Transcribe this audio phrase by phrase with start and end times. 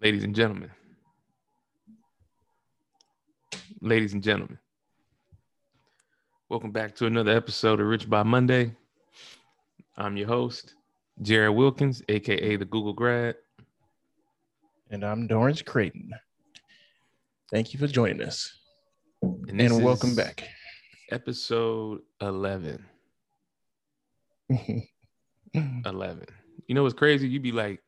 [0.00, 0.70] ladies and gentlemen,
[3.80, 4.58] ladies and gentlemen,
[6.48, 8.74] welcome back to another episode of Rich by Monday.
[9.96, 10.74] I'm your host,
[11.20, 13.36] Jared Wilkins, aka the Google grad.
[14.90, 16.10] And I'm Dorrance Creighton.
[17.50, 18.58] Thank you for joining us.
[19.22, 20.48] And, And, welcome back.
[21.10, 22.84] Episode 11.
[25.54, 26.26] 11.
[26.66, 27.28] You know what's crazy?
[27.28, 27.82] You'd be like,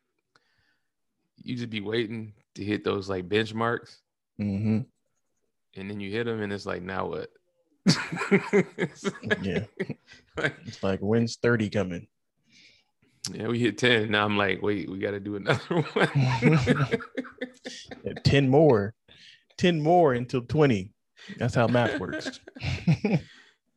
[1.42, 3.96] you just be waiting to hit those like benchmarks,
[4.38, 4.80] hmm
[5.74, 7.30] and then you hit them, and it's like, now what?
[9.42, 9.64] Yeah.
[10.36, 12.06] Like, It's like when's 30 coming?
[13.32, 14.10] yeah, we hit 10.
[14.10, 16.08] Now I'm like, wait, we got to do another one.
[18.24, 18.94] 10 more.
[19.58, 20.90] 10 more until 20.
[21.38, 22.40] That's how math works.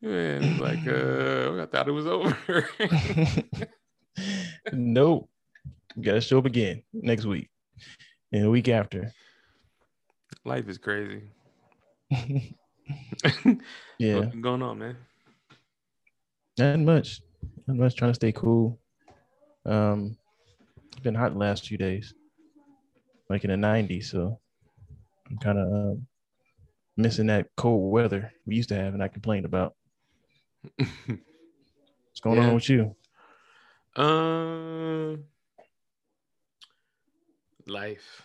[0.02, 2.36] Man, it's like, uh, I thought it was over.
[4.72, 5.28] nope.
[5.96, 7.48] We gotta show up again next week.
[8.32, 9.12] And a week after.
[10.44, 11.22] Life is crazy.
[12.10, 12.54] yeah.
[14.16, 14.96] What's going on, man?
[16.58, 17.20] Not much.
[17.66, 18.78] Not much trying to stay cool.
[19.64, 20.16] Um
[20.92, 22.14] it's been hot the last few days.
[23.28, 24.38] Like in the 90s, so
[25.28, 26.06] I'm kind of um,
[26.96, 29.74] missing that cold weather we used to have and I complained about.
[30.76, 32.46] What's going Yeah.
[32.48, 32.94] on with you?
[33.96, 35.24] Um,
[37.66, 38.22] life.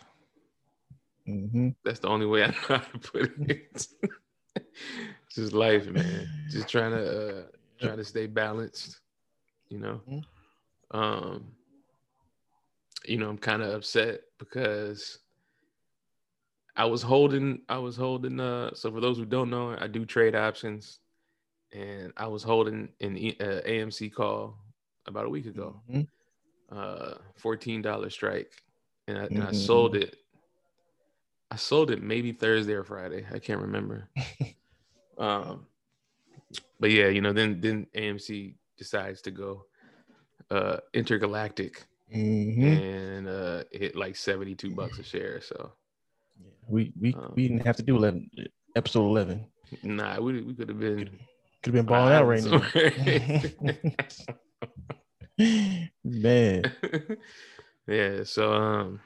[1.25, 3.87] hmm That's the only way I know how to put it.
[5.33, 6.27] Just life, man.
[6.49, 7.43] Just trying to uh,
[7.79, 8.99] trying to stay balanced.
[9.69, 10.01] You know.
[10.07, 10.23] Mhm.
[10.91, 11.51] Um.
[13.05, 15.19] You know, I'm kind of upset because
[16.75, 17.61] I was holding.
[17.69, 18.39] I was holding.
[18.39, 18.73] Uh.
[18.73, 20.99] So for those who don't know, I do trade options,
[21.73, 24.57] and I was holding an E- uh, AMC call
[25.07, 25.81] about a week ago.
[25.89, 26.07] Mhm.
[26.71, 28.51] uh fourteen dollar strike,
[29.07, 30.17] and I, and I sold it.
[31.49, 33.25] I sold it maybe Thursday or Friday.
[33.33, 34.07] I can't remember.
[35.17, 35.65] um,
[36.79, 39.65] but yeah, you know, then then AMC decides to go
[40.49, 42.63] uh intergalactic Mhm.
[42.67, 45.41] and uh hit like seventy two bucks a share.
[45.41, 45.71] So
[46.67, 48.29] We we Um, we didn't have to do 11
[48.75, 49.45] episode 11.
[49.83, 51.09] nah, we we could have been
[51.63, 52.61] Could have been balling out right now.
[56.03, 56.63] Man.
[57.87, 59.01] Yeah, so um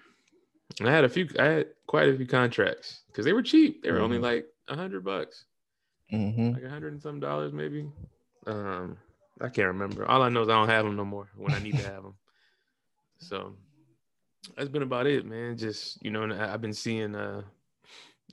[0.83, 3.83] I had a few I had quite a few contracts because they were cheap.
[3.83, 4.21] They were only Mhm.
[4.21, 5.45] like a hundred bucks,
[6.09, 7.89] hmm like a hundred and some dollars maybe.
[8.47, 8.97] Um
[9.41, 10.05] I can't remember.
[10.09, 12.03] All I know is I don't have them no more when I need to have
[12.03, 12.15] them.
[13.19, 13.55] So
[14.57, 15.57] that's been about it, man.
[15.57, 17.43] Just you know, I- I've been seeing uh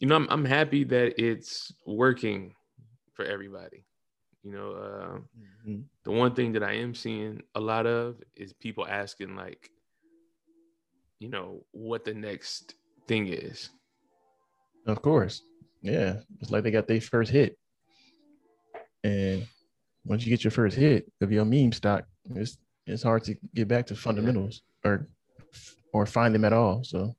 [0.00, 2.54] you know, I'm I'm happy that it's working
[3.14, 3.84] for everybody.
[4.42, 5.18] You know, uh
[5.66, 5.84] Mhm.
[6.04, 9.71] the one thing that I am seeing a lot of is people asking like,
[11.22, 12.74] you know, what the next
[13.06, 13.70] thing is.
[14.86, 15.42] Of course.
[15.80, 16.16] Yeah.
[16.40, 17.56] It's like they got their first hit.
[19.04, 19.46] And
[20.04, 23.68] once you get your first hit of your meme stock, it's it's hard to get
[23.68, 25.06] back to fundamentals or
[25.92, 26.82] or find them at all.
[26.82, 27.14] So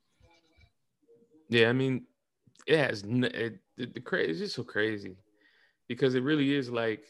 [1.48, 2.06] Yeah, I mean,
[2.68, 4.32] it has n- it, the, the crazy.
[4.32, 5.16] It's just so crazy
[5.88, 7.06] because it really is like,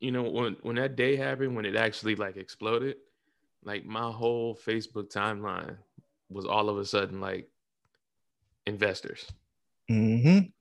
[0.00, 2.96] you know, when when that day happened, when it actually like exploded,
[3.64, 5.78] like my whole Facebook timeline
[6.28, 7.48] was all of a sudden like
[8.66, 9.26] investors.
[9.90, 10.52] Mhm.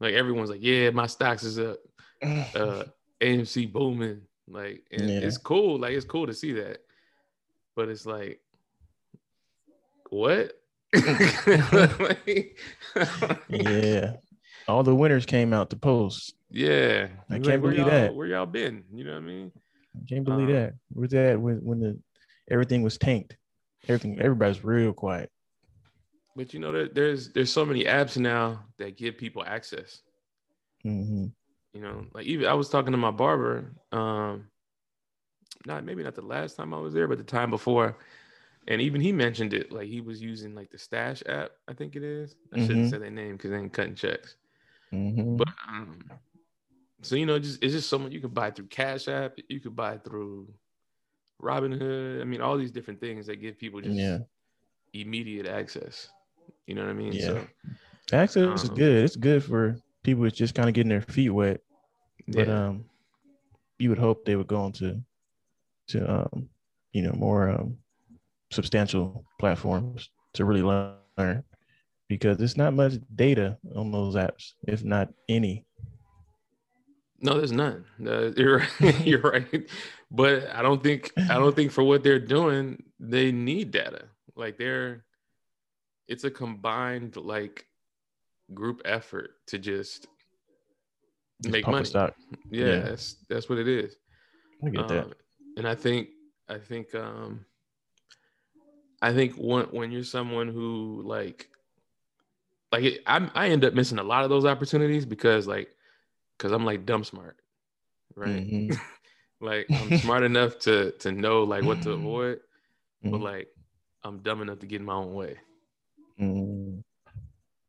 [0.00, 1.78] Like everyone's like, yeah, my stocks is up.
[2.22, 2.84] uh
[3.20, 4.22] AMC booming.
[4.48, 5.18] Like and Yeah.
[5.20, 5.78] it's cool.
[5.78, 6.78] Like it's cool to see that.
[7.76, 8.40] But it's like
[10.10, 10.52] what?
[12.00, 12.58] Like,
[13.48, 14.12] yeah.
[14.68, 16.34] All the winners came out to post.
[16.50, 17.08] yeah.
[17.28, 18.14] I Like, can't where believe that.
[18.14, 18.84] Where y'all been?
[18.92, 19.52] You know what I mean?
[19.96, 20.74] I can't believe Um, that.
[20.92, 21.98] Where's that when when the
[22.50, 23.36] everything was tanked?
[23.88, 25.30] Everything everybody's real quiet.
[26.36, 30.02] But you know that there's there's so many apps now that give people access.
[30.84, 31.32] hmm
[31.72, 34.48] You know, like even I was talking to my barber, um,
[35.66, 37.96] not maybe not the last time I was there, but the time before,
[38.66, 39.72] and even he mentioned it.
[39.72, 42.34] Like he was using like the Stash app, I think it is.
[42.52, 42.90] I shouldn't Mhm.
[42.90, 44.36] say their name because they ain't cutting checks.
[44.92, 45.98] hmm But um,
[47.02, 49.60] so you know, just it's just so much you could buy through Cash App, you
[49.60, 50.52] could buy through
[51.40, 52.20] Robinhood.
[52.20, 54.18] I mean, all these different things that give people just Yeah.
[54.92, 56.08] immediate access.
[56.66, 57.12] You know what I mean?
[57.12, 57.30] Yeah.
[57.32, 57.46] So
[58.12, 59.04] Access is Um, good.
[59.04, 61.60] It's good for people who's just kind of getting their feet wet.
[62.28, 62.54] But yeah.
[62.54, 62.84] um
[63.78, 65.00] you would hope they would go into
[65.88, 66.48] to um
[66.92, 67.76] you know more um
[68.52, 71.42] substantial platforms to really learn
[72.08, 75.64] because there's not much data on those apps, if not any.
[77.20, 77.84] No, there's none.
[78.04, 79.00] Uh, you're right.
[79.06, 79.70] you're right.
[80.10, 84.06] But I don't think I don't think for what they're doing, they need data.
[84.36, 85.04] Like they're
[86.08, 87.66] it's a combined like
[88.54, 90.08] group effort to just
[91.42, 91.88] Just make money.
[91.94, 92.10] Yeah,
[92.50, 92.78] Yeah.
[92.80, 93.96] that's that's what it is.
[94.64, 95.04] I get that.
[95.04, 95.12] Um,
[95.56, 96.08] and I think
[96.48, 97.44] I think um
[99.02, 101.48] I think when when you're someone who like
[102.72, 105.68] like it, I I end up missing a lot of those opportunities because like
[106.40, 107.36] because I'm like dumb smart,
[108.16, 108.42] right?
[108.48, 108.80] Mhm.
[109.42, 112.40] Like I'm smart enough to to know like what to avoid,
[113.02, 113.22] but Mhm.
[113.22, 113.48] like
[114.04, 115.38] I'm dumb enough to get in my own way.
[116.20, 116.82] Mm.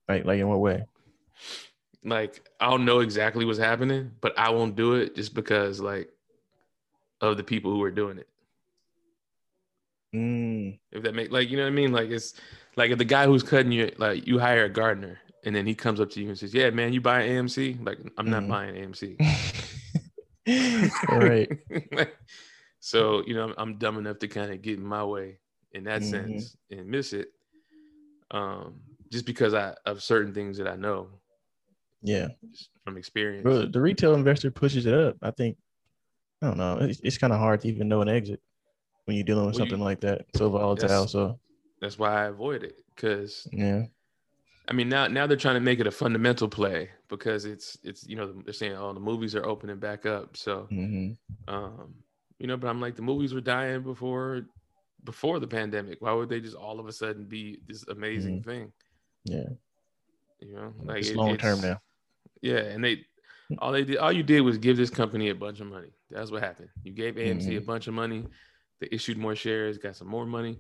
[0.09, 0.83] Like, like in what way?
[2.03, 6.09] Like I'll know exactly what's happening, but I won't do it just because like
[7.21, 8.27] of the people who are doing it.
[10.13, 10.77] Mm.
[10.91, 11.94] If that make like you know what I mean?
[11.94, 12.33] Like it's
[12.75, 15.74] like if the guy who's cutting you like you hire a gardener and then he
[15.76, 17.86] comes up to you and says, Yeah, man, you buy AMC?
[17.86, 18.48] Like I'm not Mhm.
[18.50, 19.18] buying AMC.
[21.10, 21.50] right.
[22.80, 25.38] so, you know, I'm, I'm dumb enough to kind of get in my way
[25.74, 26.10] in that Mhm.
[26.10, 27.30] sense and miss it.
[28.32, 31.10] Um, just because I of certain things that I know
[32.02, 32.30] Yeah.
[32.84, 33.44] from experience.
[33.44, 35.18] Bro, the retail investor pushes it up.
[35.22, 35.58] I think,
[36.42, 36.78] I don't know.
[36.80, 38.42] It's, it's kind of hard to even know an exit
[39.06, 40.26] when you're dealing with Well, you- something like that.
[40.36, 40.88] So volatile.
[40.88, 41.40] That's- So,
[41.82, 42.78] That's why I avoid it.
[42.96, 43.86] Cause yeah.
[44.71, 48.07] I mean now now they're trying to make it a fundamental play because it's it's
[48.07, 50.38] you know they're saying oh the movies are opening back up.
[50.38, 51.12] So hmm
[51.50, 51.94] um
[52.39, 54.44] you know but I'm like the movies were dying before
[55.03, 56.01] before the pandemic.
[56.01, 58.71] Why would they just all of a sudden be this amazing thing?
[59.25, 59.50] Yeah.
[60.39, 61.81] you know like It's it- long term now.
[62.41, 63.06] yeah and they
[63.59, 65.91] all they did all you did was give this company a bunch of money.
[66.09, 66.69] That's what happened.
[66.85, 67.65] You gave AMC a Mhm.
[67.65, 68.25] bunch of money.
[68.79, 70.59] They issued more shares got some more money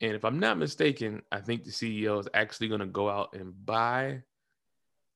[0.00, 3.34] and if I'm not mistaken I think the CEO is actually going to go out
[3.34, 4.22] and buy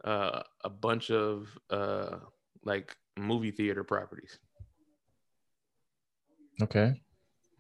[0.04, 2.16] uh, a bunch of uh,
[2.64, 4.38] like movie theater properties
[6.62, 7.00] Okay.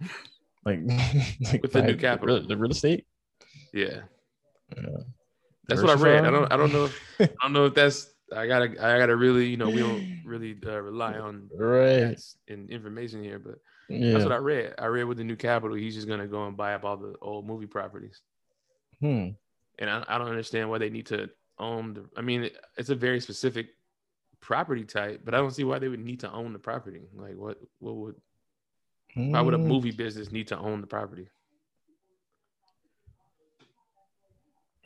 [0.66, 0.80] Like,
[1.52, 2.40] like With the new capital.
[2.46, 3.04] the real estate.
[3.74, 4.00] yeah
[4.74, 4.82] Yeah.
[5.68, 8.08] that's what I read I don't I don't know if, I don't know if that's
[8.34, 12.18] I gotta I gotta really you know we don't really uh, rely on Right.
[12.48, 13.56] and information here but
[13.88, 14.12] Yeah.
[14.12, 14.74] That's what I read.
[14.78, 17.14] I read with the new capital, he's just gonna go and buy up all the
[17.20, 18.22] old movie properties.
[19.00, 19.30] hmm.
[19.78, 22.08] And I, I don't understand why they need to own the.
[22.16, 23.68] I mean, it's a very specific
[24.40, 27.02] property type, but I don't see why they would need to own the property.
[27.14, 27.58] Like, what?
[27.80, 28.14] What would?
[29.28, 31.28] Why would a Mm, movie business need to own the property?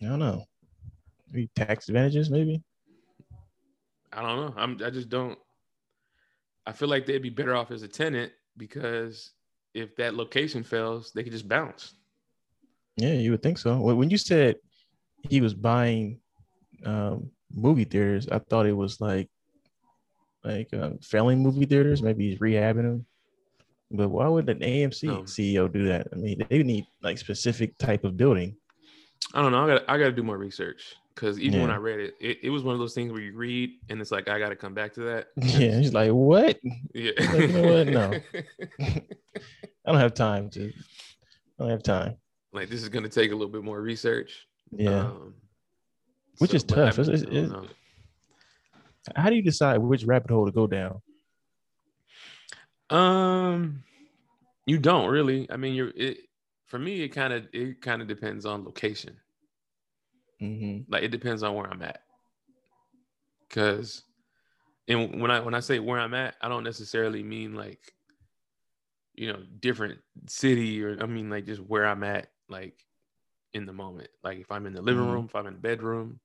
[0.03, 0.45] I don't know.
[1.31, 2.63] Maybe tax advantages, maybe.
[4.13, 4.55] I don't know.
[4.57, 4.81] I'm.
[4.85, 5.39] I just don't.
[6.67, 9.31] I feel like they'd be better off as a tenant because
[9.75, 11.95] if that location fails, they could just bounce.
[12.97, 13.77] Yeah, you would think so.
[13.79, 14.57] When you said
[15.29, 16.21] he was buying
[16.85, 19.29] um, movie theaters, I thought it was like
[20.45, 22.03] like uh, failing movie theaters.
[22.03, 23.07] Maybe he's rehabbing them.
[23.91, 25.23] But why would an AMC No.
[25.23, 26.09] CEO do that?
[26.13, 28.57] I mean, they need like specific type of building.
[29.33, 29.65] I don't know.
[29.65, 29.85] I got.
[29.89, 32.63] I got to do more research because even when I read it, it, it was
[32.63, 34.93] one of those things where you read and it's like I got to come back
[34.95, 35.29] to that.
[35.37, 36.59] Yeah, he's like, what?
[36.95, 37.11] Yeah.
[37.19, 37.87] Like, you know what?
[37.89, 38.13] No.
[38.81, 40.69] I don't have time to.
[40.69, 40.73] I
[41.59, 42.15] don't have time.
[42.53, 44.47] like this is gonna take a little bit more research.
[44.71, 45.01] Yeah.
[45.07, 45.35] Um,
[46.39, 46.99] Which is tough.
[46.99, 47.75] I- It's- I don't it's-
[49.17, 51.01] How do you decide which rabbit hole to go down?
[52.91, 53.83] Um,
[54.67, 55.51] you don't really.
[55.51, 56.19] I mean, you're it.
[56.67, 59.17] For me, it kind of it kind of depends on location.
[60.41, 62.03] Hmm Like it depends on where I'm at.
[63.51, 64.03] Cause,
[64.89, 67.95] and when I when I say where I'm at, I don't necessarily mean like,
[69.15, 72.85] you know, different city or I mean like just where I'm at, like
[73.55, 74.09] in the moment.
[74.23, 75.13] Like if I'm in the living Mhm.
[75.13, 76.21] room, if I'm in the bedroom,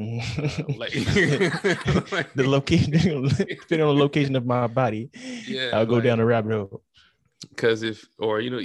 [0.00, 0.78] Mhm.
[0.78, 0.92] like,
[2.34, 2.92] the location,
[3.38, 5.10] depending on the location of my body,
[5.46, 6.82] Yeah, I'll go like- down the rabbit hole.
[7.50, 8.60] because if or you know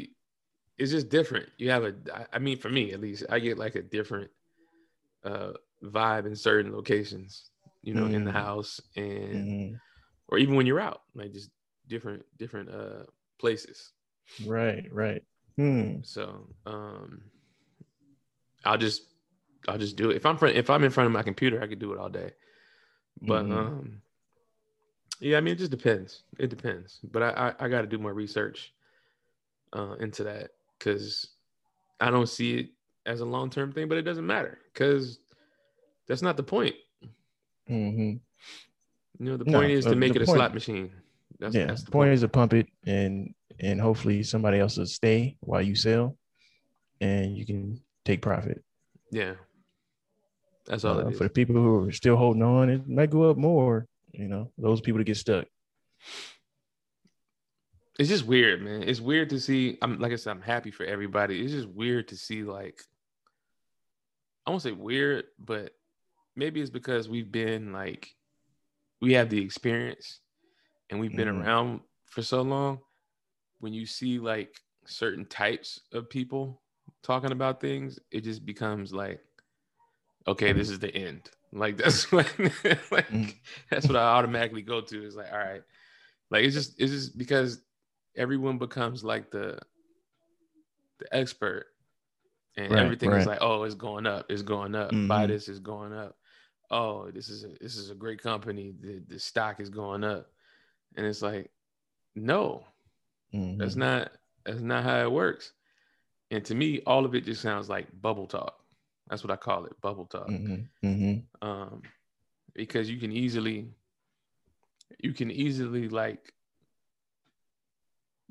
[0.77, 1.93] it's just different you have a
[2.31, 4.31] i mean for me at least i get like a different
[5.23, 5.51] uh
[5.83, 7.51] vibe in certain locations
[7.83, 8.33] you know in the Mm.
[8.33, 9.79] house and Mhm.
[10.27, 11.49] or even when you're out like just
[11.87, 13.03] different different uh
[13.39, 13.91] places
[14.45, 15.23] Right, right.
[15.55, 16.01] Hmm.
[16.01, 17.23] so um
[18.65, 19.03] i'll just
[19.67, 21.67] i'll just do it if i'm front if i'm in front of my computer i
[21.67, 22.31] could do it all day
[23.21, 23.51] but Mhm.
[23.51, 24.01] um
[25.19, 27.97] yeah i mean it just depends it depends but i i, I got to do
[27.97, 28.73] more research
[29.73, 31.27] uh into that because
[31.99, 32.69] i don't see it
[33.05, 35.19] as a long-term thing but it doesn't matter because
[36.07, 36.75] that's not the point
[37.67, 38.13] hmm
[39.19, 40.91] you know the No, point is uh, to make the it a slot machine
[41.39, 41.65] that's, yeah.
[41.65, 45.61] that's the point is to pump it and and hopefully somebody else will stay while
[45.61, 46.17] you sell,
[47.01, 48.63] and you can take profit.
[49.11, 49.33] yeah
[50.65, 53.29] that's all Uh, is for the people who are still holding on, it might go
[53.29, 53.85] up more.
[54.13, 55.45] You know, those people to get stuck.
[57.99, 60.85] It's just weird man it's weird to see i'm like i said i'm happy for
[60.85, 62.81] everybody it's just weird to see like
[64.45, 65.75] I won't say weird, but
[66.35, 68.15] maybe it's because we've been like
[68.99, 70.21] we have the experience
[70.89, 71.39] and we've been Mhm.
[71.39, 72.79] around for so long.
[73.59, 76.63] When you see like certain types of people
[77.03, 79.23] talking about things, it just becomes like,
[80.25, 81.29] okay, this is the end.
[81.51, 83.35] Like that's what like, Mhm.
[83.69, 85.03] that's what I automatically go to.
[85.05, 85.63] Is like, all right,
[86.31, 87.61] like it's just it's just because
[88.15, 89.59] everyone becomes like the
[90.99, 91.67] the expert,
[92.57, 95.07] and Right, everything is like, oh, it's going up, it's going up.
[95.07, 95.27] Buy Mhm.
[95.27, 96.17] this is going up.
[96.71, 98.73] Oh, this is a, this is a great company.
[98.79, 100.31] The the stock is going up,
[100.97, 101.51] and it's like,
[102.15, 102.65] no,
[103.59, 103.77] that's Mhm.
[103.77, 104.13] not
[104.45, 105.53] that's not how it works.
[106.31, 108.59] And to me, all of it just sounds like bubble talk.
[109.09, 110.33] That's what I call it, bubble talk.
[110.33, 110.69] Mhm.
[110.83, 111.29] Mhm.
[111.41, 111.93] Um,
[112.53, 113.73] because you can easily
[114.99, 116.33] you can easily like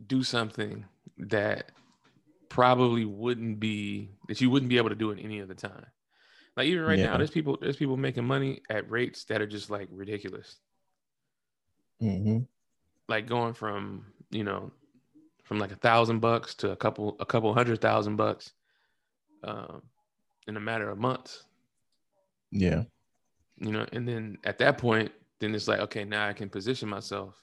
[0.07, 0.85] do something
[1.19, 1.73] that
[2.49, 5.87] probably wouldn't be that you wouldn't be able to do at any other time.
[6.57, 9.71] Like even right now, there's people there's people making money at rates that are just
[9.71, 10.57] like ridiculous.
[12.03, 12.47] Mhm.
[13.09, 14.71] Like going from, you know,
[15.45, 18.53] from like a thousand bucks to a couple a couple hundred thousand bucks
[19.45, 19.83] um
[20.47, 21.45] in a matter of months.
[22.51, 22.85] Yeah.
[23.59, 26.89] you know and then at that point then it's like okay now i can position
[26.89, 27.43] myself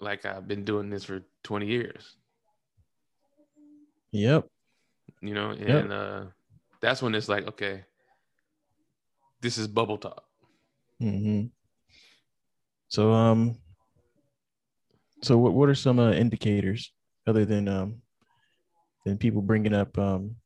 [0.00, 2.16] like i've been doing this for 20 years
[4.12, 4.46] Yep.
[5.20, 5.90] you know and Yep.
[5.90, 6.24] uh
[6.80, 7.84] that's when it's like okay
[9.40, 10.24] this is bubble talk
[11.00, 11.44] hmm
[12.88, 13.56] So um,
[15.22, 16.92] so what what are some uh, indicators
[17.26, 18.02] other than um,
[19.06, 20.36] than people bringing up um,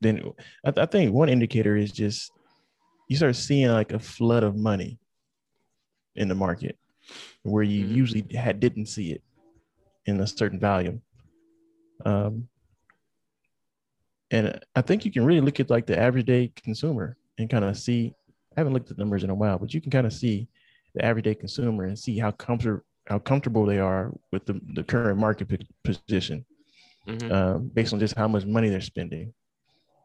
[0.00, 0.22] then
[0.64, 2.32] I, th- I think one indicator is just
[3.08, 4.98] you start seeing like a flood of money
[6.14, 6.78] in the market
[7.42, 7.94] where you Mhm.
[7.94, 9.22] usually had didn't see it
[10.06, 11.02] in a certain volume.
[12.04, 12.48] Um,
[14.30, 17.64] and I think you can really look at like the average day consumer and kind
[17.64, 18.14] of see.
[18.56, 20.48] I haven't looked at the numbers in a while, but you can kind of see
[20.94, 25.18] the everyday consumer and see how comfort how comfortable they are with the, the current
[25.18, 26.44] market p- position
[27.06, 27.30] Mhm.
[27.30, 29.32] um, based on just how much money they're spending.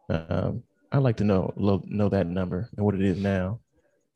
[0.10, 3.60] Um, I'd like to know lo- know that number and what it is now.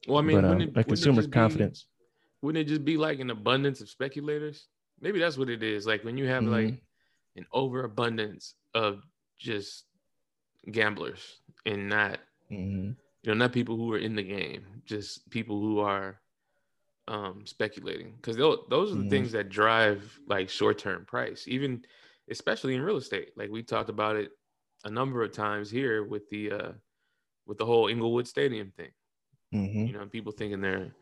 [0.07, 1.87] well i mean but um, it, like wouldn't consumer be- confidence.
[2.45, 4.69] Wouldn't it just be like an abundance of speculators
[5.01, 7.37] maybe that's what it is like when you have like Mm-hmm.
[7.37, 9.03] an overabundance of
[9.39, 9.85] just
[10.71, 12.19] gamblers and not
[12.51, 12.97] Mhm.
[13.23, 16.21] you know not people who are in the game just people who are
[17.07, 19.09] um speculating because those are the Mhm.
[19.09, 21.83] things that drive like short-term price even
[22.29, 24.31] especially in real estate like we talked about it
[24.85, 26.71] a number of times here with the uh
[27.47, 28.91] with the whole inglewood stadium thing
[29.51, 29.85] Mhm.
[29.85, 30.95] you know people thinking their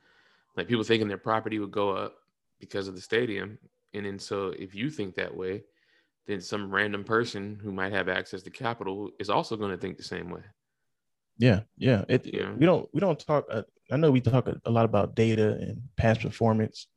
[0.56, 2.16] like people thinking their property would go up
[2.60, 3.58] because of the stadium
[3.94, 5.64] and then so if you think that way
[6.28, 9.98] then some random person who might have access to capital is also going to think
[9.98, 10.42] the same way
[11.38, 12.06] Yeah, yeah.
[12.08, 12.54] It Yeah.
[12.54, 13.46] we don't we don't talk.
[13.50, 16.88] Uh, I know we talk a, lot about data and past performance,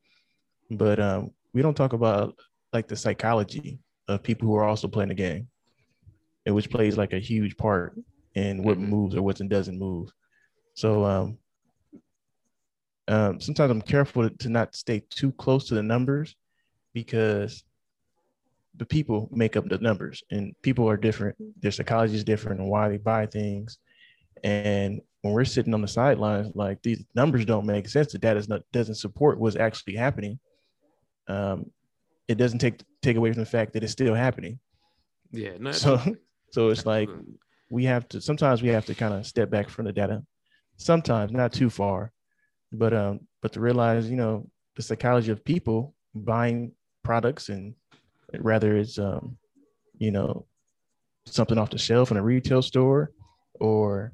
[0.70, 2.36] but um, we don't talk about
[2.72, 5.48] like the psychology of people who are also playing the game,
[6.44, 7.96] and which plays like a huge part
[8.34, 8.88] in what Mhm.
[8.88, 10.12] moves or what doesn't move.
[10.74, 11.38] So um,
[13.08, 16.34] um, sometimes I'm careful to not stay too close to the numbers
[16.92, 17.64] because
[18.76, 21.36] the people make up the numbers and people are different.
[21.60, 23.78] Their psychology is different and why they buy things.
[24.44, 28.12] And when we're sitting on the sidelines, like these numbers don't make sense.
[28.12, 30.38] The data not, doesn't support what's actually happening.
[31.28, 31.70] Um,
[32.28, 34.58] it doesn't take take away from the fact that it's still happening.
[35.32, 36.00] yeah no, So,
[36.50, 37.08] so it's like
[37.70, 38.20] we have to.
[38.20, 40.22] Sometimes we have to kind of step back from the data.
[40.76, 42.12] Sometimes not too far,
[42.72, 47.74] but um, but to realize, you know, the psychology of people buying products and
[48.38, 49.36] rather it's um,
[49.98, 50.46] you know,
[51.26, 53.12] something off the shelf in a retail store
[53.60, 54.12] or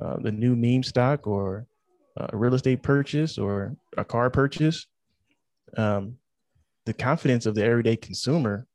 [0.00, 1.66] uh, the new meme stock or
[2.16, 4.86] a real estate purchase or a car purchase.
[5.76, 6.16] Um,
[6.86, 8.66] the confidence of the everyday consumer,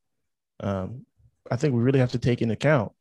[0.61, 1.05] um,
[1.49, 2.91] I think we really have to take into account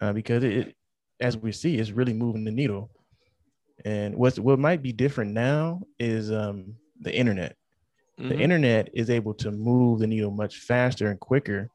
[0.00, 0.74] uh, because it,
[1.20, 2.90] as we see, is really moving the needle.
[3.84, 7.56] And what's what might be different now is um, the internet.
[8.18, 8.40] The Mhm.
[8.40, 11.68] internet is able to move the needle much faster and quicker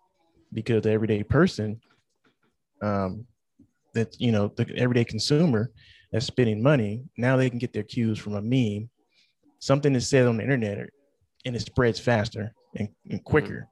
[0.53, 1.81] because the everyday person,
[2.81, 3.25] um,
[3.93, 5.71] that you know, the everyday consumer
[6.11, 8.89] that's spending money now they can get their cues from a meme,
[9.59, 10.89] something is said on the internet,
[11.45, 13.67] and it spreads faster and, and quicker.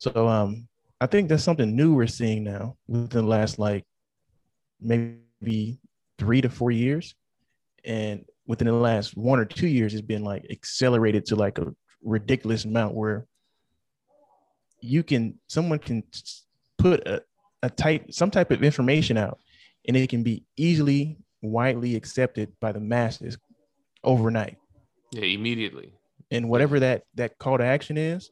[0.00, 0.66] So um,
[1.00, 3.84] I think that's something new we're seeing now within the last like
[4.80, 5.78] maybe
[6.18, 7.14] three to four years,
[7.84, 11.72] and within the last one or two years, it's been like accelerated to like a
[12.02, 13.26] ridiculous amount where
[14.80, 16.02] you can someone can
[16.78, 17.22] put a,
[17.62, 19.38] a type some type of information out
[19.86, 23.36] and it can be easily widely accepted by the masses
[24.04, 24.56] overnight
[25.12, 25.92] Yeah, immediately.
[26.30, 28.30] and whatever that that call to action is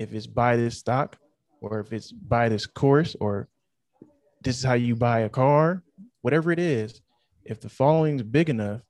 [0.00, 1.16] if it's buy this stock
[1.60, 3.48] or if it's buy this course or
[4.42, 5.82] this is how you buy a car
[6.22, 7.00] whatever it is
[7.44, 8.80] if the following is big enough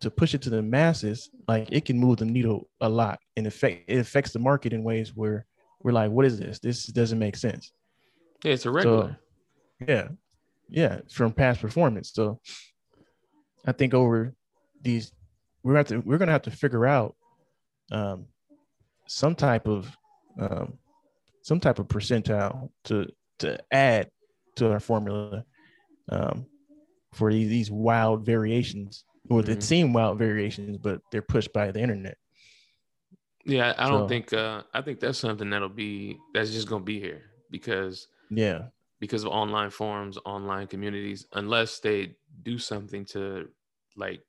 [0.00, 3.46] to push it to the masses like it can move the needle a lot and
[3.46, 5.46] affect it affects the market in ways where
[5.82, 6.58] we're like what is this?
[6.58, 7.72] This doesn't make sense.
[8.42, 9.18] Yeah, it's a regular.
[9.86, 10.08] yeah
[10.68, 12.12] yeah from past performance.
[12.12, 12.40] So
[13.66, 14.34] i think over
[14.82, 15.12] these
[15.62, 17.16] we're have to we're gonna have to figure out
[17.90, 18.26] um
[19.06, 19.96] some type of
[20.38, 20.78] um
[21.42, 23.06] some type of percentile to
[23.38, 24.10] to add
[24.56, 25.44] to our formula.
[26.08, 26.46] Um
[27.14, 29.46] for these, these wild variations or Mhm.
[29.46, 32.18] that seem wild variations but they're pushed by the internet
[33.46, 34.32] yeah, I don't So- think.
[34.32, 38.68] uh I think that's something that'll be that's just gonna be here because yeah
[39.00, 43.50] because of online forums, online communities, unless they do something to
[43.96, 44.22] like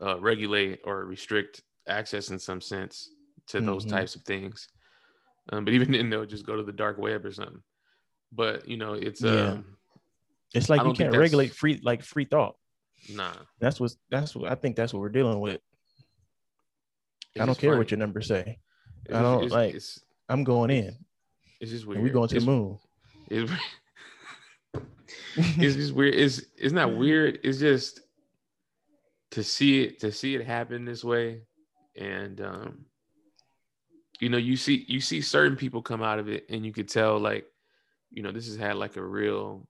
[0.00, 3.10] uh, regulate or restrict access in some sense
[3.46, 3.90] to those Mhm.
[3.90, 4.68] types of things.
[5.50, 7.62] Um, but even then, they'll just go to the dark web or something.
[8.32, 9.50] But you know, it's Yeah.
[9.50, 9.76] um,
[10.54, 12.56] it's like you can't regulate free like free thought
[13.14, 13.32] nah.
[13.60, 15.60] that's what that's what i think that's what we're dealing with
[17.34, 17.78] It's i don't care funny.
[17.78, 18.58] what your numbers say
[19.06, 19.76] It's I don't it's, like-
[20.28, 20.96] i'm going in
[21.60, 22.02] it's just weird.
[22.02, 22.78] we're going to the moon
[23.28, 23.50] It's,
[25.36, 26.14] it's just weird.
[26.14, 27.38] It's it's not weird.
[27.44, 28.00] It's just
[29.32, 31.42] to see it to see it happen this way,
[31.96, 32.84] and um,
[34.20, 36.88] you know, you see you see certain people come out of it, and you could
[36.88, 37.46] tell like,
[38.10, 39.66] you know, this has had like a real,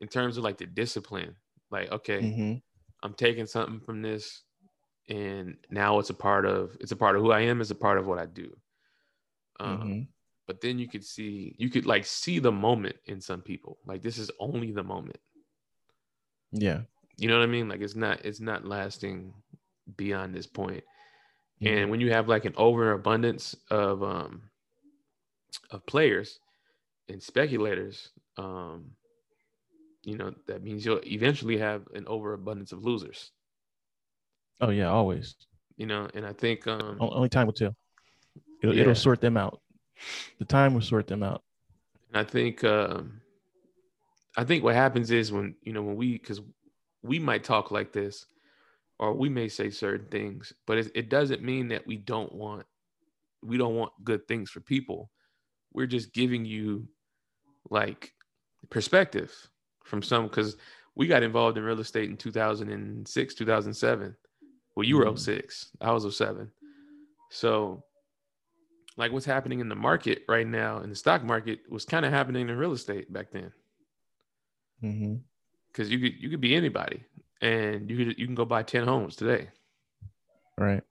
[0.00, 1.36] in terms of like the discipline.
[1.70, 2.62] Like, okay, Mhm.
[3.02, 4.42] I'm taking something from this,
[5.08, 7.60] and now it's a part of it's a part of who I am.
[7.60, 8.56] It's a part of what I do.
[9.60, 10.08] Um, Mhm.
[10.46, 14.02] but then you could see you could like see the moment in some people like
[14.02, 15.18] this is only the moment
[16.52, 16.80] yeah
[17.16, 19.34] you know what i mean like it's not it's not lasting
[19.96, 20.84] beyond this point
[21.60, 21.68] Mhm.
[21.70, 24.50] and when you have like an overabundance of um
[25.70, 26.40] of players
[27.08, 28.92] and speculators um
[30.08, 33.30] you know that means you'll eventually have an overabundance of losers.
[34.60, 35.36] Oh yeah always.
[35.76, 37.74] You know and i think um only time will tell.
[38.62, 38.82] It'll, Yeah.
[38.82, 39.60] it'll sort them out.
[40.38, 41.42] The time will sort them out.
[42.08, 43.20] And I think um,
[44.36, 46.40] I think what happens is when you know when we because
[47.02, 48.26] we might talk like this,
[48.98, 52.66] or we may say certain things, but it, it doesn't mean that we don't want
[53.42, 55.10] we don't want good things for people.
[55.72, 56.88] We're just giving you
[57.70, 58.12] like
[58.70, 59.32] perspective
[59.88, 60.56] from some because
[60.94, 64.16] we got involved in real estate in 2006 2007
[64.76, 65.18] well you were Mhm.
[65.18, 66.50] 06 i was 07
[67.30, 67.82] so
[68.96, 72.12] like what's happening in the market right now in the stock market was kind of
[72.12, 73.52] happening in real estate back then.
[75.68, 77.04] Because you could you could be anybody
[77.40, 79.48] and you could you can go buy 10 homes today.
[80.56, 80.82] Right.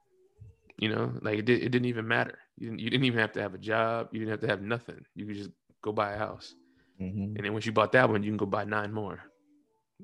[0.77, 2.39] You know like it, did, it didn't even matter.
[2.57, 4.09] You didn't, you didn't even have to have a job.
[4.13, 5.03] You didn't have to have nothing.
[5.15, 6.55] You could just go buy a house
[6.97, 9.19] hmm and then once you bought that one you can go buy nine more.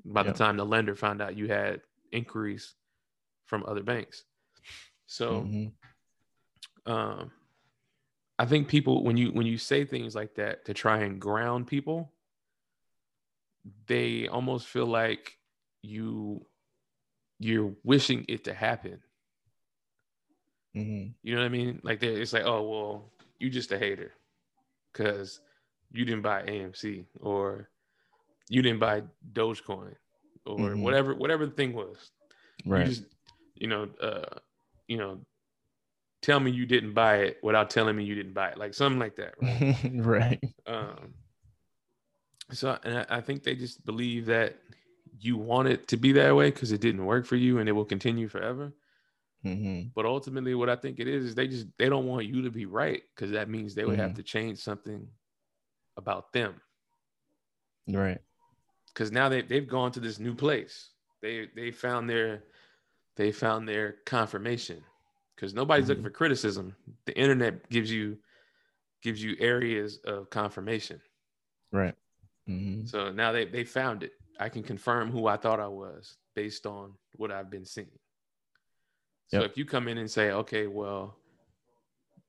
[0.04, 0.32] By Yep.
[0.34, 2.74] the time the lender found out you had inquiries
[3.46, 4.24] from other banks.
[5.06, 5.66] So hmm
[6.86, 7.30] um
[8.38, 11.66] i think people when you when you say things like that to try and ground
[11.66, 12.12] people
[13.86, 15.38] they almost feel like
[15.82, 16.44] you
[17.38, 19.02] you're wishing it to happen.
[20.74, 21.80] Hmm you know what i mean?
[21.82, 24.12] Like it's like oh well you just a hater.
[24.92, 25.40] Because
[25.92, 27.68] you didn't buy amc or
[28.48, 29.94] you didn't buy dogecoin
[30.46, 30.80] or Mhm.
[30.80, 32.10] whatever whatever the thing was.
[32.66, 32.80] Right.
[32.80, 33.04] you just
[33.54, 34.38] you know uh
[34.88, 35.20] you know
[36.22, 38.98] tell me you didn't buy it without telling me you didn't buy it like something
[38.98, 39.76] like that right?
[39.94, 40.40] Right.
[40.66, 41.14] Um
[42.52, 44.56] so and I, I think they just believe that
[45.18, 47.72] you want it to be that way because it didn't work for you and it
[47.72, 48.72] will continue forever.
[49.42, 52.42] Hmm but ultimately what i think it is is they just they don't want you
[52.42, 54.16] to be right because that means they would have Mhm.
[54.16, 55.06] to change something
[55.96, 56.60] about them.
[57.88, 58.18] Right.
[58.88, 60.90] Because now they, they've gone to this new place.
[61.20, 62.44] They they found their
[63.16, 64.82] they found their confirmation.
[65.34, 66.06] Because nobody's looking Mhm.
[66.06, 66.76] for criticism.
[67.06, 68.18] The internet gives you
[69.02, 71.00] gives you areas of confirmation.
[71.72, 71.94] Right.
[72.46, 74.12] Hmm so now they, they found it.
[74.38, 77.98] I can confirm who i thought i was based on what i've been seeing.
[79.28, 79.50] So Yep.
[79.50, 81.16] if you come in and say okay well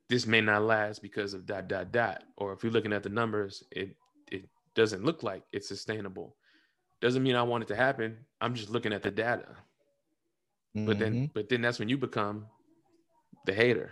[0.09, 2.23] this may not last because of dot dot dot.
[2.37, 3.95] Or if you're looking at the numbers it
[4.31, 6.35] it doesn't look like it's sustainable.
[7.01, 8.17] Doesn't mean i want it to happen.
[8.41, 9.55] I'm just looking at the data.
[10.73, 11.33] But then Mhm.
[11.33, 12.47] but then that's when you become
[13.45, 13.91] the hater.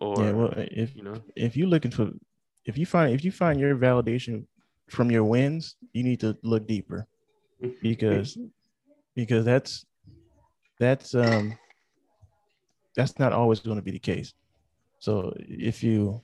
[0.00, 1.22] Or yeah well if you know?
[1.36, 2.10] if you're looking for
[2.64, 4.46] if you find if you find your validation
[4.90, 7.06] from your wins, you need to look deeper.
[7.80, 8.36] Because
[9.14, 9.86] because that's
[10.78, 11.56] that's um
[12.96, 14.34] that's not always going to be the case.
[15.04, 16.22] So if you,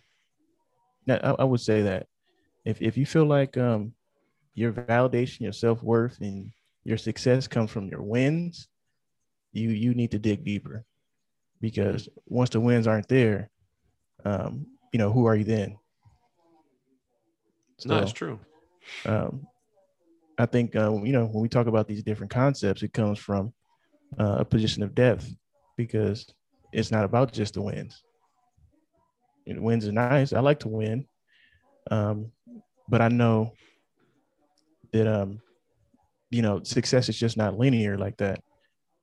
[1.06, 2.06] I, I would say that
[2.64, 3.92] if if you feel like um
[4.54, 6.50] your validation, your self worth, and
[6.84, 8.68] your success comes from your wins,
[9.52, 10.86] you you need to dig deeper
[11.60, 13.50] because once the wins aren't there,
[14.24, 14.64] um,
[14.94, 15.76] you know who are you then?
[17.76, 18.40] So, no, it's true.
[19.04, 19.46] Um,
[20.38, 23.52] I think uh, you know when we talk about these different concepts, it comes from
[24.18, 25.30] uh, a position of depth
[25.76, 26.32] because
[26.72, 28.02] it's not about just the wins.
[29.50, 30.32] You know, wins are nice.
[30.32, 31.08] I like to win,
[31.90, 32.30] um,
[32.88, 33.52] but I know
[34.92, 35.40] that um,
[36.30, 38.40] you know success is just not linear like that.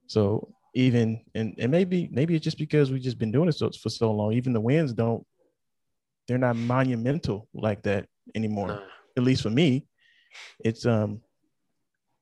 [0.07, 3.69] So even and and maybe maybe it's just because we've just been doing it so,
[3.71, 4.31] for so long.
[4.31, 5.27] Even the wins don't
[6.29, 8.81] they're not monumental like that anymore.
[9.17, 9.85] At least for me,
[10.63, 11.19] it's um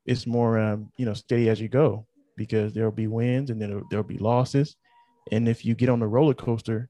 [0.07, 2.07] it's more um you know steady as you go
[2.37, 4.77] because there'll be wins and then there'll, there'll be losses,
[5.31, 6.89] and if you get on the roller coaster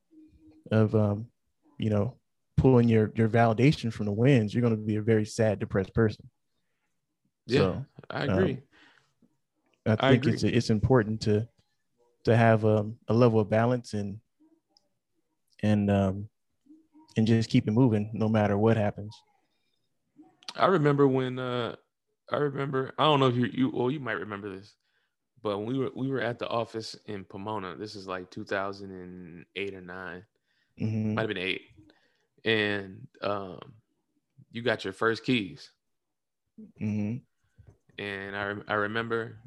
[0.72, 1.28] of um
[1.78, 2.18] you know
[2.58, 5.94] pulling your your validation from the wins, you're going to be a very sad, depressed
[5.94, 6.30] person.
[7.48, 8.54] Yeah, so, I agree.
[9.86, 11.48] Um, I think I it's it's important to
[12.24, 14.20] to have um, a level of balance and
[15.62, 16.30] and um,
[17.18, 19.16] and just keep it moving no matter what happens.
[20.56, 21.76] I remember when uh,
[22.32, 24.74] I remember I don't know if you you well you might remember this,
[25.44, 27.76] but when we were we were at the office in Pomona.
[27.76, 30.24] This is like 2008 or 9
[30.80, 31.16] mm-hmm.
[31.16, 31.62] might have been eight,
[32.44, 33.60] and um,
[34.52, 35.70] you got your first keys.
[36.82, 37.18] Mm-hmm.
[37.98, 39.38] And I I remember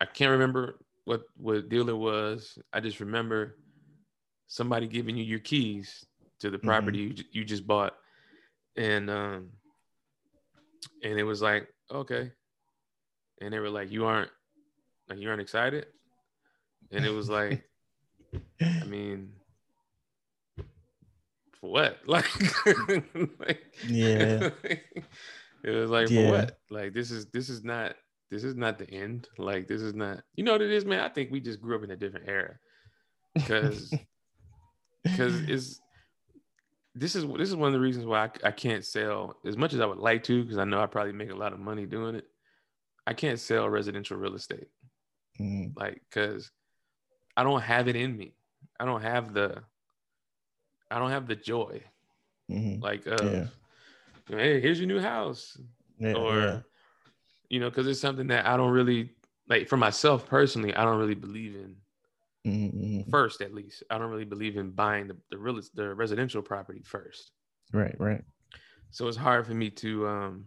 [0.00, 2.58] I can't remember what what deal it was.
[2.72, 3.56] I just remember
[4.48, 6.04] somebody giving you your keys
[6.40, 7.18] to the property mm-hmm.
[7.18, 7.94] you, you just bought,
[8.76, 9.50] and um,
[11.04, 12.32] and it was like okay,
[13.40, 14.30] and they were like, you aren't
[15.08, 15.86] like you aren't excited,
[16.90, 17.62] and it was like,
[18.60, 19.32] I mean.
[21.62, 21.98] For what?
[22.06, 22.26] Like,
[23.38, 24.50] like yeah.
[24.64, 26.26] it was like yeah.
[26.26, 26.58] for what?
[26.70, 27.94] Like this is this is not
[28.32, 29.28] this is not the end.
[29.38, 30.22] Like this is not.
[30.34, 31.00] You know what it is, man.
[31.00, 32.56] I think we just grew up in a different era
[33.34, 33.94] because
[35.04, 35.80] because it's
[36.96, 39.72] this is this is one of the reasons why I, I can't sell as much
[39.72, 41.86] as I would like to because I know I probably make a lot of money
[41.86, 42.24] doing it.
[43.06, 44.68] I can't sell residential real estate,
[45.40, 45.76] mm.
[45.76, 46.50] like because
[47.36, 48.34] I don't have it in me.
[48.80, 49.62] I don't have the
[50.92, 51.82] I don't have the joy,
[52.50, 52.82] mm-hmm.
[52.82, 53.46] like of, yeah.
[54.28, 55.58] hey, here's your new house,
[55.98, 56.58] yeah, or yeah
[57.52, 59.10] you know, because it's something that I don't really
[59.46, 60.74] like for myself personally.
[60.74, 61.76] I don't really believe in.
[62.50, 63.10] Mm-hmm.
[63.10, 66.80] First, at least, I don't really believe in buying the the real the residential property
[66.82, 67.30] first.
[67.70, 68.24] Right, right.
[68.90, 70.44] So it's hard for me to um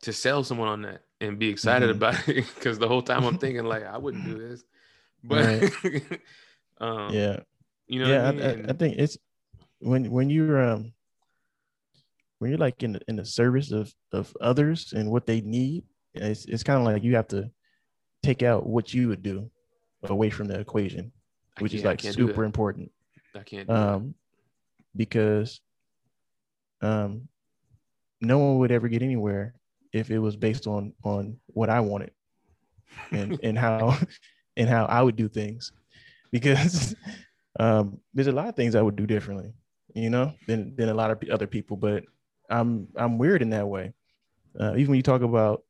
[0.00, 1.98] to sell someone on that and be excited mm-hmm.
[1.98, 4.64] about it because the whole time I'm thinking like I wouldn't do this,
[5.22, 5.44] but
[5.84, 6.20] right.
[6.80, 7.40] um, yeah,
[7.90, 8.66] you know, yeah, I, mean?
[8.66, 9.18] I, I, think it's
[9.80, 10.92] when when you're um
[12.38, 15.82] when you're like in the, in the service of of others and what they need,
[16.14, 17.50] it's it's kind of like you have to
[18.22, 19.50] take out what you would do
[20.04, 21.10] away from the equation,
[21.58, 22.92] which is like super important.
[23.34, 23.68] I can't.
[23.68, 24.14] um,
[24.94, 25.60] because
[26.82, 27.26] um,
[28.20, 29.54] no one would ever get anywhere
[29.92, 32.12] if it was based on on what I wanted
[33.10, 33.98] and and how
[34.56, 35.72] and how I would do things,
[36.30, 36.94] because
[37.58, 39.52] um, there's a lot of things I would do differently,
[39.94, 42.04] you know, than than a lot of other people, but
[42.48, 43.92] I'm I'm weird in that way.
[44.58, 45.62] Uh, even when you talk about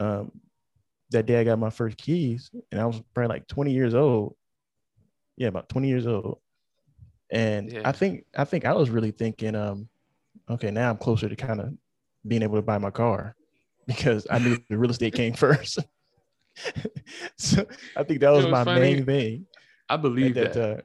[0.00, 0.32] um,
[1.10, 4.36] that day I got my first keys, and I was probably like 20 years old.
[5.36, 6.38] Yeah, about 20 years old.
[7.30, 7.82] And yeah.
[7.84, 9.88] I think I think I was really thinking, um,
[10.48, 11.72] okay, now I'm closer to kind of
[12.26, 13.34] being able to buy my car
[13.86, 15.78] because I knew the real estate came first.
[17.36, 18.80] so I think that was my funny.
[18.80, 19.46] main thing.
[19.88, 20.52] I believe that.
[20.54, 20.84] that.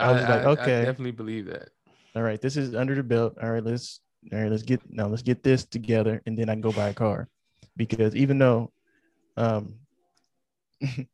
[0.00, 1.70] I was I, like, okay, I definitely believe that.
[2.16, 3.36] All right, this is under the belt.
[3.42, 4.00] All right, let's
[4.32, 6.88] all right, let's get now let's get this together and then I can go buy
[6.88, 7.28] a car.
[7.76, 8.72] Because even though
[9.36, 9.74] um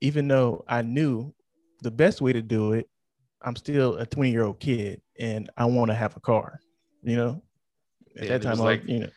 [0.00, 1.32] even though I knew
[1.82, 2.88] the best way to do it,
[3.42, 6.60] I'm still a 20 year old kid and I want to have a car,
[7.02, 7.42] you know.
[8.16, 9.08] At yeah, that time, like, you know,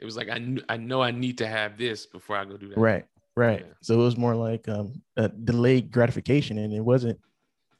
[0.00, 2.56] it was like I knew I know I need to have this before I go
[2.56, 2.78] do that.
[2.78, 3.04] Right,
[3.36, 3.60] right.
[3.60, 3.72] Yeah.
[3.82, 7.18] So it was more like um, a delayed gratification, and it wasn't.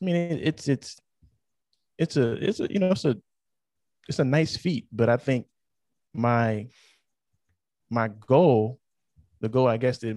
[0.01, 0.97] I mean, it's it's
[1.99, 3.17] it's a it's a you know it's a
[4.09, 5.47] it's a nice feat, but I think
[6.13, 6.69] my
[7.91, 8.81] my goal,
[9.41, 10.17] the goal I guess that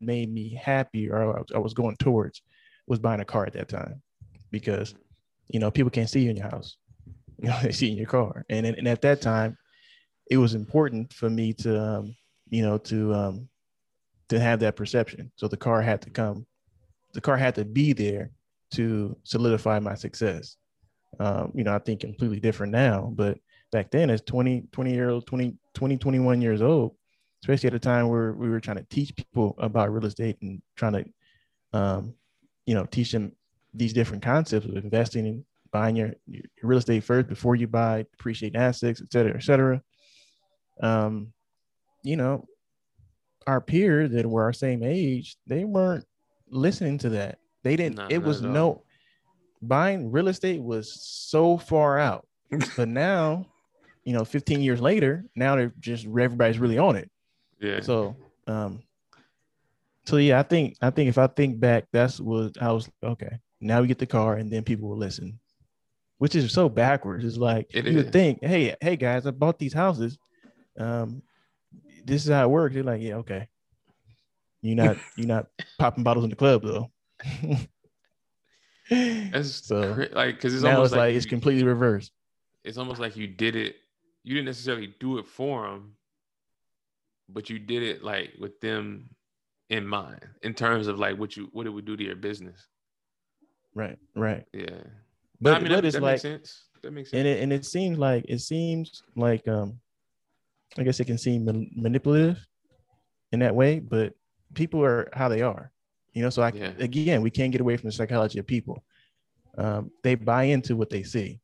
[0.00, 2.42] made me happy or I was going towards
[2.86, 4.00] was buying a car at that time
[4.50, 4.94] because
[5.48, 6.76] you know people can't see you in your house
[7.42, 8.44] you know, they see in your car.
[8.50, 9.56] And and at that time,
[10.30, 12.16] it was important for me to um,
[12.50, 13.48] you know to um,
[14.28, 15.30] to have that perception.
[15.36, 16.46] So the car had to come,
[17.12, 18.30] the car had to be there
[18.72, 20.56] to solidify my success.
[21.18, 23.38] Um, you know, I think completely different now, but
[23.72, 26.94] back then as 20, 20 year old, 20, 20, 21 years old,
[27.42, 30.60] especially at a time where we were trying to teach people about real estate and
[30.76, 31.04] trying to,
[31.72, 32.14] um,
[32.66, 33.32] you know, teach them
[33.74, 38.04] these different concepts of investing and buying your, your real estate first before you buy,
[38.14, 39.82] appreciate assets, et cetera, et cetera.
[40.82, 41.32] Um,
[42.02, 42.46] you know,
[43.46, 46.04] our peers that were our same age, they weren't
[46.50, 47.38] listening to that.
[47.62, 48.82] They didn't, Nah, it not was no
[49.62, 52.26] buying real estate was so far out.
[52.76, 53.46] but now,
[54.04, 57.10] you know, 15 years later, now they're just everybody's really on it.
[57.60, 57.80] Yeah.
[57.80, 58.82] So um
[60.04, 63.38] so yeah, I think I think if I think back, that's what I was okay.
[63.60, 65.38] Now we get the car and then people will listen.
[66.18, 67.24] Which is so backwards.
[67.24, 70.18] It's like It you would think, hey, hey guys, I bought these houses.
[70.76, 71.22] Um,
[72.04, 72.74] this is how it works.
[72.74, 73.48] They're like, yeah, okay.
[74.62, 75.46] You're not you're not
[75.78, 76.90] popping bottles in the club though.
[78.90, 82.12] That's so cra- like because it's almost it's like, you- it's completely reversed.
[82.64, 83.76] it's almost like you did it.
[84.24, 85.94] You didn't necessarily do it for them,
[87.28, 89.10] but you did it like with them
[89.70, 92.66] in mind in terms of like what you what it would do to your business.
[93.74, 94.44] Right, right.
[94.54, 94.80] Yeah.
[95.40, 96.64] But, I mean, but that, it's that like makes sense.
[96.82, 97.18] That makes sense.
[97.18, 99.80] and it and it seems like it seems like um
[100.78, 102.38] i guess it can seem man- manipulative
[103.32, 104.12] in that way but
[104.54, 105.70] people are how they are
[106.12, 106.72] you know so i Yeah.
[106.80, 108.76] again we can't get away from the psychology of people
[109.56, 111.40] um, they buy into what they see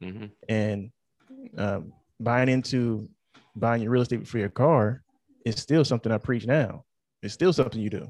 [0.00, 0.90] hmm and
[1.58, 3.08] um, buying into
[3.56, 5.02] buying your real estate for your car
[5.44, 6.84] is still something i preach now
[7.22, 8.06] it's still something you do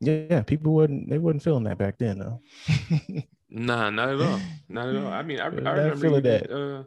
[0.00, 2.40] yeah, yeah, people wouldn't they wouldn't feeling that back then though.
[3.50, 4.42] Nah, not at all.
[4.68, 5.12] Not at all.
[5.12, 6.50] I mean, I, I remember even, that.
[6.50, 6.84] Uh,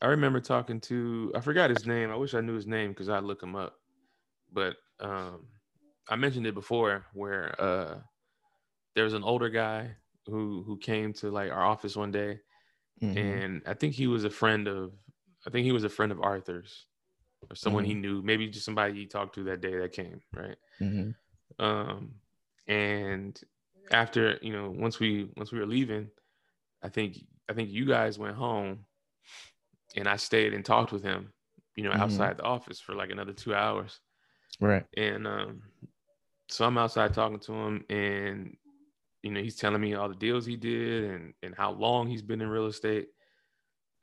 [0.00, 2.10] I remember talking to I forgot his name.
[2.10, 3.80] I wish I knew his name because I'd look him up.
[4.52, 5.48] But um,
[6.08, 8.02] I mentioned it before where uh,
[8.94, 12.40] there was an older guy who who came to like our office one day,
[13.00, 13.40] Mhm.
[13.40, 14.94] and I think he was a friend of
[15.46, 16.88] I think he was a friend of Arthur's
[17.50, 20.58] or someone he knew, maybe just somebody he talked to that day that came, right?
[20.80, 21.14] Mhm.
[21.58, 22.20] um
[22.66, 23.40] and
[23.90, 26.10] after you know once we once we were leaving
[26.82, 27.18] i think
[27.50, 28.86] i think you guys went home
[29.96, 31.32] and i stayed and talked with him
[31.76, 32.00] you know Mhm.
[32.00, 34.00] outside the office for like another two hours
[34.60, 34.84] Right.
[34.96, 35.62] and um
[36.48, 38.56] so i'm outside talking to him and
[39.22, 42.22] you know he's telling me all the deals he did and and how long he's
[42.22, 43.08] been in real estate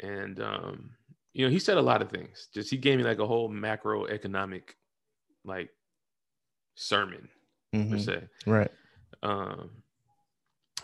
[0.02, 0.92] and um
[1.34, 3.50] you know he said a lot of things just he gave me like a whole
[3.50, 4.76] macroeconomic
[5.44, 5.70] like
[6.76, 7.30] sermon
[7.90, 8.00] per Mhm.
[8.00, 8.72] se Right.
[9.24, 9.70] um,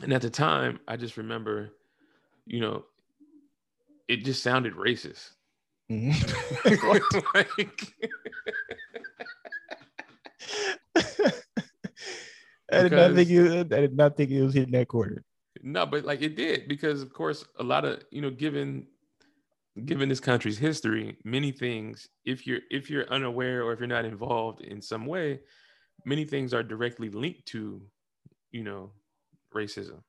[0.02, 1.70] and at the time, I just remember,
[2.46, 2.86] you know,
[4.12, 5.32] it just sounded racist.
[5.90, 6.12] Mhm.
[7.34, 7.96] like,
[12.74, 13.60] I did not think you.
[13.60, 15.24] I did not think it was hitting that quarter.
[15.62, 18.88] no, but like it did because, of course, a lot of you know, given
[19.86, 24.06] given this country's history, many things, if you're if you're unaware or if you're not
[24.06, 25.40] involved in some way,
[26.06, 27.82] many things are directly linked to,
[28.52, 28.92] you know,
[29.54, 30.02] racism.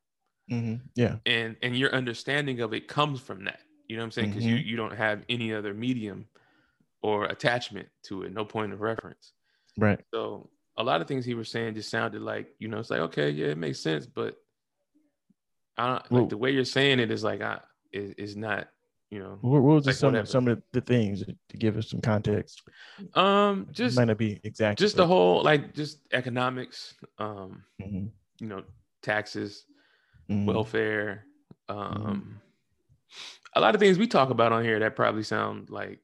[0.51, 0.81] Mhm.
[0.95, 1.17] Yeah.
[1.25, 4.45] and and your understanding of it comes from that you know what i'm saying because
[4.45, 4.65] you Mhm.
[4.65, 6.27] you don't have any other medium
[7.01, 9.33] or attachment to it no point of reference
[9.77, 9.99] Right.
[10.13, 13.01] so a lot of things he was saying just sounded like you know it's like
[13.01, 14.37] okay yeah it makes sense but
[15.77, 17.59] i don't Well- like the way you're saying it is like i
[17.91, 18.69] is, is not
[19.11, 20.25] you know What, was Like, some whatever.
[20.25, 22.63] some of the things to give us some context?
[23.13, 24.79] um It just might not be exact.
[24.79, 28.09] just the whole like just economics um Mhm.
[28.39, 28.63] you know
[29.03, 29.65] taxes
[30.29, 30.45] Mhm.
[30.45, 31.25] welfare
[31.69, 32.39] um
[33.55, 35.99] a lot of things we talk about on here that probably sound like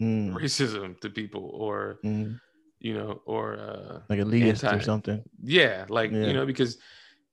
[0.00, 0.32] Mm.
[0.34, 2.40] racism to people or Mhm.
[2.78, 5.22] you know or uh like elitist or something.
[5.42, 6.24] yeah like Yeah.
[6.28, 6.78] you know because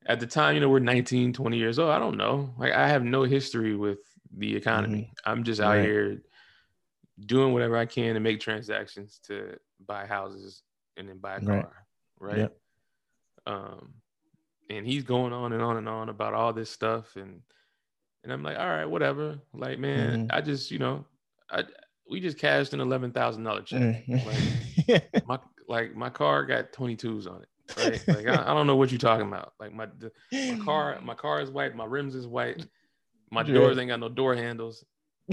[0.05, 2.85] at the time you know we're 19 20 years old i don't know like i
[2.89, 3.99] have no history with
[4.35, 5.79] the economy i'm just out Mm-hmm.
[5.79, 5.85] Right.
[5.85, 6.21] here
[7.25, 10.61] doing whatever i can to make transactions to buy houses
[10.97, 11.63] and then buy a Right.
[11.63, 11.87] car
[12.19, 12.57] right Yep.
[13.45, 13.93] um
[14.69, 17.41] and he's going on and on and on about all this stuff and
[18.27, 20.27] and i'm like all right whatever like man Mhm.
[20.31, 21.05] i just you know
[21.49, 21.63] i
[22.09, 24.57] we just cashed an $11000 check Mm.
[25.25, 27.47] my like my car got 22s on it
[27.79, 30.11] right like I, I don't know what you're talking about like my the,
[30.49, 32.65] my car my car is white my rims is white
[33.31, 33.53] my Right.
[33.53, 34.83] doors ain't got no door handles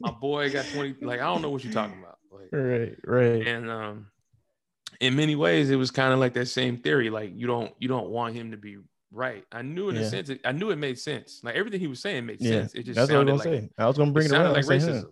[0.00, 3.46] my boy got 20 like i don't know what you're talking about like right, right.
[3.46, 4.06] and um
[5.00, 7.08] in many ways, it was kind of like that same theory.
[7.08, 8.76] Like you don't you don't want him to be
[9.12, 9.44] right.
[9.52, 10.02] I knew in Yeah.
[10.02, 11.40] a sense, it, I knew it made sense.
[11.44, 12.74] Like everything he was saying made Yeah, sense.
[12.74, 13.70] It just That's what I was gonna say.
[13.78, 14.54] I was gonna bring it it, around.
[14.54, 15.04] sounded like racism.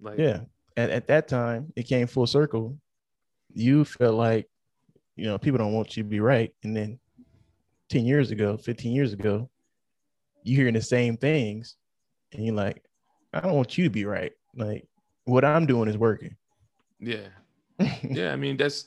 [0.00, 0.40] Like Yeah.
[0.76, 2.76] At, at that time, it came full circle.
[3.54, 4.48] You felt like,
[5.16, 6.54] you know, people don't want you to be right.
[6.62, 6.98] And then
[7.88, 9.50] 10 years ago, 15 years ago,
[10.44, 11.76] you hearing the same things.
[12.32, 12.82] And you're like,
[13.32, 14.32] I don't want you to be right.
[14.56, 14.86] Like,
[15.24, 16.36] what I'm doing is working.
[17.00, 17.26] yeah.
[18.02, 18.84] yeah, I mean that's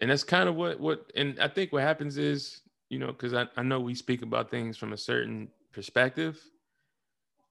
[0.00, 3.32] and that's kind of what what and I think what happens is, you know, because
[3.32, 6.38] I, I know we speak about things from a certain perspective.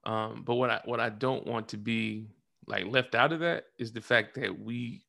[0.03, 2.27] Um, but what I what I don't want to be
[2.67, 5.05] like left out of that is the fact that we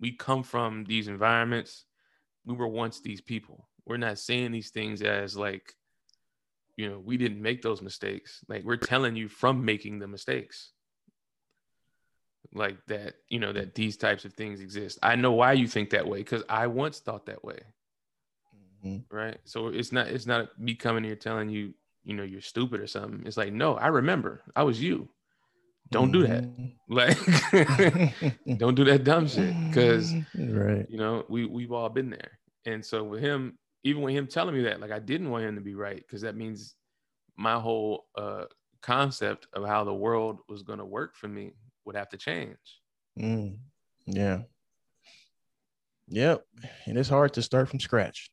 [0.00, 1.84] we come from these environments.
[2.44, 3.68] We were once these people.
[3.86, 5.74] We're not saying these things as like,
[6.76, 8.44] you know, we didn't make those mistakes.
[8.48, 10.72] Like we're telling you from making the mistakes.
[12.54, 14.98] Like that, you know, that these types of things exist.
[15.02, 17.60] I know why you think that way because I once thought that way.
[18.84, 19.04] Mhm.
[19.10, 19.38] Right.
[19.44, 22.86] So it's not it's not me coming here telling you, you know, you're stupid or
[22.86, 23.22] something.
[23.26, 24.42] It's like, no, I remember.
[24.56, 25.08] I was you.
[25.90, 26.44] Don't do that.
[26.44, 26.72] Mhm.
[26.88, 27.16] Like
[28.58, 29.54] don't do that dumb shit.
[29.72, 30.86] Cause right.
[30.90, 32.38] you know, we we've all been there.
[32.66, 35.54] And so with him, even with him telling me that, like I didn't want him
[35.54, 36.74] to be right, because that means
[37.36, 38.44] my whole uh
[38.82, 42.58] concept of how the world was gonna work for me would have to change.
[43.18, 43.58] Mm.
[44.06, 44.42] Yeah.
[46.08, 46.44] Yep.
[46.86, 48.30] And it's hard to start from scratch.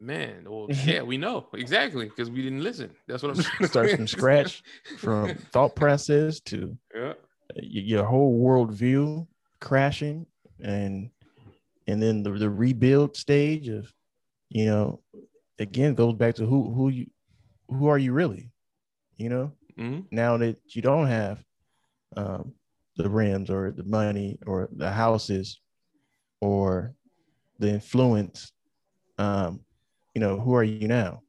[0.00, 2.90] Man, well, yeah, we know exactly because we didn't listen.
[3.06, 3.64] That's what I'm saying.
[3.64, 4.62] Start from scratch,
[4.96, 7.14] from thought process to Yeah.
[7.56, 9.26] your whole world view
[9.60, 10.26] crashing
[10.62, 11.10] and
[11.86, 13.92] and then the, the rebuild stage of
[14.50, 15.00] you know
[15.58, 17.06] again goes back to who who you
[17.68, 18.50] who are you really
[19.16, 21.42] you know hmm now that you don't have
[22.16, 22.52] um
[22.96, 25.60] the rims or the money or the houses
[26.40, 26.94] or
[27.58, 28.52] the influence
[29.18, 29.60] um
[30.18, 31.22] you know who are you now?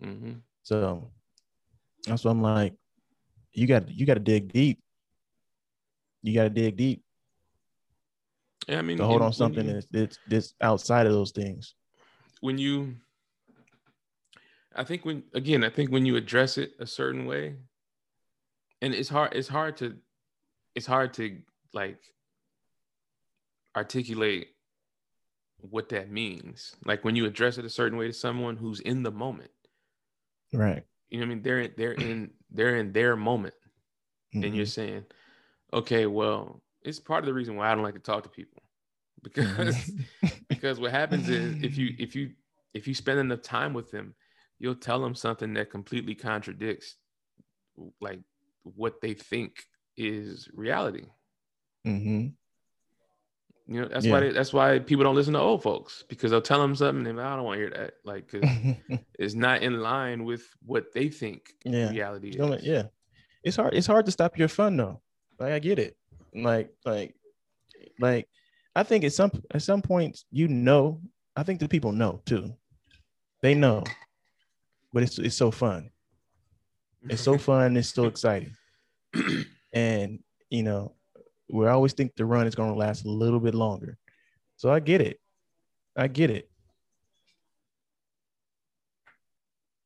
[0.00, 1.10] Hmm so
[2.06, 2.74] that's what i'm like
[3.52, 4.78] you got you got to dig deep.
[6.22, 7.02] You got to dig deep
[8.68, 11.74] Yeah, I mean, to hold on something you- that's, that's that's outside of those things.
[12.40, 12.94] when you
[14.76, 17.56] i think when again i think when you address it a certain way
[18.82, 19.96] and it's hard it's hard to
[20.76, 21.24] it's hard to
[21.72, 21.98] like
[23.76, 24.48] articulate
[25.60, 29.02] what that means like when you address it a certain way to someone who's in
[29.02, 29.50] the moment.
[30.52, 30.84] Right.
[31.08, 31.42] you know what i mean?
[31.42, 33.54] They're they're in they're in their moment.
[34.34, 35.04] And you're saying
[35.72, 38.62] okay well it's part of the reason why i don't like to talk to people.
[39.22, 39.90] Because
[40.48, 42.32] because what happens is if you if you
[42.74, 44.14] if you spend enough time with them
[44.58, 46.96] you'll tell them something that completely contradicts
[48.00, 48.20] like
[48.62, 49.64] what they think
[49.96, 51.06] is reality.
[51.86, 52.34] Mhm.
[53.68, 54.12] You know that's Yeah.
[54.12, 57.06] why they, that's why people don't listen to old folks because they'll tell them something
[57.06, 60.24] and they're like, i don't want to hear that like 'cause it's not in line
[60.24, 61.90] with what they think yeah.
[61.90, 62.84] reality is yeah.
[63.44, 63.74] It's hard.
[63.74, 65.00] It's hard to stop your fun though.
[65.38, 65.96] Like I get it.
[66.34, 67.14] Like like
[68.00, 68.28] like
[68.74, 71.00] I think at some at some points you know.
[71.36, 72.52] I think the people know too.
[73.42, 73.84] They know,
[74.92, 75.90] but it's it's so fun.
[77.08, 77.76] It's so fun.
[77.76, 78.50] It's so exciting.
[79.72, 80.94] And you know,
[81.48, 83.98] we always think the run is going to last a little bit longer.
[84.56, 85.20] So I get it.
[85.96, 86.50] I get it.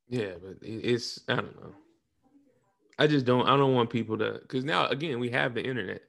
[0.09, 1.75] Yeah, but it's I don't know.
[2.99, 6.03] I just don't I don't want people to because now again we have the internet,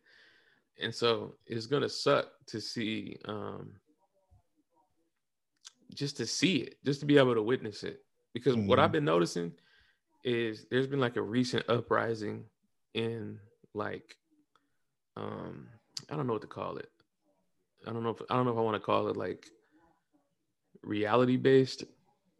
[0.81, 3.73] and so it's gonna suck to see um
[5.93, 8.03] just to see it, just to be able to witness it.
[8.33, 8.83] Because what Mhm.
[8.83, 9.53] I've been noticing
[10.23, 12.45] is there's been like a recent uprising
[12.93, 13.39] in
[13.73, 14.17] like
[15.17, 15.67] um
[16.09, 16.89] I don't know what to call it.
[17.87, 19.47] I don't know if I don't know if I want to call it like
[20.83, 21.83] reality based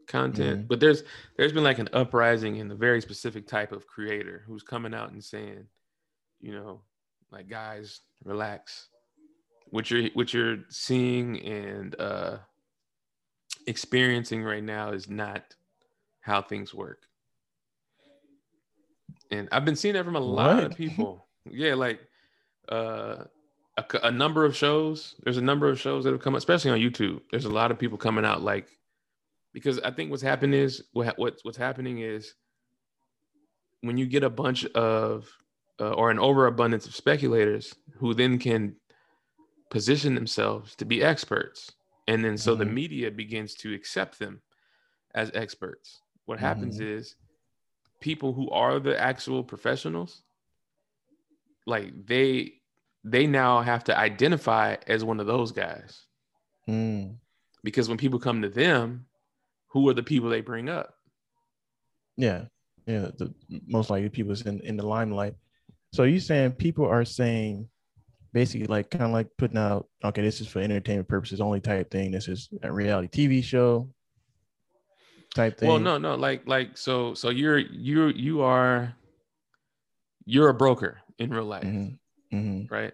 [0.08, 0.68] content, Mhm.
[0.68, 1.04] but there's
[1.38, 5.12] there's been like an uprising in the very specific type of creator who's coming out
[5.12, 5.68] and saying,
[6.40, 6.82] you know,
[7.32, 8.90] like guys, relax.
[9.70, 12.38] What you're what you're seeing and uh
[13.68, 15.56] experiencing right now is not
[16.22, 17.04] how things work.
[19.30, 21.28] And I've been seeing that from a lot of people.
[21.50, 22.02] yeah, like
[22.72, 23.26] uh
[23.78, 25.16] a, a number of shows.
[25.24, 27.22] There's a number of shows that have come, up, especially on YouTube.
[27.32, 28.68] There's a lot of people coming out like
[29.54, 32.34] because I think what's happening is what what's what's happening is
[33.82, 35.30] when you get a bunch of
[35.80, 38.76] uh, or an overabundance of speculators who then can
[39.70, 41.72] position themselves to be experts,
[42.08, 42.74] and then so the Mhm.
[42.74, 44.42] media begins to accept them
[45.16, 46.02] as experts.
[46.26, 46.98] What happens Mhm.
[46.98, 47.16] is
[48.00, 50.24] people who are the actual professionals,
[51.66, 52.61] like they
[53.04, 56.06] they now have to identify as one of those guys
[56.68, 57.16] Mm.
[57.64, 59.06] because when people come to them,
[59.70, 60.94] who are the people they bring up?
[62.18, 62.46] Yeah,
[62.86, 63.10] yeah.
[63.18, 63.34] The
[63.68, 65.36] most likely people is in in the limelight.
[65.94, 67.68] So you saying people are saying
[68.34, 71.90] basically like kind of like putting out okay, this is for entertainment purposes only type
[71.90, 72.12] thing.
[72.12, 73.90] This is a reality TV show
[75.34, 75.70] type thing.
[75.70, 78.94] Well, no, no, like like so so you're you're you are
[80.26, 81.98] you're a broker in real life, Mhm,
[82.32, 82.70] mhm.
[82.72, 82.94] right?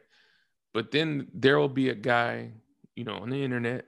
[0.73, 2.51] But then there will be a guy,
[2.95, 3.85] you know, on the internet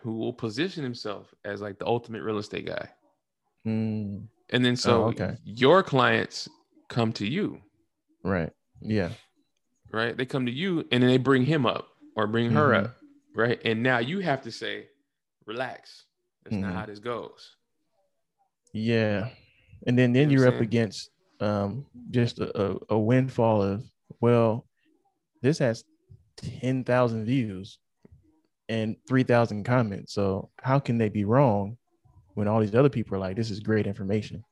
[0.00, 2.88] who will position himself as like the ultimate real estate guy.
[3.66, 5.36] Mm, And then so Oh, okay.
[5.44, 6.48] your clients
[6.88, 7.60] come to you,
[8.24, 8.50] right.
[8.80, 9.10] Yeah.
[9.92, 10.16] right?
[10.16, 12.84] They come to you and then they bring him up or bring her Mhm.
[12.84, 12.96] up,
[13.34, 13.60] right?
[13.64, 14.88] And now you have to say,
[15.46, 16.06] relax.
[16.44, 16.74] That's not Mhm.
[16.76, 17.56] how this goes.
[18.72, 19.28] Yeah.
[19.86, 23.84] And then then You what up against um just a, a windfall of
[24.20, 24.66] well,
[25.42, 25.84] this has
[26.36, 27.78] 10,000 views
[28.68, 30.14] and 3,000 comments.
[30.14, 31.78] So how can they be wrong
[32.34, 34.44] when all these other people are like this is great information?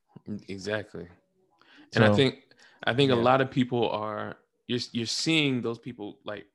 [0.48, 1.08] Exactly.
[1.94, 6.20] And I think I think a lot of people are you're you're seeing those people
[6.24, 6.46] like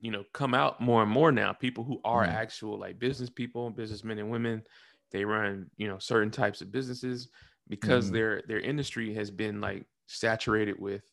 [0.00, 1.52] you know come out more and more now.
[1.52, 2.26] People who are Mhm.
[2.26, 4.62] actual like business people, businessmen and women,
[5.10, 7.28] they run you know certain types of businesses
[7.68, 8.10] because Mhm.
[8.10, 11.11] their their industry has been like saturated with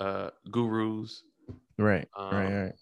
[0.00, 1.22] uh gurus.
[1.78, 2.72] right, Um, right,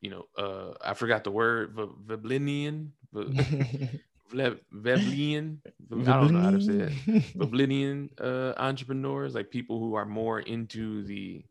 [0.00, 3.98] You know, uh I forgot the word v- Veblennian, v- right.
[4.34, 6.92] Vle- I don't know how to say it.
[7.40, 11.44] Oblivion uh, entrepreneurs, like people who are more into the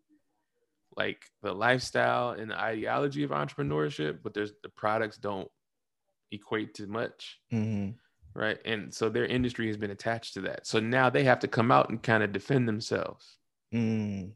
[0.98, 5.50] like the lifestyle and the ideology of entrepreneurship, but there's the products don't
[6.32, 7.90] equate to much, hmm
[8.34, 8.58] right?
[8.66, 10.68] And so their industry has been attached to that.
[10.68, 13.38] So now they have to come out and kind of defend themselves,
[13.74, 14.32] mm,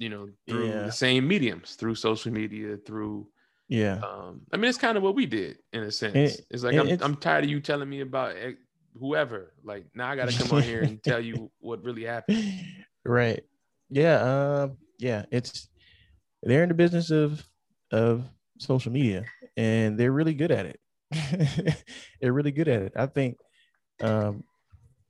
[0.00, 0.82] you know, through Yeah.
[0.86, 3.28] the same mediums, through social media, through
[3.68, 4.00] yeah.
[4.02, 6.14] um I mean it's kind of what we did in a sense.
[6.16, 8.34] And- it's like and I'm it's- I'm tired of you telling me about
[8.98, 9.54] whoever.
[9.62, 12.42] Like now I got to come on here and tell you what really happened.
[13.04, 13.42] right.
[13.90, 14.16] Yeah.
[14.62, 15.24] Um, yeah.
[15.30, 15.68] It's
[16.42, 17.44] they're in the business of
[17.92, 18.24] of
[18.58, 19.24] social media
[19.56, 20.80] and they're really good at it.
[22.20, 22.92] they're really good at it.
[22.96, 23.36] I think
[24.00, 24.44] um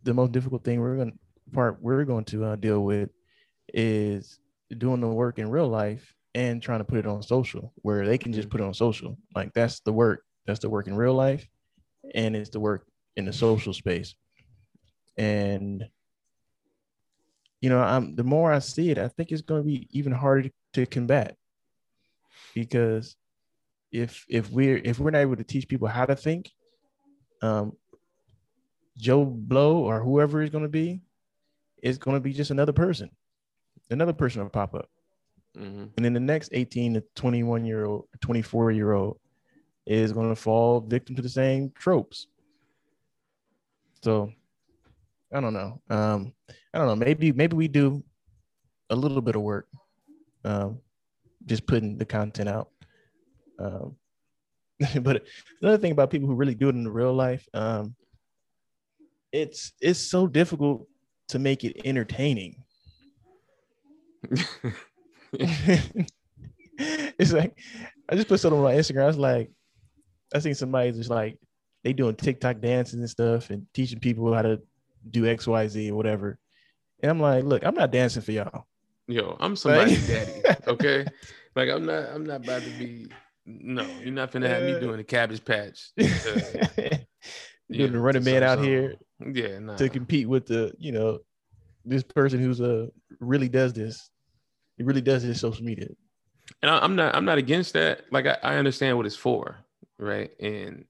[0.02, 1.18] the most difficult thing we're going to
[1.54, 3.10] part we're going to uh, deal with
[3.72, 4.38] is
[4.78, 8.18] doing the work in real life and trying to put it on social where they
[8.18, 9.18] can just put it on social.
[9.34, 10.24] Like that's the work.
[10.46, 11.46] That's the work in real life
[12.14, 14.14] and it's the work in the social space.
[15.16, 15.84] And
[17.60, 20.12] you know, I'm the more I see it, I think it's going to be even
[20.12, 21.36] harder to combat
[22.54, 23.16] because
[23.92, 26.50] if if we're if we're not able to teach people how to think,
[27.42, 27.72] um,
[28.96, 31.02] Joe Blow or whoever is going to be,
[31.82, 33.10] is going to be just another person,
[33.90, 34.88] another person will pop up,
[35.56, 39.18] hmm and then the next 18 to 21 year old, 24 year old
[39.86, 42.26] is going to fall victim to the same tropes.
[44.02, 44.32] So
[45.32, 45.80] I don't know.
[45.90, 46.32] Um,
[46.72, 46.96] I don't know.
[46.96, 48.02] Maybe maybe we do
[48.90, 49.68] a little bit of work,
[50.44, 50.80] um,
[51.46, 52.70] just putting the content out.
[53.58, 53.96] Um,
[55.02, 55.24] but
[55.60, 57.94] another thing about people who really do it in the real life, um,
[59.32, 60.86] it's it's so difficult
[61.28, 62.62] to make it entertaining.
[66.78, 67.58] it's like
[68.08, 69.04] I just put something on my Instagram.
[69.04, 69.50] I was like,
[70.34, 71.38] I seen somebody just like
[71.84, 74.60] they doing TikTok dances and stuff and teaching people how to
[75.08, 76.38] do X, Y, Z or whatever.
[77.02, 78.66] And I'm like, look, I'm not dancing for y'all.
[79.08, 80.06] Yo, I'm somebody's
[80.44, 80.60] daddy.
[80.66, 81.06] Okay,
[81.56, 82.10] like I'm not.
[82.10, 83.08] I'm not about to be.
[83.46, 85.90] No, you're not gonna have me Uh, doing a cabbage patch.
[85.98, 86.04] Uh,
[87.70, 89.76] doing the running man out here Yeah, nah.
[89.76, 91.20] to compete with the, you know,
[91.84, 92.86] this person who's uh
[93.20, 94.10] really does this.
[94.76, 95.88] He really does his social media.
[96.62, 97.14] and I, I'm not.
[97.14, 98.02] I'm not against that.
[98.10, 99.58] Like I, I understand what it's for,
[99.98, 100.30] right?
[100.40, 100.84] And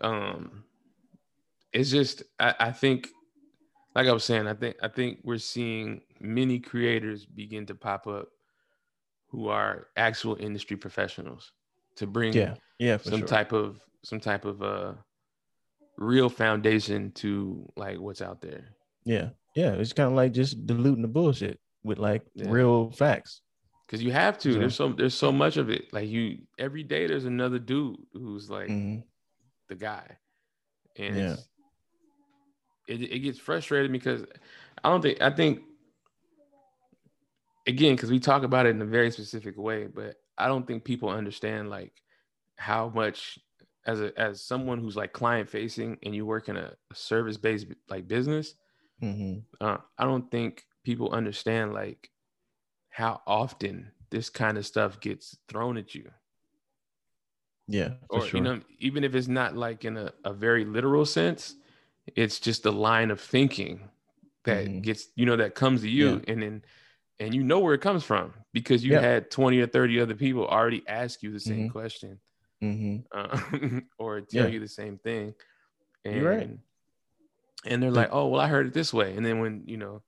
[0.00, 0.64] um,
[1.72, 3.08] it's just I, I think,
[3.94, 8.06] like I was saying, I think I think we're seeing many creators begin to pop
[8.06, 8.28] up
[9.28, 11.52] who are actual industry professionals
[11.96, 13.28] to bring Yeah, yeah, some sure.
[13.28, 14.92] type of some type of uh
[15.96, 18.76] real foundation to like what's out there.
[19.04, 19.72] Yeah, yeah.
[19.72, 22.50] It's kind of like just diluting the bullshit with like Yeah.
[22.50, 23.40] real facts.
[23.88, 24.52] Cause you have to.
[24.54, 25.92] So- There's so there's so much of it.
[25.92, 29.04] Like you every day there's another dude who's like Mhm.
[29.68, 30.18] the guy.
[30.96, 31.36] And Yeah.
[32.88, 34.24] it, it gets frustrating because
[34.82, 35.62] I don't think I think
[37.66, 40.84] again, because we talk about it in a very specific way, but I don't think
[40.84, 41.92] people understand like
[42.56, 43.38] how much
[43.86, 47.36] as a as someone who's like client facing and you work in a, a service
[47.36, 48.54] based like business,
[49.00, 49.46] Mhm.
[49.60, 52.10] uh, I don't think people understand like
[52.90, 56.12] how often this kind of stuff gets thrown at you.
[57.66, 57.96] Yeah.
[58.12, 58.34] for or sure.
[58.34, 61.56] you know even if it's not like in a, a very literal sense
[62.16, 63.90] it's just a line of thinking
[64.44, 64.82] that Mhm.
[64.82, 66.62] gets you know that comes to you and then
[67.20, 69.00] and you know where it comes from because you Yeah.
[69.00, 71.66] had 20 or 30 other people already ask you the same Mhm.
[71.66, 72.20] question
[72.62, 73.40] hmm uh,
[73.98, 74.48] or tell Yeah.
[74.48, 75.34] you the same thing
[76.04, 76.50] and You're right.
[77.64, 79.16] And they're like oh well i heard it this way.
[79.16, 80.02] And then when you know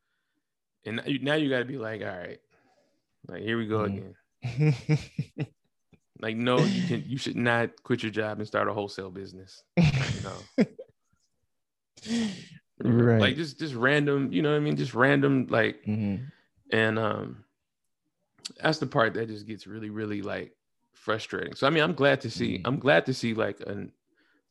[0.85, 2.41] and now you, got to be like all right
[3.29, 4.15] like here we go Mhm.
[4.43, 5.49] again.
[6.21, 9.65] Like no you can you should not quit your job and start a wholesale business
[10.23, 10.49] no
[12.79, 13.21] right.
[13.21, 14.77] like just just random you know what i mean?
[14.77, 16.17] Just random like hmm
[16.73, 17.45] and um
[18.63, 20.53] that's the part that just gets really really like
[20.95, 21.55] frustrating.
[21.55, 22.63] So i mean i'm glad to see Mhm.
[22.65, 23.93] i'm glad to see like an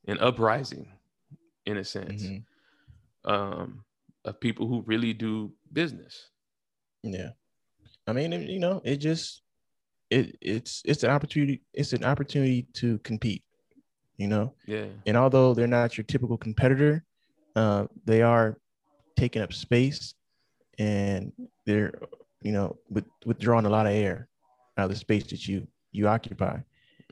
[0.07, 0.87] an uprising
[1.65, 2.27] in a sense.
[2.27, 2.37] Hmm
[3.25, 3.83] um
[4.25, 6.31] of people who really do business
[7.03, 7.29] Yeah.
[8.07, 9.41] I mean, you know, it just
[10.09, 11.61] it it's it's an opportunity.
[11.73, 13.43] It's an opportunity to compete.
[14.17, 17.03] You know, yeah and although they're not your typical competitor,
[17.55, 18.57] uh, they are
[19.17, 20.15] taking up space,
[20.79, 21.31] and
[21.65, 21.93] they're
[22.41, 24.27] you know with, withdrawing a lot of air
[24.77, 26.57] out of the space that you you occupy.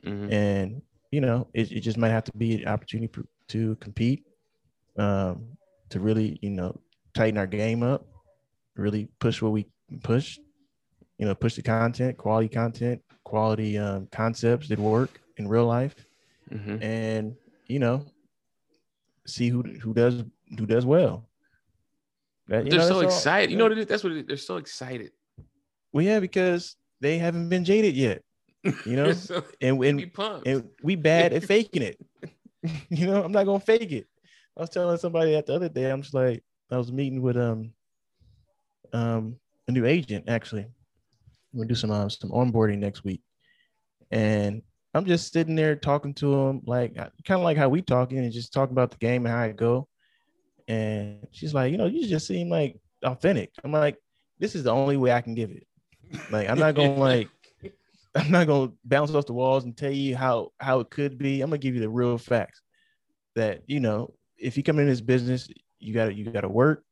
[0.04, 0.32] Mhm.
[0.32, 3.10] and you know it, it just might have to be an opportunity
[3.48, 4.24] to compete
[4.98, 5.46] um
[5.90, 6.74] to really you know
[7.14, 8.06] tighten our game up
[8.76, 9.66] really push what we
[10.02, 10.38] push
[11.18, 15.94] you know push the content quality content quality um, concepts that work in real life.
[16.52, 16.82] Mhm.
[16.82, 17.36] and
[17.68, 18.04] you know
[19.26, 20.22] see who who does
[20.58, 21.26] who does well.
[22.48, 23.50] That- they're know, so that's all- excited.
[23.50, 23.86] You know what it is?
[23.86, 24.26] That's what it is.
[24.26, 25.12] they're so excited.
[25.92, 28.22] Well yeah because they haven't been jaded yet
[28.86, 29.12] you know?
[29.12, 30.10] So, and, and
[30.46, 31.98] and we bad at faking it.
[32.88, 34.06] you know, I'm not gonna fake it.
[34.56, 37.36] I was telling somebody that the other day, I'm just like, I was meeting with
[37.36, 37.72] um
[38.92, 39.36] um
[39.68, 40.66] a new agent actually.
[41.52, 43.22] We're gonna do some um, some onboarding next week,
[44.10, 44.62] and
[44.94, 48.32] I'm just sitting there talking to him like kind of like how we talking and
[48.32, 49.88] just talking about the game and how it go.
[50.68, 53.50] And she's like, you know, you just seem like authentic.
[53.62, 53.98] I'm like,
[54.38, 55.66] this is the only way I can give it.
[56.30, 57.28] Like, I'm not gonna like
[58.14, 61.40] I'm not gonna bounce off the walls and tell you how how it could be.
[61.40, 62.62] I'm gonna give you the real facts.
[63.34, 64.14] That you know,
[64.44, 66.84] if you come in this business, you gotta you gotta work.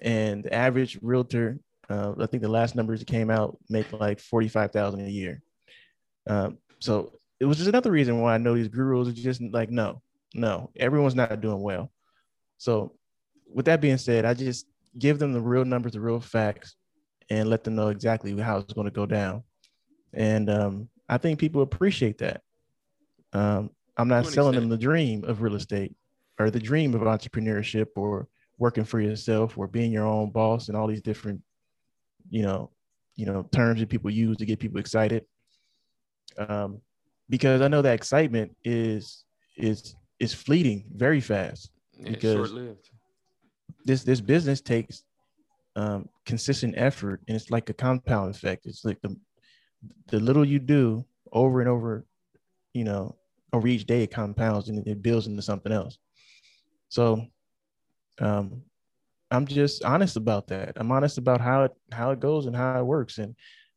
[0.00, 1.58] And the average realtor,
[1.88, 5.10] uh, I think the last numbers that came out make like forty five thousand a
[5.10, 5.42] year.
[6.26, 9.70] Um, so it was just another reason why I know these gurus are just like,
[9.70, 10.02] no,
[10.34, 11.90] no, everyone's not doing well.
[12.58, 12.94] So
[13.52, 14.66] with that being said, I just
[14.98, 16.74] give them the real numbers, the real facts,
[17.30, 19.42] and let them know exactly how it's going to go down
[20.12, 22.42] and um, I think people appreciate that.
[23.32, 25.94] Um, I'm not To an selling them the dream of real estate
[26.38, 28.28] or the dream of entrepreneurship or
[28.58, 31.40] working for yourself or being your own boss and all these different,
[32.30, 32.70] you know,
[33.16, 35.24] you know terms that people use to get people excited.
[36.38, 36.80] Um,
[37.28, 39.24] because I know that excitement is
[39.56, 41.70] is is fleeting very fast.
[41.98, 42.90] Yeah, because- short lived.
[43.84, 45.04] This this business takes
[45.76, 48.66] um, consistent effort and it's like a compound effect.
[48.66, 49.16] It's like the
[50.08, 52.04] the little you do over and over,
[52.74, 53.16] you know,
[53.52, 55.98] over each day it compounds and it builds into something else.
[56.88, 57.26] So
[58.20, 58.62] um
[59.30, 60.72] I'm just honest about that.
[60.76, 63.10] I'm honest about how it how it goes and how it works.
[63.10, 63.26] And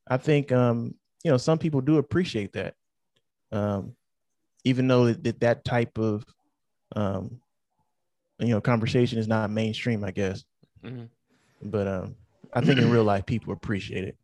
[0.02, 0.88] I think um,
[1.18, 2.76] you know, some people do appreciate that.
[3.52, 3.96] Um,
[4.64, 6.26] even though that that type of
[6.96, 7.40] um
[8.40, 10.40] you know conversation is not mainstream, I guess.
[10.84, 11.10] Mhm.
[11.62, 12.16] But um
[12.54, 14.18] I think in real life people appreciate it.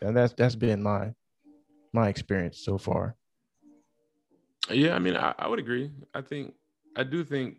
[0.00, 1.14] And that's that's been my
[1.92, 3.16] my experience so far.
[4.70, 5.90] Yeah, I mean, I, I would agree.
[6.14, 6.54] I think
[6.96, 7.58] I do think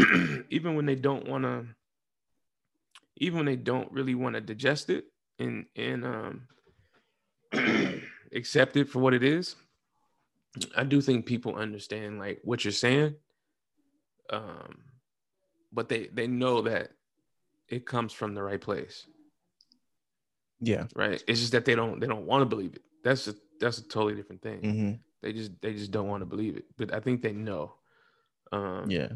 [0.50, 1.66] even when they don't want to,
[3.16, 5.04] even when they don't really want to digest it
[5.38, 6.48] and and um
[8.32, 9.56] accept it for what it is,
[10.76, 13.16] I do think people understand like what you're saying.
[14.30, 14.84] Um,
[15.72, 16.92] but they they know that
[17.68, 19.06] it comes from the right place,
[20.60, 20.84] Yeah.
[20.94, 21.22] right?
[21.26, 22.82] It's just that they don't they don't want to believe it.
[23.02, 24.60] That's a that's a totally different thing.
[24.60, 24.92] hmm
[25.22, 26.64] They just they just don't want to believe it.
[26.76, 27.74] But I think they know.
[28.52, 29.08] Um, Yeah.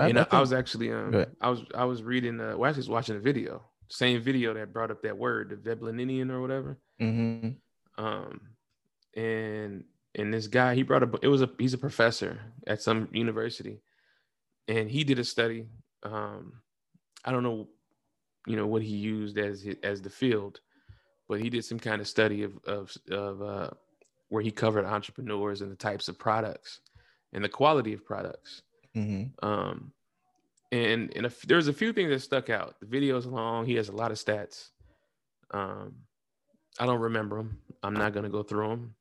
[0.00, 1.26] And I, I think- was actually um.
[1.40, 4.72] I was I was reading uh well, I was watching a video, same video that
[4.72, 6.78] brought up that word, the Vebleninian or whatever.
[7.00, 7.56] Mhm.
[7.98, 8.40] Um,
[9.16, 9.84] and
[10.14, 13.80] and this guy he brought up it was a he's a professor at some university,
[14.68, 15.66] and he did a study.
[16.02, 16.54] Um,
[17.24, 17.68] I don't know,
[18.46, 20.60] you know what he used as hi- as the field,
[21.28, 23.70] but he did some kind of study of of of uh,
[24.28, 26.80] where he covered entrepreneurs and the types of products
[27.32, 28.62] and the quality of products.
[28.96, 29.32] Mhm.
[29.42, 29.92] Um,
[30.72, 32.80] and and a there's a few things that stuck out.
[32.80, 33.66] The video's long.
[33.66, 34.70] He has a lot of stats.
[35.52, 35.96] Um,
[36.78, 37.60] I don't remember them.
[37.82, 38.96] I'm not gonna go through them.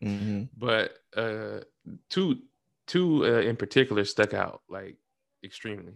[0.00, 1.60] hmm but uh,
[2.10, 2.42] two
[2.86, 4.96] two uh, in particular stuck out like
[5.44, 5.94] extremely,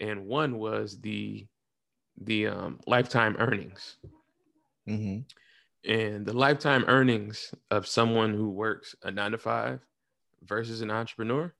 [0.00, 1.46] and one was the
[2.20, 3.98] the um, lifetime earnings
[4.86, 5.18] hmm
[5.84, 9.80] and the lifetime earnings of someone who works a nine to five
[10.42, 11.52] versus an entrepreneur.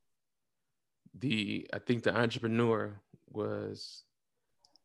[1.14, 3.00] The I think the entrepreneur
[3.30, 4.04] was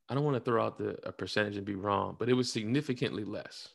[0.10, 2.52] I don't want to throw out the a percentage and be wrong, but it was
[2.52, 3.70] significantly less.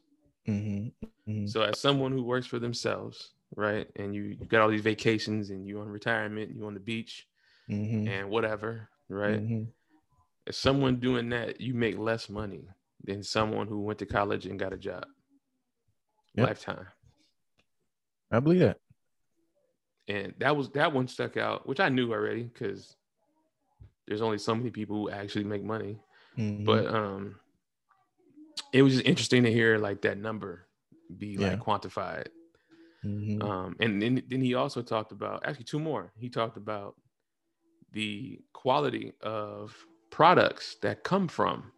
[0.47, 0.89] hmm
[1.27, 4.81] hmm So as someone who works for themselves, right, and you, you got all these
[4.83, 7.29] vacations and you on retirement, you on the beach
[7.69, 9.43] hmm and whatever, right?
[9.43, 9.65] hmm
[10.47, 12.69] As someone doing that, you make less money
[13.03, 15.07] than someone who went to college and got a job.
[16.35, 16.49] Yep.
[16.49, 16.89] Lifetime.
[18.33, 18.81] I believe that.
[20.09, 22.97] And that was that one stuck out, which I knew already because
[24.07, 25.99] there's only so many people who actually make money.
[26.37, 26.65] Mhm.
[26.65, 27.37] But um
[28.73, 30.67] it was just interesting to hear like that number
[31.19, 31.51] be Yeah.
[31.51, 32.29] like quantified.
[33.05, 33.43] Mhm.
[33.43, 36.13] Um, and then, then he also talked about actually two more.
[36.17, 36.95] He talked about
[37.93, 39.77] the quality of
[40.11, 41.73] products that come from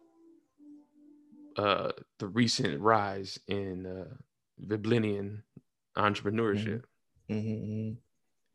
[1.57, 4.13] uh, the recent rise in uh,
[4.61, 5.41] Viblinian
[5.97, 6.83] entrepreneurship.
[7.29, 7.97] Mhm.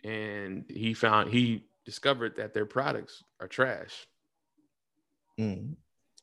[0.04, 4.06] And he found he discovered that their products are trash.
[5.38, 5.76] Mhm.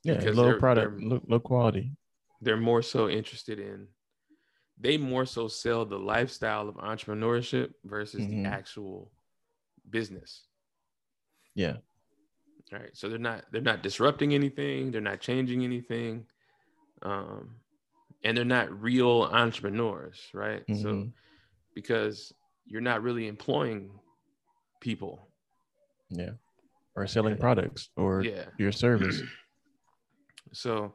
[0.04, 1.92] Yeah, low they're- product, they're- low, low quality.
[2.40, 3.88] They're more so interested in
[4.80, 8.44] they more so sell the lifestyle of entrepreneurship versus Mhm.
[8.44, 9.10] the actual
[9.90, 10.46] business.
[11.54, 11.78] Yeah.
[12.72, 12.96] All right.
[12.96, 16.28] So they're not they're not disrupting anything, they're not changing anything.
[17.02, 17.60] Um
[18.22, 20.64] and they're not real entrepreneurs, right?
[20.68, 21.12] So Mhm.
[21.74, 22.32] because
[22.68, 23.90] you're not really employing
[24.80, 25.28] people.
[26.10, 26.32] Yeah.
[26.94, 27.40] Or selling Yeah.
[27.40, 28.44] products or Yeah.
[28.58, 29.22] your service.
[30.52, 30.94] So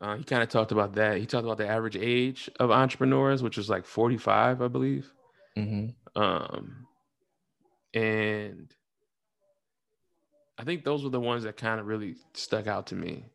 [0.00, 1.18] uh, he kind of talked about that.
[1.18, 5.12] He talked about the average age of entrepreneurs, which was like 45, I believe.
[5.54, 6.86] hmm Um,
[7.92, 8.74] and
[10.56, 13.26] I think those were the ones that kind of really stuck out to me.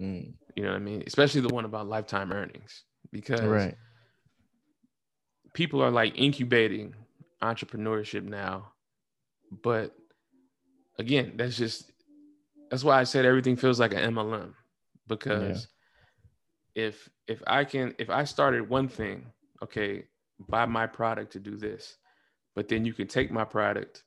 [0.00, 1.02] mm You know what I mean?
[1.06, 3.74] Especially the one about lifetime earnings, because Right.
[5.56, 6.94] People are like incubating
[7.42, 8.72] entrepreneurship now.
[9.50, 9.96] But
[10.98, 11.90] again, that's just
[12.70, 14.54] that's why I said everything feels like an MLM
[15.08, 15.68] because
[16.74, 19.32] if if I can if I started one thing,
[19.62, 20.04] okay,
[20.46, 21.96] buy my product to do this,
[22.54, 24.04] but then you can take my product,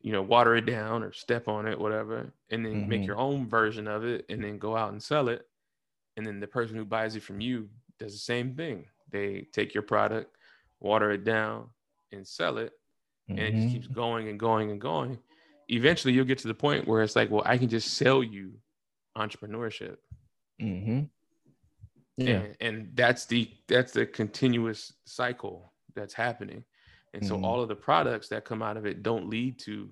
[0.00, 3.06] you know, water it down or step on it, whatever, and then make Mhm.
[3.06, 5.46] your own version of it and then go out and sell it.
[6.16, 8.86] And then the person who buys it from you does the same thing.
[9.10, 10.35] They take your product,
[10.86, 11.68] water it down,
[12.12, 12.72] and sell it
[13.28, 13.72] and it just Mhm.
[13.72, 15.18] keeps going and going and going.
[15.68, 18.54] Eventually, you'll get to the point where it's like, well, I can just sell you
[19.16, 19.96] entrepreneurship,
[20.60, 21.10] Mhm.
[22.16, 22.42] Yeah.
[22.42, 26.64] and, and that's the that's the continuous cycle that's happening.
[27.14, 27.44] And so, Mhm.
[27.44, 29.90] all of the products that come out of it don't lead to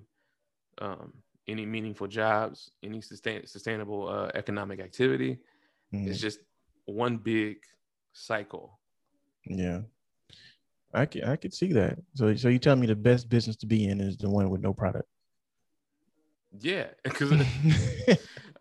[0.79, 1.13] um,
[1.47, 5.39] any meaningful jobs, any sustain, sustainable uh, economic activity.
[5.93, 6.07] Mhm.
[6.07, 6.39] It's just
[6.85, 7.57] one big
[8.13, 8.79] cycle.
[9.45, 9.81] Yeah.
[10.95, 11.99] I could I could see that.
[12.13, 14.61] So so you tell me the best business to be in is the one with
[14.61, 15.07] no product.
[16.59, 17.33] Yeah, because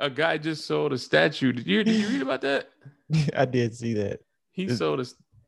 [0.00, 1.52] a guy just sold a statue.
[1.52, 2.70] Did you did you read about that?
[3.36, 4.20] I did see that.
[4.50, 5.06] He It's sold a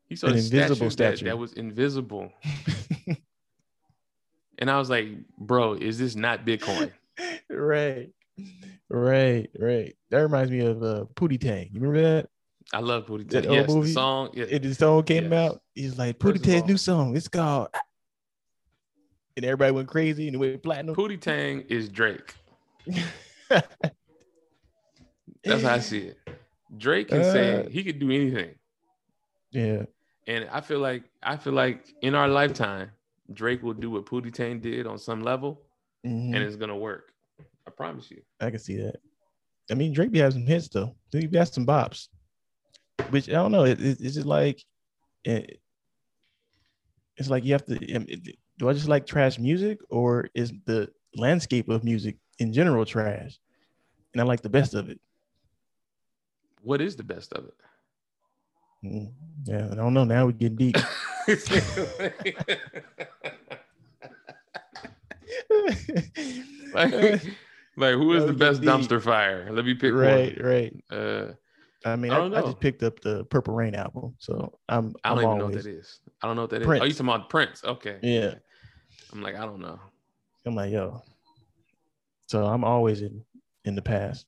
[0.08, 2.32] he sold an a invisible statue, that- That, was invisible,
[4.58, 6.92] and I was like, "Bro, is this not Bitcoin?"
[7.50, 8.10] right.
[8.88, 9.96] Right, right.
[10.10, 11.68] That reminds me of uh Pootie Tang.
[11.72, 12.28] You remember that?
[12.72, 13.50] I love Pootie That Tang.
[13.50, 13.92] old Yes, the movie?
[13.92, 14.30] song.
[14.34, 15.50] Yeah, It his song came Yes.
[15.52, 15.62] out.
[15.74, 17.16] He's like Pootie Tang's new song.
[17.16, 17.68] It's called
[19.36, 20.94] and everybody went crazy and it went platinum.
[20.96, 22.34] Pootie Tang is Drake.
[23.48, 23.66] That's
[25.62, 26.18] how I see it.
[26.76, 28.54] Drake can say Uh, he could do anything,
[29.52, 29.84] yeah.
[30.26, 32.90] and I feel like I feel like in our lifetime,
[33.32, 35.62] Drake will do what Pootie Tang did on some level,
[36.04, 36.34] Mhm.
[36.34, 37.12] and it's gonna work.
[37.66, 38.22] I promise you.
[38.40, 38.96] I can see that.
[39.70, 40.96] I mean, Drake be having some hits though.
[41.12, 42.08] He be having some bops,
[43.10, 43.64] which I don't know.
[43.64, 44.64] It, it- it's just like,
[45.24, 45.60] it,
[47.16, 47.78] it's like you have to.
[48.58, 53.38] Do I just like trash music, or is the landscape of music in general trash?
[54.12, 54.98] And I like the best of it.
[56.62, 57.54] What is the best of it?
[58.84, 59.12] Mm,
[59.44, 60.04] Yeah, I don't know.
[60.04, 60.76] Now we're getting deep.
[66.72, 66.92] like,
[67.76, 69.48] like who is the best get dumpster fire?
[69.50, 70.46] Let me pick right, one.
[70.46, 70.84] right.
[70.90, 71.32] Uh,
[71.86, 74.94] I mean, I I, I just picked up the Purple Rain album, so I'm.
[75.04, 76.00] I don't I'm even know what that is.
[76.20, 76.66] I don't know what that is.
[76.66, 76.82] Oh, Prince.
[76.82, 77.64] Oh, you talking about Prince?
[77.64, 77.98] Okay.
[78.02, 78.34] Yeah.
[79.12, 79.78] I'm like, I don't know.
[80.44, 81.00] I'm like, yo.
[82.26, 83.22] So I'm always in
[83.64, 84.26] in the past,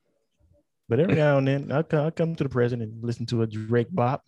[0.88, 3.42] but every now and then I come, I come to the present and listen to
[3.42, 4.22] a Drake bop.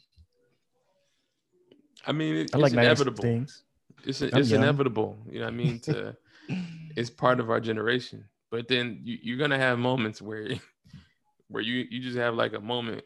[2.05, 3.23] I mean, it, I like it's nice inevitable.
[3.23, 3.63] things.
[4.05, 4.63] It's it's young.
[4.63, 5.19] inevitable.
[5.31, 5.79] You know what I mean?
[5.81, 6.17] To
[6.97, 8.25] it's part of our generation.
[8.51, 10.49] But then you, you're gonna have moments where
[11.49, 13.05] where you you just have like a moment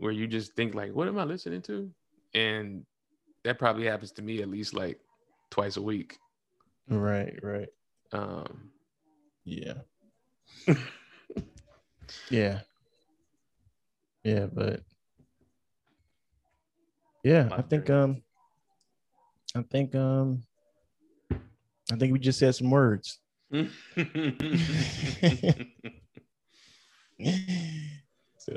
[0.00, 1.90] where you just think like, what am I listening to?
[2.34, 2.84] And
[3.44, 4.98] that probably happens to me at least like
[5.50, 6.16] twice a week.
[6.88, 7.68] Right, right.
[8.12, 8.70] Um,
[9.44, 9.74] Yeah.
[12.30, 12.60] yeah.
[14.24, 14.80] Yeah, but
[17.22, 18.22] yeah, I think um
[19.54, 20.42] I think um
[21.92, 23.18] I think we just said some words.
[23.52, 23.66] A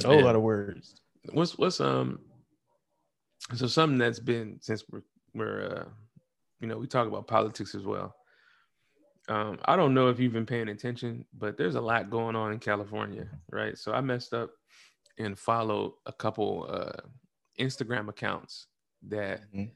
[0.07, 1.02] whole lot of words.
[1.31, 2.19] What's what's um
[3.55, 5.03] so something that's been since we're
[5.33, 5.89] we're uh
[6.59, 8.15] you know we talk about politics as well.
[9.29, 12.51] Um i don't know if you've been paying attention but there's a lot going on
[12.51, 13.77] in california right?
[13.77, 14.51] So i messed up
[15.17, 17.01] and followed a couple uh
[17.59, 18.67] instagram accounts
[19.03, 19.71] that Mhm.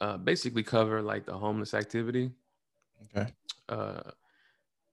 [0.00, 2.30] uh basically cover like the homeless activity.
[3.04, 3.32] Okay.
[3.68, 4.02] uh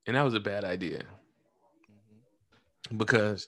[0.07, 1.01] and that was a bad idea.
[2.95, 3.47] Because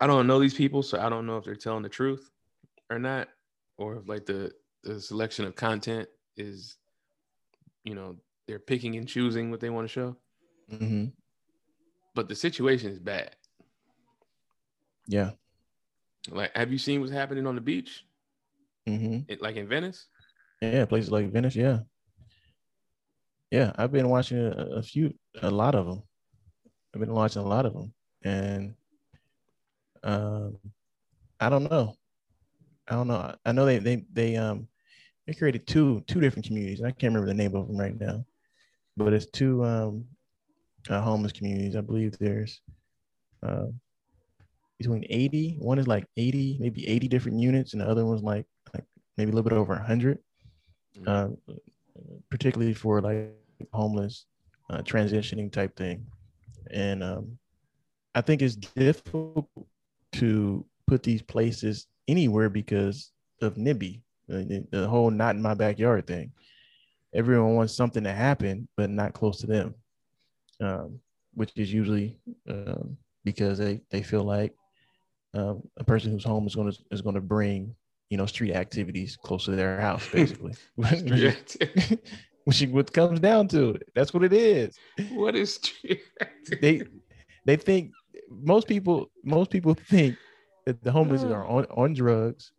[0.00, 2.30] I don't know these people, so I don't know if they're telling the truth
[2.90, 3.28] or not,
[3.78, 4.52] or if like the
[4.84, 6.76] the selection of content is,
[7.84, 8.16] you know,
[8.46, 10.16] they're picking and choosing what they want to show.
[10.70, 11.06] hmm
[12.14, 13.34] But the situation is bad.
[15.06, 15.32] Yeah.
[16.30, 18.04] Like, have you seen what's happening on the beach,
[18.88, 19.20] Mm-hmm.
[19.28, 20.06] it, like in Venice?
[20.60, 21.56] Yeah, places like Venice.
[21.56, 21.80] Yeah.
[23.50, 26.02] Yeah, I've been watching a, a few, a lot of them.
[26.94, 27.92] I've been watching a lot of them,
[28.24, 28.74] and
[30.06, 30.58] um,
[31.40, 31.94] I don't know.
[32.88, 33.34] I don't know.
[33.44, 34.68] I know they they they um
[35.26, 36.82] they created two two different communities.
[36.82, 38.24] I can't remember the name of them right now,
[38.96, 40.04] but it's two um
[40.88, 41.76] uh, homeless communities.
[41.76, 42.60] I believe there's
[43.42, 43.66] uh,
[44.78, 45.56] between 80.
[45.58, 48.84] One is like 80, maybe 80 different units, and the other one's like like
[49.16, 50.18] maybe a little bit over 100
[50.96, 51.08] Mhm.
[51.08, 51.28] uh,
[52.30, 53.32] particularly for like
[53.72, 54.26] homeless
[54.70, 56.06] uh, transitioning type thing.
[56.70, 57.38] And um,
[58.14, 59.48] I think it's difficult
[60.14, 66.06] to put these places anywhere because of NIMBY, the, the whole not in my backyard
[66.06, 66.32] thing.
[67.14, 69.74] Everyone wants something to happen, but not close to them,
[70.60, 71.00] um,
[71.34, 74.52] which is usually um, because they, they feel like
[75.34, 77.74] um, a person who's home is going to is going to bring
[78.10, 80.54] you know street activities close to their house, basically.
[82.44, 83.88] which what comes down to it.
[83.94, 84.78] That's what it is.
[85.10, 86.00] what is street
[86.60, 86.82] They
[87.44, 87.90] they think
[88.30, 90.16] most people most people think
[90.64, 92.52] that the homeless are on, on drugs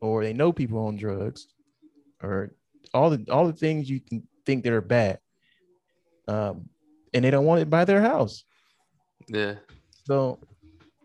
[0.00, 1.48] or they know people on drugs
[2.22, 2.54] or
[2.94, 5.18] all the all the things you can think that are bad.
[6.28, 6.68] Um,
[7.14, 8.44] and they don't want it by their house.
[9.28, 9.56] yeah.
[10.04, 10.38] So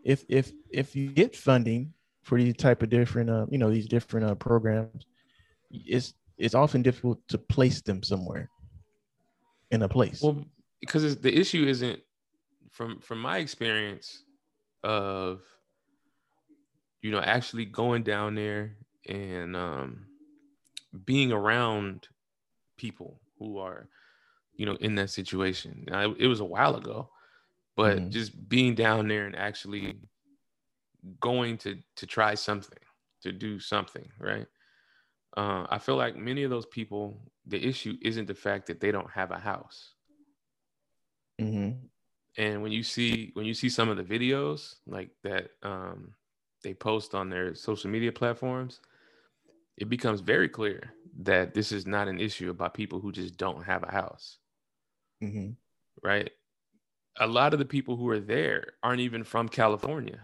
[0.04, 1.92] if if if you get funding
[2.22, 5.06] for these type of different uh, you know these different uh, programs,
[5.70, 8.48] it's it's often difficult to place them somewhere
[9.70, 10.22] in a place.
[10.22, 10.44] Well,
[10.80, 12.00] because the issue isn't
[12.70, 14.24] from from my experience
[14.84, 15.42] of
[17.02, 18.76] you know actually going down there
[19.08, 20.06] and um
[21.04, 22.08] being around
[22.78, 23.88] people who are
[24.54, 25.84] you know in that situation.
[25.88, 27.10] Now, it was a while ago,
[27.76, 28.10] but Mhm.
[28.10, 30.00] just being down there and actually
[31.20, 32.78] going to to try something,
[33.22, 34.46] to do something, right?
[35.36, 38.92] Uh, I feel like many of those people, the issue isn't the fact that they
[38.92, 39.94] don't have a house.
[41.38, 41.88] hmm
[42.36, 46.14] and when you see when you see some of the videos like that um,
[46.62, 48.80] they post on their social media platforms
[49.76, 53.62] it becomes very clear that this is not an issue about people who just don't
[53.64, 54.38] have a house
[55.20, 55.50] hmm
[56.02, 56.30] right
[57.20, 60.20] a lot of the people who are there aren't even from california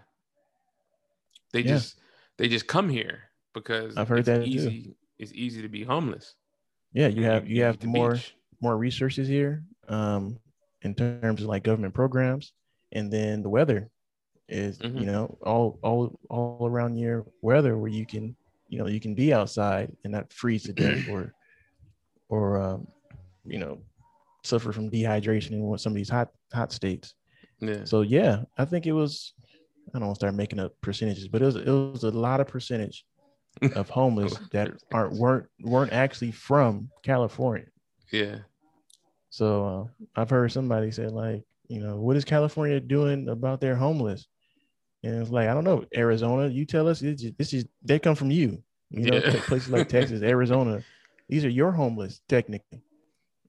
[1.53, 1.69] they Yeah.
[1.71, 1.99] just
[2.37, 3.25] they just come here
[3.55, 4.47] because I've heard it's that too.
[4.47, 6.35] easy it's easy to be homeless
[6.93, 8.37] Yeah, you have you have more beach.
[8.61, 10.39] more resources here um,
[10.85, 12.53] in terms of like government programs,
[12.93, 13.89] and then the weather
[14.49, 15.01] is Mhm.
[15.01, 18.37] you know all all all around your weather where you can
[18.69, 21.33] you know you can be outside and not freeze to death or
[22.29, 22.87] or um,
[23.47, 23.79] you know
[24.45, 27.15] suffer from dehydration in one- some of these hot hot states.
[27.61, 29.33] yeah So yeah, I think it was.
[29.95, 32.41] I don't want to start making up percentages, but it was it was a lot
[32.41, 33.05] of percentage
[33.77, 37.67] of homeless that aren't weren't weren't actually from California.
[38.13, 38.39] yeah
[39.35, 43.75] So uh, I've heard somebody say like, you know, what is California doing about their
[43.75, 44.29] homeless?
[45.03, 46.47] And it's like, I don't know, Arizona.
[46.47, 47.03] You tell us.
[47.03, 48.63] It's just- This is they come from you.
[48.91, 49.41] You know, Yeah.
[49.41, 50.85] places like Texas, Arizona.
[51.29, 52.81] These are your homeless technically.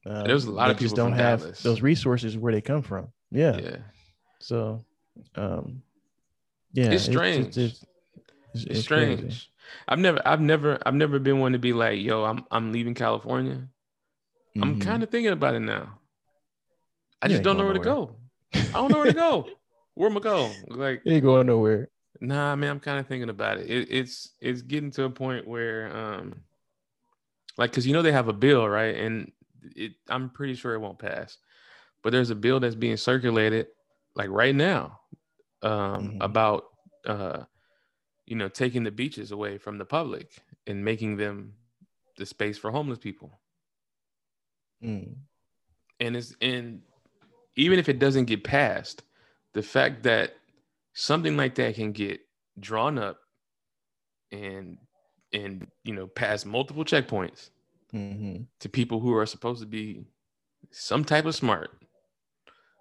[0.08, 1.62] Uh, there's a lot of they just people don't from have Dallas.
[1.62, 3.10] those resources where they come from.
[3.30, 3.56] Yeah.
[3.58, 3.78] yeah
[4.40, 4.84] So,
[5.36, 5.84] um,
[6.74, 7.58] yeah, It's strange.
[7.60, 7.86] it's,
[8.56, 9.42] it's, it's strange crazy.
[9.88, 12.96] I've never, I've never, I've never been one to be like, yo, I'm, I'm leaving
[12.96, 13.68] California.
[14.62, 14.82] I'm Mhm.
[14.82, 16.00] kind of thinking about it now.
[17.22, 18.16] I You just don't know where going to go.
[18.74, 19.50] I don't know where to go.
[19.96, 20.66] Where am I going?
[20.68, 21.88] Like, You ain't going nowhere.
[22.20, 23.70] nah, man, I'm kind of thinking about it.
[23.70, 23.88] it.
[23.90, 26.42] It's, it's getting to a point where, um,
[27.58, 28.94] like, cause you know they have a bill, right?
[28.94, 29.32] And
[29.74, 31.38] it, I'm pretty sure it won't pass.
[32.04, 33.68] But there's a bill that's being circulated,
[34.16, 35.00] like right now,
[35.62, 36.18] um, Mhm.
[36.20, 36.66] about,
[37.06, 37.44] uh,
[38.26, 41.54] you know, taking the beaches away from the public and making them
[42.18, 43.32] the space for homeless people.
[44.84, 45.16] Mm.
[46.00, 46.82] and it's and
[47.56, 49.04] even if it doesn't get passed,
[49.54, 50.36] the fact that
[50.94, 52.20] something like that can get
[52.60, 53.18] drawn up
[54.32, 54.78] and
[55.34, 57.50] and you know pass multiple checkpoints
[57.92, 60.06] hmm to people who are supposed to be
[60.72, 61.72] some type of smart,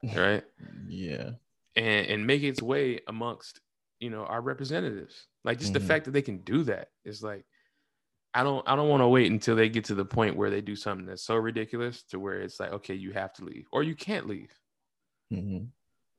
[0.16, 0.44] right?
[0.86, 1.30] Yeah.
[1.76, 3.60] And and make its way amongst
[4.00, 5.26] you know our representatives.
[5.44, 5.74] Like just Mhm.
[5.74, 7.44] the fact that they can do that is like
[8.34, 10.60] I don't I don't want to wait until they get to the point where they
[10.60, 13.82] do something that's so ridiculous to where it's like okay you have to leave or
[13.82, 14.50] you can't leave.
[15.30, 15.58] hmm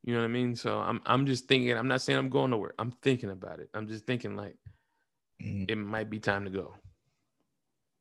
[0.04, 0.56] You know what I mean?
[0.56, 1.78] So I'm I'm just thinking.
[1.78, 2.74] I'm not saying I'm going nowhere.
[2.80, 3.70] I'm thinking about it.
[3.74, 4.56] I'm just thinking like
[5.42, 6.76] hmm it might be time to go.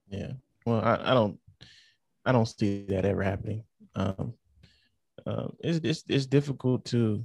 [0.09, 0.33] Yeah.
[0.65, 1.39] Well, I, I don't
[2.25, 3.65] I don't see that ever happening.
[3.97, 4.35] Um,
[5.27, 7.25] uh, it's, it's it's difficult to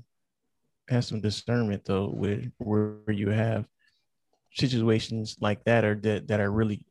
[0.87, 3.65] have some discernment though, with where you have
[4.55, 6.83] situations like that or that that are really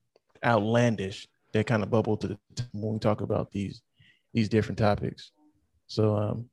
[0.44, 2.38] outlandish that kind of bubble to the
[2.72, 3.82] when we talk about these
[4.32, 5.32] these different topics.
[5.86, 6.48] So um,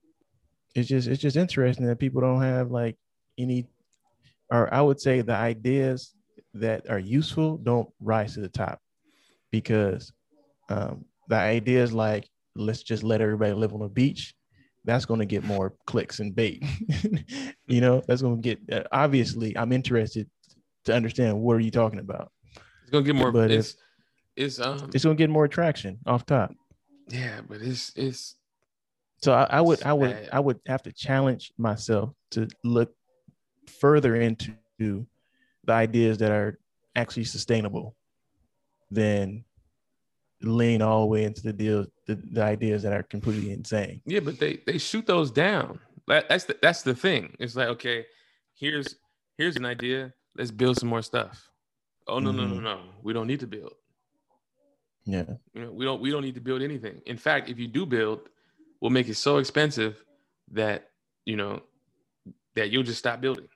[0.73, 2.97] it's just it's just interesting that people don't have like
[3.37, 3.67] any,
[4.51, 6.13] or I would say the ideas
[6.53, 8.79] that are useful don't rise to the top
[9.51, 10.13] because
[10.69, 14.33] um, the ideas like let's just let everybody live on the beach
[14.85, 16.63] that's going to get more clicks and bait
[17.67, 20.29] you know that's going to get uh, obviously i'm interested
[20.85, 22.31] to understand what are you talking about
[22.81, 23.31] It's gonna get more.
[23.31, 23.77] But if- it's
[24.35, 26.53] it's um it's to get more traction off top
[27.09, 28.35] yeah, but it's it's
[29.21, 30.29] so I, I would It's i would bad.
[30.33, 32.91] i would have to challenge myself to look
[33.79, 36.59] further into the ideas that are
[36.95, 37.95] actually sustainable
[38.91, 39.43] than
[40.41, 44.19] lean all the way into the deal the, the ideas that are completely insane yeah,
[44.19, 45.79] but they they shoot those down.
[46.07, 47.35] That, that's the that's the thing.
[47.39, 48.05] It's like okay,
[48.53, 48.95] here's
[49.37, 50.13] here's an idea.
[50.35, 51.49] Let's build some more stuff.
[52.07, 52.63] Oh no no no Mhm.
[52.63, 53.73] no, we don't need to build.
[55.05, 57.01] yeah You know, we don't we don't need to build anything.
[57.05, 58.29] In fact, if you do build,
[58.81, 60.03] we'll make it so expensive
[60.51, 60.89] that
[61.25, 61.63] you know
[62.55, 63.47] that you'll just stop building.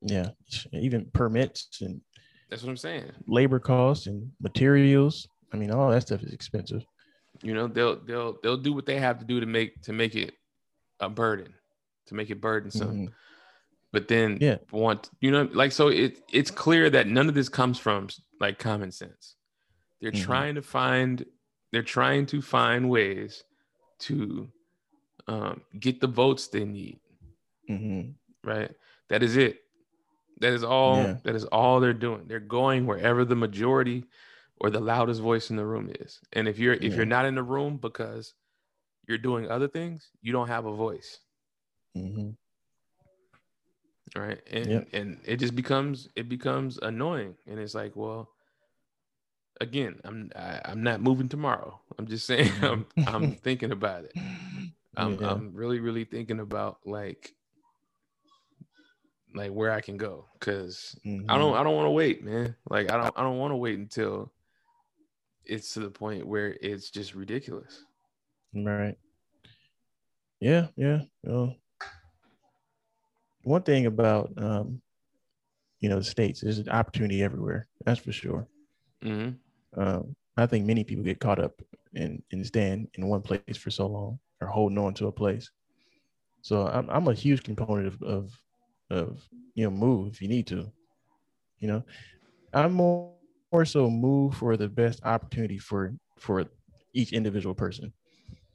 [0.00, 0.30] yeah
[0.72, 2.00] even permits and
[2.48, 3.10] That's what I'm saying.
[3.26, 6.82] labor costs and materials i mean all that stuff is expensive
[7.42, 10.14] You know, they'll they'll they'll do what they have to do to make to make
[10.14, 10.34] it
[11.00, 11.52] a burden,
[12.06, 12.96] to make it burdensome.
[12.96, 13.12] Mhm.
[13.92, 14.58] But then Yeah.
[14.70, 18.08] want you know, like so it it's clear that none of this comes from
[18.40, 19.36] like common sense.
[20.00, 20.22] They're Mhm.
[20.24, 21.24] trying to find
[21.72, 23.44] they're trying to find ways
[24.00, 24.50] to
[25.26, 27.00] um, get the votes they need.
[27.68, 28.14] Mhm.
[28.42, 28.74] Right.
[29.08, 29.60] That is it.
[30.40, 30.96] That is all.
[31.02, 31.18] Yeah.
[31.24, 32.26] That is all they're doing.
[32.28, 34.04] They're going wherever the majority
[34.56, 36.20] or the loudest voice in the room is.
[36.32, 38.34] And if you're if you're not in the room because
[39.06, 41.20] you're doing other things, you don't have a voice.
[41.96, 42.36] Mhm.
[44.16, 44.40] Right.
[44.50, 44.88] And Yep.
[44.92, 47.36] and it just becomes it becomes annoying.
[47.46, 48.30] And it's like, well,
[49.60, 51.80] again, I'm I, I'm not moving tomorrow.
[51.98, 54.14] I'm just saying I'm I'm thinking about it.
[54.96, 55.30] I'm Yeah.
[55.32, 57.34] I'm really really thinking about like
[59.34, 60.96] like where I can go because
[61.28, 61.38] I Mhm.
[61.38, 62.56] don't I don't want to wait, man.
[62.70, 64.32] Like I don't I don't want to wait until
[65.44, 67.84] it's to the point where it's just ridiculous.
[68.54, 68.96] Right.
[70.40, 71.02] Yeah, yeah.
[71.24, 71.56] Well,
[73.48, 74.82] one thing about um,
[75.80, 77.68] you know, the states there's an opportunity everywhere.
[77.84, 78.48] That's for sure.
[79.02, 79.40] hmm
[79.76, 81.60] Um, I think many people get caught up
[81.94, 85.50] in in staying in one place for so long or holding on to a place.
[86.42, 88.42] So I'm I'm a huge component of of,
[88.90, 90.70] of you know move if you need to.
[91.60, 91.82] You know,
[92.52, 93.12] I'm more
[93.52, 96.44] more so move for the best opportunity for for
[96.94, 97.92] each individual person.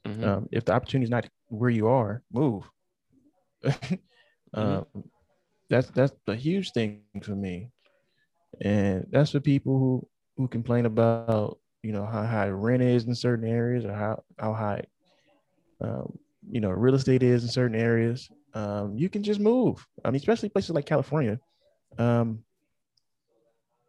[0.06, 2.70] hmm Um, if the opportunity is not where you are, move.
[4.54, 4.86] um,
[5.68, 7.70] that's that's a huge thing for me,
[8.60, 13.14] and that's for people who who complain about you know how high rent is in
[13.14, 14.84] certain areas or how how high
[15.80, 16.18] um,
[16.50, 18.28] you know real estate is in certain areas.
[18.54, 19.84] Um, you can just move.
[20.04, 21.40] I mean, especially places like California.
[21.98, 22.44] Um,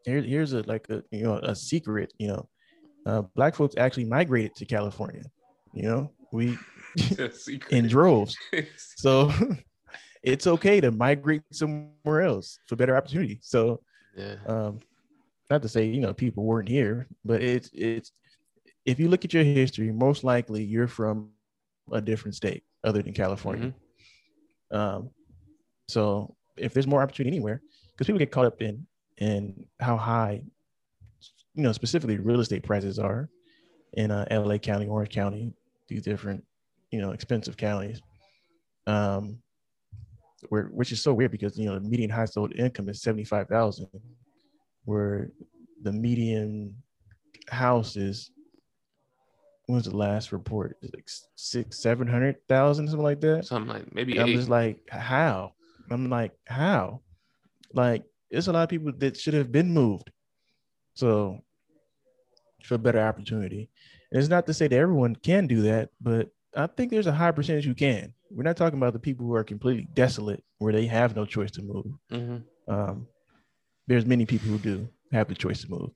[0.05, 2.13] here, here's a like a you know a secret.
[2.17, 2.49] You know,
[3.05, 5.23] uh, black folks actually migrated to California.
[5.73, 6.57] You know, we
[7.69, 8.37] in droves.
[8.97, 9.31] So
[10.25, 13.39] it's okay to migrate somewhere else for better opportunity.
[13.41, 13.81] So
[14.17, 14.35] yeah.
[14.47, 14.79] um,
[15.49, 18.11] not to say you know people weren't here, but it's it's
[18.85, 21.29] if you look at your history, most likely you're from
[21.91, 23.73] a different state other than California.
[24.71, 24.77] Mm-hmm.
[24.77, 25.09] Um,
[25.87, 27.61] so if there's more opportunity anywhere,
[27.91, 28.85] because people get caught up in
[29.17, 30.41] in how high,
[31.53, 33.29] you know, specifically real estate prices are
[33.93, 35.53] in uh, LA County, Orange County,
[35.87, 36.43] these different,
[36.91, 38.01] you know, expensive counties.
[38.87, 39.39] Um,
[40.49, 43.47] where which is so weird because you know the median household income is seventy five
[43.47, 43.87] thousand,
[44.85, 45.31] where
[45.81, 46.75] the median
[47.49, 48.31] house is
[49.67, 50.77] when was the last report?
[50.81, 53.45] it's Like six, seven hundred thousand, something like that.
[53.45, 54.19] Something like maybe.
[54.19, 55.53] I'm just like, how?
[55.89, 57.01] I'm like, how?
[57.73, 60.11] Like, there's a lot of people that should have been moved.
[60.93, 61.39] So,
[62.63, 63.69] for better opportunity,
[64.11, 67.11] and it's not to say that everyone can do that, but I think there's a
[67.11, 68.13] high percentage who can.
[68.35, 71.51] We're not talking about the people who are completely desolate, where they have no choice
[71.51, 71.85] to move.
[72.11, 72.73] Mm-hmm.
[72.73, 73.07] Um,
[73.87, 75.89] there's many people who do have the choice to move,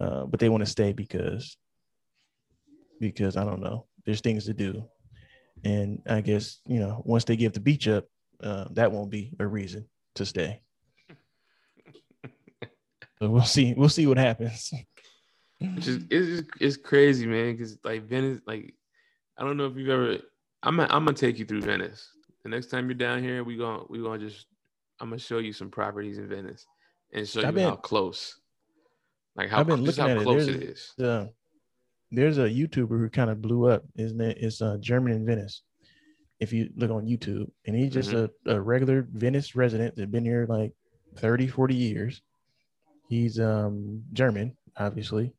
[0.00, 1.58] uh, but they want to stay because
[2.98, 4.84] because I don't know, there's things to do,
[5.64, 8.06] and I guess you know once they give the beach up,
[8.42, 10.62] uh, that won't be a reason to stay.
[13.18, 13.74] so we'll see.
[13.76, 14.72] We'll see what happens.
[15.60, 17.52] Which is it's, it's crazy, man.
[17.52, 18.74] Because like Venice, like
[19.36, 20.18] I don't know if you've ever.
[20.66, 22.10] I'm I'm gonna take you through Venice.
[22.42, 24.46] The next time you're down here, we going we gonna just
[25.00, 26.66] I'm gonna show you some properties in Venice
[27.12, 28.40] and show you been, how close,
[29.36, 30.92] like how, I've been looking how at close it, it is.
[30.98, 31.26] Uh,
[32.10, 33.84] there's a YouTuber who kind of blew up.
[33.94, 34.38] isn't it?
[34.40, 35.62] It's uh, German in Venice.
[36.40, 38.50] If you look on YouTube, and he's just mm-hmm.
[38.50, 40.72] a, a regular Venice resident that's been here like
[41.16, 42.22] 30, 40 years.
[43.08, 45.32] He's um German, obviously,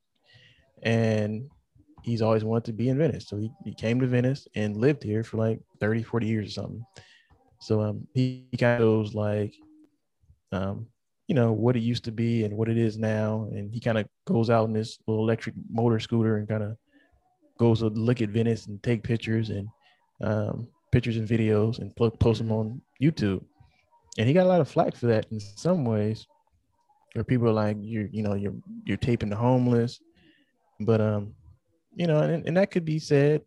[0.81, 1.49] and
[2.03, 3.27] he's always wanted to be in Venice.
[3.27, 6.51] So he, he came to Venice and lived here for like 30, 40 years or
[6.51, 6.85] something.
[7.59, 9.53] So um he, he kind of goes like
[10.51, 10.87] um
[11.27, 13.97] you know what it used to be and what it is now and he kind
[13.97, 16.77] of goes out in this little electric motor scooter and kind of
[17.59, 19.67] goes to look at venice and take pictures and
[20.21, 23.43] um, pictures and videos and post them on youtube
[24.17, 26.27] and he got a lot of flack for that in some ways
[27.13, 29.99] where people are like you're you know you're you're taping the homeless
[30.79, 31.33] but um
[31.97, 33.41] you know and, and that could be said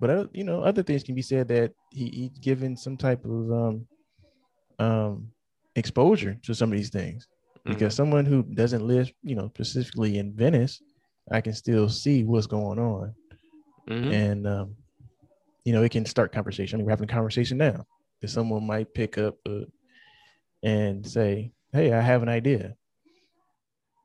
[0.00, 3.52] but you know other things can be said that he, he's given some type of
[3.52, 3.86] um
[4.78, 5.28] um
[5.76, 7.28] exposure to some of these things
[7.64, 7.96] because mm-hmm.
[7.96, 10.82] someone who doesn't live, you know, specifically in Venice,
[11.30, 13.14] I can still see what's going on,
[13.88, 14.10] mm-hmm.
[14.10, 14.74] and um,
[15.64, 16.76] you know, it can start conversation.
[16.76, 17.86] I mean, we're having a conversation now.
[18.20, 19.64] That someone might pick up uh,
[20.62, 22.74] and say, "Hey, I have an idea."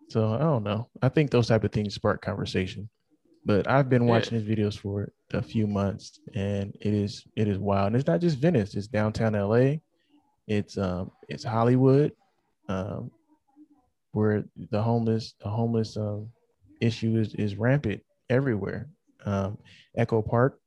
[0.10, 0.90] So I don't know.
[1.02, 2.90] I think those type of things spark conversation.
[3.46, 4.44] But I've been watching yeah.
[4.44, 7.88] his videos for a few months, and it is it is wild.
[7.88, 9.76] And it's not just Venice; it's downtown LA.
[10.48, 12.12] It's um it's Hollywood,
[12.68, 13.12] um,
[14.12, 16.30] where the homeless the homeless um
[16.82, 18.90] issue is is rampant everywhere.
[19.26, 19.58] Um,
[19.96, 20.60] Echo Park,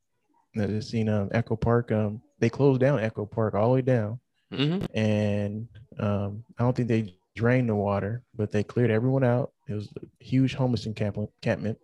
[0.57, 1.91] I've seen um Echo Park.
[1.91, 4.21] Um, they closed down Echo Park all the way down,
[4.53, 4.85] mm-hmm.
[4.97, 5.67] and
[5.99, 9.53] um, I don't think they drained the water, but they cleared everyone out.
[9.69, 11.79] It was a huge homeless encampment, encampment.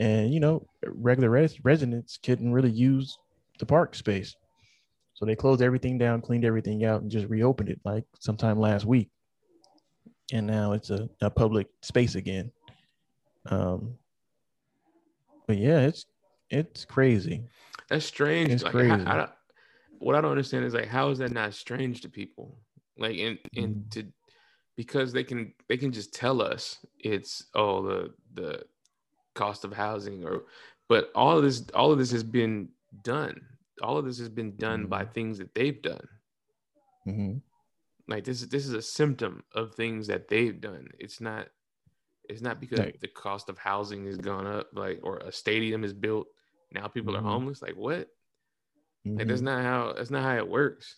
[0.00, 3.18] And you know regular res- residents couldn't really use
[3.60, 4.34] the park space.
[5.14, 8.86] So they closed everything down, cleaned everything out, and just reopened it like sometime last
[8.86, 9.10] week.
[10.32, 12.50] And now it's a, a public space again.
[13.46, 13.94] Um,
[15.46, 16.06] but yeah, it's
[16.48, 17.44] it's crazy.
[17.90, 18.50] That's strange.
[18.50, 18.92] It's like, crazy.
[18.92, 19.28] I, I,
[19.98, 22.56] what I don't understand is like, how is that not strange to people?
[22.96, 23.90] Like, and and mm.
[23.90, 24.06] to
[24.76, 28.62] because they can they can just tell us it's oh the the
[29.34, 30.44] cost of housing or,
[30.88, 32.68] but all of this all of this has been
[33.02, 33.40] done
[33.82, 34.88] all of this has been done mm-hmm.
[34.88, 36.06] by things that they've done.
[37.06, 37.38] Mm-hmm.
[38.08, 40.88] Like this, this is a symptom of things that they've done.
[40.98, 41.48] It's not,
[42.28, 45.92] it's not because the cost of housing has gone up, like or a stadium is
[45.92, 46.28] built.
[46.72, 47.26] Now people mm-hmm.
[47.26, 47.62] are homeless.
[47.62, 48.08] Like what?
[49.04, 49.44] Like that's mm-hmm.
[49.46, 50.96] not how that's not how it works.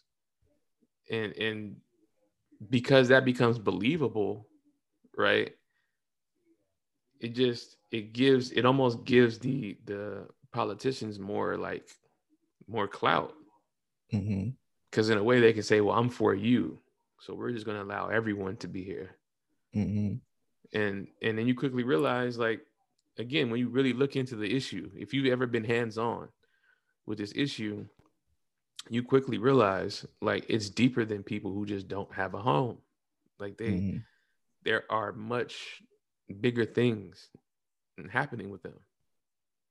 [1.11, 1.77] And and
[2.69, 4.49] because that becomes believable,
[5.17, 5.53] right?
[7.23, 11.89] It just it gives it almost gives the the politicians more like
[12.69, 13.33] more clout.
[14.11, 15.13] Because mm-hmm.
[15.13, 16.79] in a way, they can say, "Well, I'm for you,
[17.21, 19.17] so we're just going to allow everyone to be here."
[19.75, 20.17] Mm-hmm.
[20.79, 22.61] And and then you quickly realize, like,
[23.19, 26.29] again, when you really look into the issue, if you've ever been hands on
[27.07, 27.87] with this issue,
[28.91, 32.79] you quickly realize, like, it's deeper than people who just don't have a home.
[33.39, 33.99] Like they, mm-hmm.
[34.65, 35.83] there are much
[36.41, 37.29] bigger things
[38.11, 38.75] happening with them.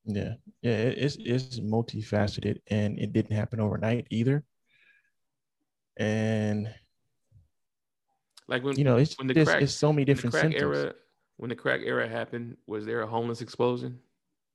[0.06, 4.44] Yeah, yeah, it's it's multifaceted, and it didn't happen overnight either.
[5.98, 6.74] And
[8.48, 10.94] like when you know, it's when the crack, it's so many different crack era,
[11.38, 14.00] when the crack era happened, was there a homeless explosion?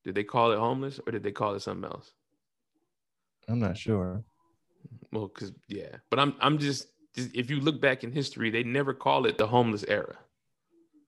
[0.05, 2.13] Did they call it homeless or did they call it something else?
[3.49, 4.25] I'm not sure.
[5.13, 8.63] Well, because yeah, but I'm I'm just, just if you look back in history, they
[8.63, 10.17] never call it the homeless era.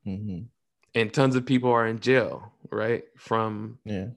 [0.06, 0.46] Mm-hmm.
[0.94, 3.04] And tons of people are in jail, right?
[3.16, 4.08] From Yeah.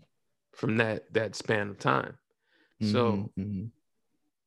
[0.54, 2.18] from that that span of time.
[2.82, 3.72] So Mhm, mhm.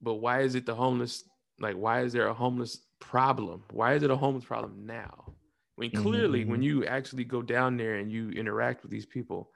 [0.01, 1.25] but why is it the homeless
[1.61, 5.35] like why is there a homeless problem why is it a homeless problem now
[5.77, 6.64] when Mhm, clearly when mhm.
[6.64, 9.51] you actually go down there and you interact with these people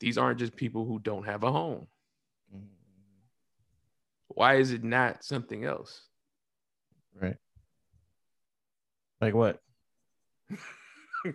[0.00, 1.86] these aren't just people who don't have a home
[2.54, 2.68] Mhm.
[4.28, 6.08] why is it not something else
[7.14, 7.36] Right.
[9.20, 9.62] Like what?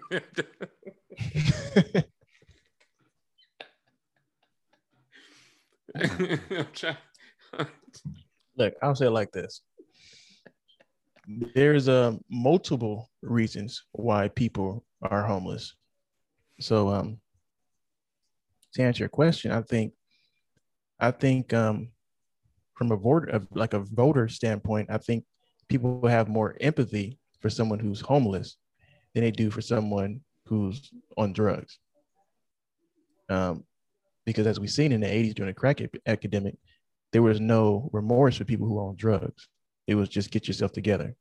[8.57, 9.61] Look, I'll say it like this.
[11.27, 15.75] There's uh, multiple reasons why people are homeless.
[16.59, 17.19] So um
[18.73, 19.93] to answer your question, I think
[20.99, 21.89] I think um
[22.75, 25.25] from a voter of like a voter standpoint, I think
[25.69, 28.57] people have more empathy for someone who's homeless
[29.13, 31.77] than they do for someone who's on drugs.
[33.29, 33.63] Um,
[34.25, 36.55] because as we've seen in the 80s during the crack ep- epidemic,
[37.11, 39.47] there was no remorse for people who were on drugs.
[39.87, 41.15] It was just get yourself together.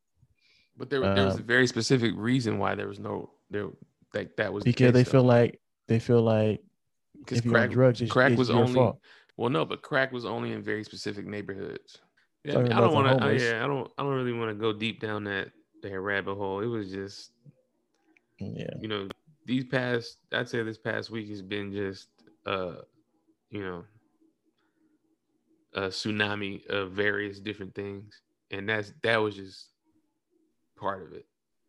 [0.77, 3.69] but there, there was a Um, very specific reason why there was no there
[4.15, 5.11] like that was Because case, they though.
[5.11, 6.63] feel like they feel like
[7.19, 8.99] because crack, drugs, it's, crack it's was your only fault.
[9.37, 11.99] well no but crack was only in very specific neighborhoods
[12.45, 14.55] yeah, I, mean, I don't want to yeah i don't i don't really want to
[14.55, 15.51] go deep down that
[15.83, 17.33] that rabbit hole it was just
[18.41, 18.75] Yeah.
[18.81, 19.09] you know
[19.47, 22.09] these past i'd say this past week has been just
[22.47, 22.77] uh
[23.51, 23.85] you know
[25.75, 29.69] a tsunami of various different things and that's that was just
[30.77, 31.27] part of it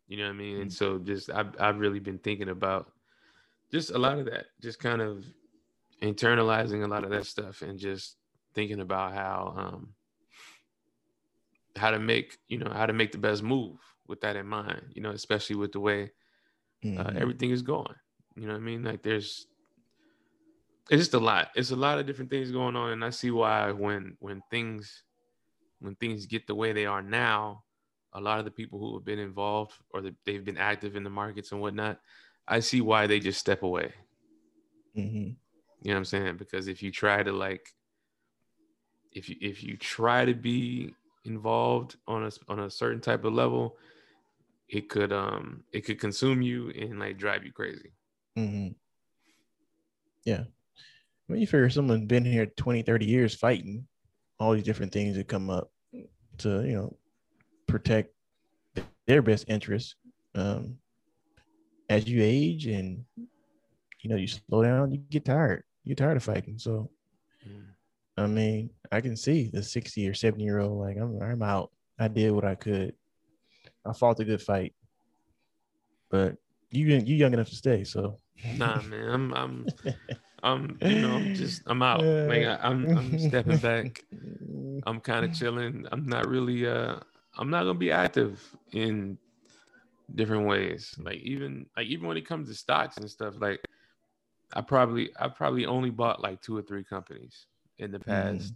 [0.08, 0.74] you know what i mean and Mm.
[0.74, 2.90] so just i've, I've really been thinking about
[3.70, 5.24] just a lot of that just kind of
[6.02, 8.16] internalizing a lot of that stuff and just
[8.54, 9.94] thinking about how um
[11.76, 14.82] how to make you know how to make the best move with that in mind
[14.94, 16.10] you know especially with the way
[16.96, 17.16] uh, Mhm.
[17.16, 17.94] everything is going.
[18.36, 18.82] You know what I mean?
[18.82, 19.46] Like there's
[20.90, 21.50] it's just a lot.
[21.54, 25.04] It's a lot of different things going on, and I see why when when things
[25.80, 27.64] when things get the way they are now,
[28.12, 31.04] a lot of the people who have been involved or that they've been active in
[31.04, 32.00] the markets and whatnot,
[32.46, 33.92] I see why they just step away.
[34.96, 35.36] Mhm.
[35.82, 36.36] You know what I'm saying?
[36.36, 37.74] Because if you try to like,
[39.12, 43.32] if you if you try to be involved on a on a certain type of
[43.32, 43.76] level,
[44.72, 47.92] it could um it could consume you and like drive you crazy.
[48.38, 48.68] mm-hmm.
[50.24, 50.44] Yeah.
[51.26, 53.86] When you figure someone's been here 20, 30 years fighting
[54.38, 55.70] all these different things that come up
[56.38, 56.96] to, you know,
[57.66, 58.14] protect
[59.06, 59.94] their best interests.
[60.34, 60.78] Um,
[61.88, 63.04] as you age and
[64.00, 65.64] you know you slow down, you get tired.
[65.84, 66.58] You're tired of fighting.
[66.58, 66.90] So
[67.48, 67.64] Mm.
[68.16, 71.70] I mean, I can see the 60 or 70 year old like I'm I'm out.
[71.98, 72.94] I did what I could.
[73.84, 74.74] I fought a good fight.
[76.10, 76.36] But
[76.70, 78.16] you you young enough to stay, so
[78.52, 79.66] Nah, man, I'm I'm
[80.42, 82.04] I'm you know I'm just I'm out.
[82.26, 84.04] Like I, I'm I'm stepping back.
[84.86, 85.86] I'm kind of chilling.
[85.92, 87.00] I'm not really uh
[87.36, 89.18] I'm not gonna be active in
[90.14, 90.94] different ways.
[90.98, 93.60] Like even like even when it comes to stocks and stuff, like
[94.54, 97.46] I probably I probably only bought like two or three companies
[97.78, 98.54] in the past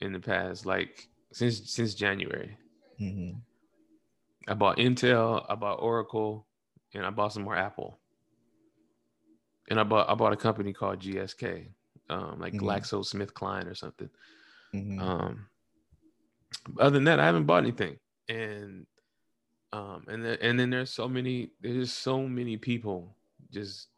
[0.00, 2.56] in the past like since since January.
[3.00, 3.42] Mhm.
[4.48, 6.46] I bought Intel, I bought Oracle,
[6.94, 8.00] and I bought some more Apple.
[9.68, 11.68] And I bought I bought a company called GSK,
[12.08, 12.60] um, like Mhm.
[12.60, 14.08] GlaxoSmithKline or something.
[14.74, 15.00] Mhm.
[15.00, 15.50] Um,
[16.78, 17.98] other than that, I haven't bought anything.
[18.28, 18.86] And
[19.72, 23.14] um, and then and then there's so many there's just so many people
[23.50, 23.88] just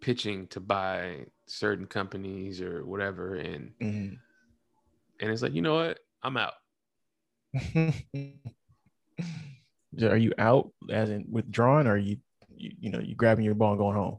[0.00, 4.18] pitching to buy certain companies or whatever, and Mhm.
[5.20, 6.54] and it's like you know what, I'm out.
[10.02, 12.18] Are you out as in withdrawn or are you,
[12.54, 14.18] you you know you grabbing your ball and going home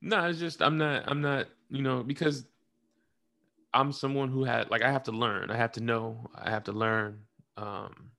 [0.00, 2.46] No, it's just I'm not I'm not you know because
[3.72, 5.50] I'm someone who had like I have to learn.
[5.50, 6.30] I have to know.
[6.34, 7.22] I have to learn.
[7.56, 8.12] Um,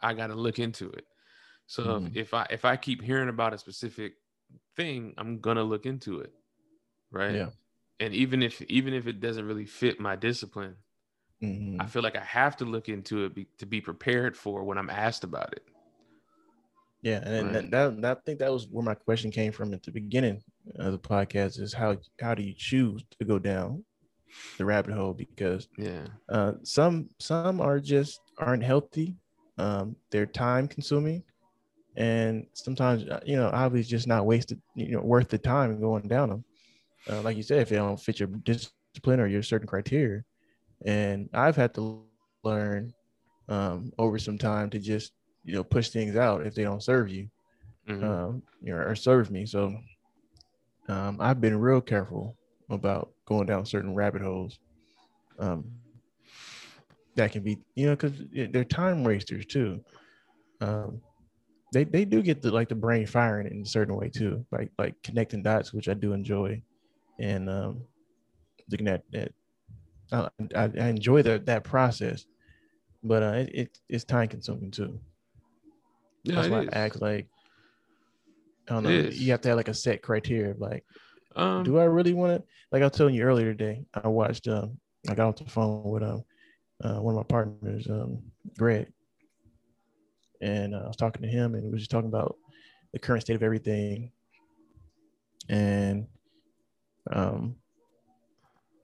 [0.00, 1.04] I got to look into it.
[1.66, 4.14] So if, if I if I keep hearing about a specific
[4.74, 6.32] thing, I'm gonna look into it,
[7.10, 7.34] right?
[7.34, 7.48] Yeah.
[8.00, 10.76] And even if even if it doesn't really fit my discipline,
[11.42, 11.80] Mhm.
[11.80, 14.78] I feel like I have to look into it be, to be prepared for when
[14.78, 15.64] I'm asked about it.
[17.02, 17.70] yeah and Right.
[17.70, 20.42] that, that i think that was where my question came from at the beginning
[20.76, 23.84] of the podcast is how how do you choose to go down
[24.58, 26.06] the rabbit hole because Yeah.
[26.28, 29.16] uh some some are just aren't healthy
[29.58, 31.22] um they're time consuming
[31.96, 36.08] and sometimes uh, you know obviously just not wasted you know worth the time going
[36.08, 36.44] down them
[37.10, 40.22] uh, like you said if they don't fit your discipline or your certain criteria
[40.84, 42.02] and i've had to
[42.44, 42.92] learn
[43.48, 45.12] um, over some time to just
[45.44, 47.28] you know push things out if they don't serve you
[47.88, 48.04] mm-hmm.
[48.04, 49.74] um, you know, or serve me so
[50.88, 52.36] um, i've been real careful
[52.70, 54.58] about going down certain rabbit holes
[55.38, 55.64] um,
[57.14, 58.12] that can be you know because
[58.50, 59.80] they're time wasters too
[60.60, 61.00] um,
[61.72, 64.70] they they do get the like the brain firing in a certain way too, like
[64.78, 66.62] like connecting dots, which I do enjoy,
[67.18, 67.82] and um,
[68.70, 69.32] looking at that.
[70.12, 72.24] I, I, I enjoy that that process,
[73.02, 74.98] but uh, it, it it's time consuming too.
[76.24, 76.68] Yeah, That's why is.
[76.72, 77.28] I act like
[78.68, 78.90] I don't know.
[78.90, 80.84] You have to have like a set criteria like,
[81.36, 82.48] um, do I really want to?
[82.72, 84.48] Like I was telling you earlier today, I watched.
[84.48, 84.78] Um,
[85.08, 86.24] I got off the phone with um,
[86.84, 88.18] uh, one of my partners, um,
[88.56, 88.92] Greg,
[90.40, 92.36] and uh, I was talking to him, and we was just talking about
[92.92, 94.12] the current state of everything.
[95.48, 96.06] And
[97.10, 97.56] um,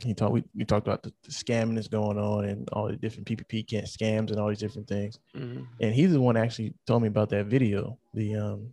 [0.05, 0.33] he talked.
[0.33, 3.69] We, we talked about the, the, scamming that's going on and all the different PPP
[3.69, 5.19] can't scams and all these different things.
[5.37, 5.63] Mm-hmm.
[5.81, 7.99] And he's the one actually told me about that video.
[8.13, 8.73] The um,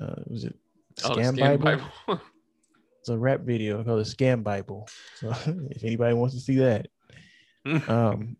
[0.00, 0.54] uh, was it
[0.96, 1.64] Scam, oh, scam Bible?
[2.06, 2.20] Bible.
[3.00, 4.88] it's a rap video called the Scam Bible.
[5.16, 5.30] So
[5.70, 6.88] if anybody wants to see that,
[7.88, 8.36] um,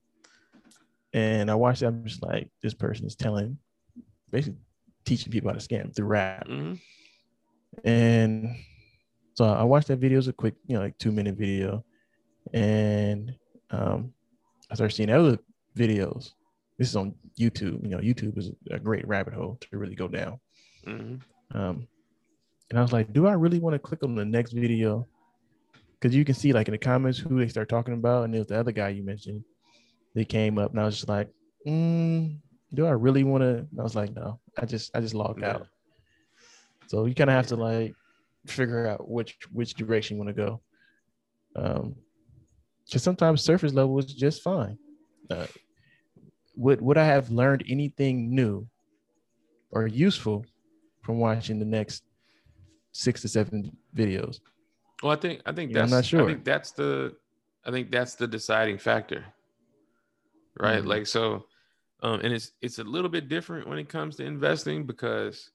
[1.12, 3.58] and I watched it, I'm just like, this person is telling
[4.30, 4.58] basically
[5.04, 6.46] teaching people how to scam through rap.
[6.46, 6.74] Mm-hmm.
[7.84, 8.56] And
[9.34, 10.16] so I watched that video.
[10.16, 11.84] It was a quick, you know, like two minute video.
[12.52, 13.34] And
[13.70, 14.12] um,
[14.70, 15.38] I started seeing other
[15.76, 16.32] videos.
[16.78, 17.82] This is on YouTube.
[17.82, 20.38] You know, YouTube is a great rabbit hole to really go down.
[20.86, 21.58] Mm-hmm.
[21.58, 21.88] Um,
[22.70, 25.06] and I was like, do I really want to click on the next video?
[26.00, 28.24] Because you can see, like, in the comments who they start talking about.
[28.24, 29.42] And there's the other guy you mentioned.
[30.14, 31.28] They came up, and I was just like,
[31.66, 32.36] mm,
[32.74, 33.66] do I really want to?
[33.78, 35.54] I was like, no, I just I just logged yeah.
[35.54, 35.66] out.
[36.86, 37.94] So you kind of have to like
[38.46, 40.60] figure out which which direction you want to go.
[41.56, 41.96] Um,
[42.88, 44.78] because sometimes surface level is just fine.
[45.30, 45.46] Uh,
[46.56, 48.66] would would I have learned anything new
[49.70, 50.46] or useful
[51.02, 52.02] from watching the next
[52.92, 54.40] six to seven videos?
[55.02, 56.24] Well, I think I think that's I'm not sure.
[56.24, 57.14] I think that's the
[57.64, 59.24] I think that's the deciding factor,
[60.58, 60.78] right?
[60.78, 60.88] Mm-hmm.
[60.88, 61.44] Like so,
[62.02, 65.50] um, and it's it's a little bit different when it comes to investing because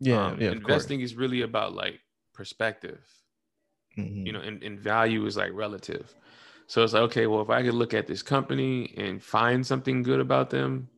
[0.00, 2.00] yeah, um, yeah investing is really about like
[2.32, 3.06] perspective
[3.96, 4.26] mm-hmm.
[4.26, 6.14] you know and, and value is like relative
[6.72, 10.02] so it's like okay well if i could look at this company and find something
[10.02, 10.88] good about them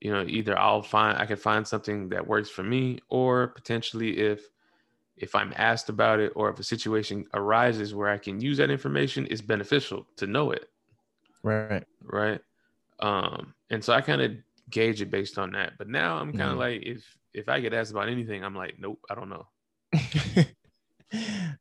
[0.00, 4.18] you know either i'll find i could find something that works for me or potentially
[4.18, 4.48] if
[5.16, 8.70] if i'm asked about it or if a situation arises where i can use that
[8.70, 10.68] information it's beneficial to know it
[11.42, 12.40] right right
[13.00, 14.32] um, and so I kind of
[14.70, 15.74] gauge it based on that.
[15.78, 16.58] But now I'm kind of mm-hmm.
[16.58, 19.46] like, if if I get asked about anything, I'm like, nope, I don't know.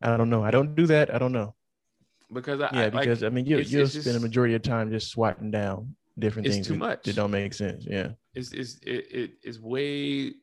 [0.02, 0.44] I don't know.
[0.44, 1.14] I don't do that.
[1.14, 1.56] I don't know.
[2.31, 5.11] Because I, yeah, because like, I mean, you you spend a majority of time just
[5.11, 6.68] swatting down different things.
[6.68, 7.03] Too much.
[7.03, 7.85] That don't make sense.
[7.88, 8.10] Yeah.
[8.34, 10.34] It's it's it, it is way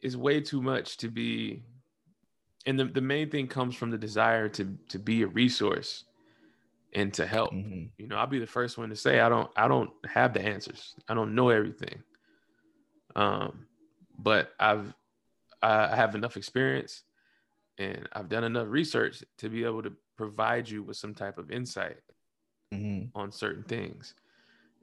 [0.00, 1.62] is way too much to be
[2.66, 6.04] and the, the main thing comes from the desire to to be a resource
[6.92, 7.52] and to help.
[7.52, 7.86] Mm-hmm.
[7.96, 10.42] You know, I'll be the first one to say I don't I don't have the
[10.42, 10.94] answers.
[11.08, 12.02] I don't know everything.
[13.16, 13.66] Um,
[14.18, 14.92] but I've
[15.62, 17.02] I have enough experience
[17.78, 21.50] and I've done enough research to be able to provide you with some type of
[21.50, 21.96] insight
[22.74, 23.18] mm-hmm.
[23.18, 24.12] on certain things.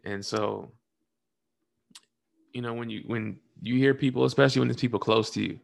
[0.04, 0.72] And so,
[2.54, 5.60] you know, when you when you hear people, especially when it's people close to you,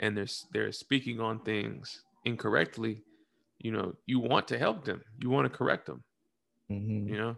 [0.00, 3.04] and they're they're speaking on things incorrectly,
[3.62, 6.02] you know you want to help them you want to correct them
[6.70, 7.08] mm-hmm.
[7.08, 7.36] you know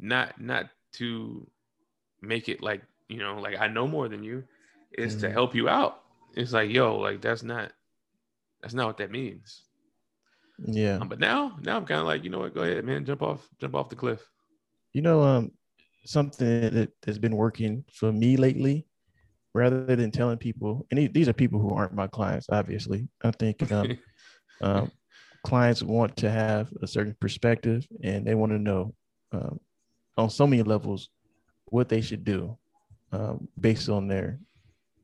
[0.00, 1.46] not not to
[2.22, 4.42] make it like you know like i know more than you
[4.92, 5.22] is mm-hmm.
[5.22, 6.02] to help you out
[6.34, 7.70] it's like yo like that's not
[8.62, 9.62] that's not what that means
[10.64, 10.98] yeah.
[10.98, 13.22] Um, but now now i'm kind of like you know what go ahead man jump
[13.22, 14.20] off jump off the cliff.
[14.92, 15.52] You know um
[16.04, 18.86] something that has been working for me lately
[19.54, 23.08] rather than telling people and these are people who aren't my clients obviously.
[23.22, 23.98] I think um,
[24.60, 24.90] um
[25.46, 28.92] clients want to have a certain perspective and they want to know
[29.32, 29.60] um,
[30.16, 31.08] on so many levels
[31.66, 32.58] what they should do
[33.12, 34.40] um, based on their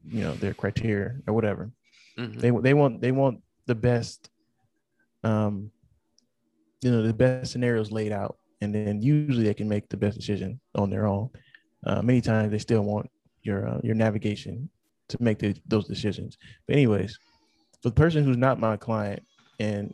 [0.08, 1.70] you know their criteria or whatever.
[2.18, 2.40] Mm-hmm.
[2.40, 4.28] they they want they want the best
[5.24, 5.70] um
[6.82, 10.16] you know the best scenarios laid out and then usually they can make the best
[10.16, 11.28] decision on their own
[11.86, 13.08] uh, many times they still want
[13.42, 14.68] your uh, your navigation
[15.08, 17.18] to make the, those decisions but anyways
[17.82, 19.22] for the person who's not my client
[19.58, 19.92] and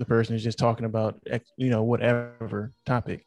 [0.00, 1.20] the person is just talking about
[1.56, 3.26] you know whatever topic.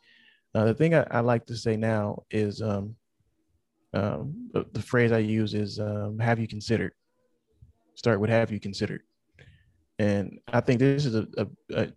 [0.55, 2.95] Uh, the thing I, I, like to say now is um,
[3.93, 6.93] um, the, the phrase I use is um, "Have you considered?"
[7.95, 9.01] Start with "Have you considered?"
[9.99, 11.87] And I think this is a, a, a,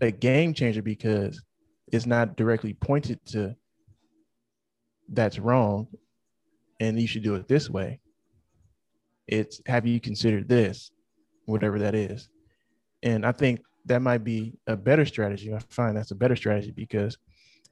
[0.00, 1.42] a game changer because
[1.92, 3.54] it's not directly pointed to
[5.08, 5.88] that's wrong
[6.80, 8.00] and you should do it this way.
[9.26, 10.90] It's have you considered this,
[11.46, 12.28] whatever that is.
[13.02, 15.52] And I think that might be a better strategy.
[15.52, 17.16] I find that's a better strategy because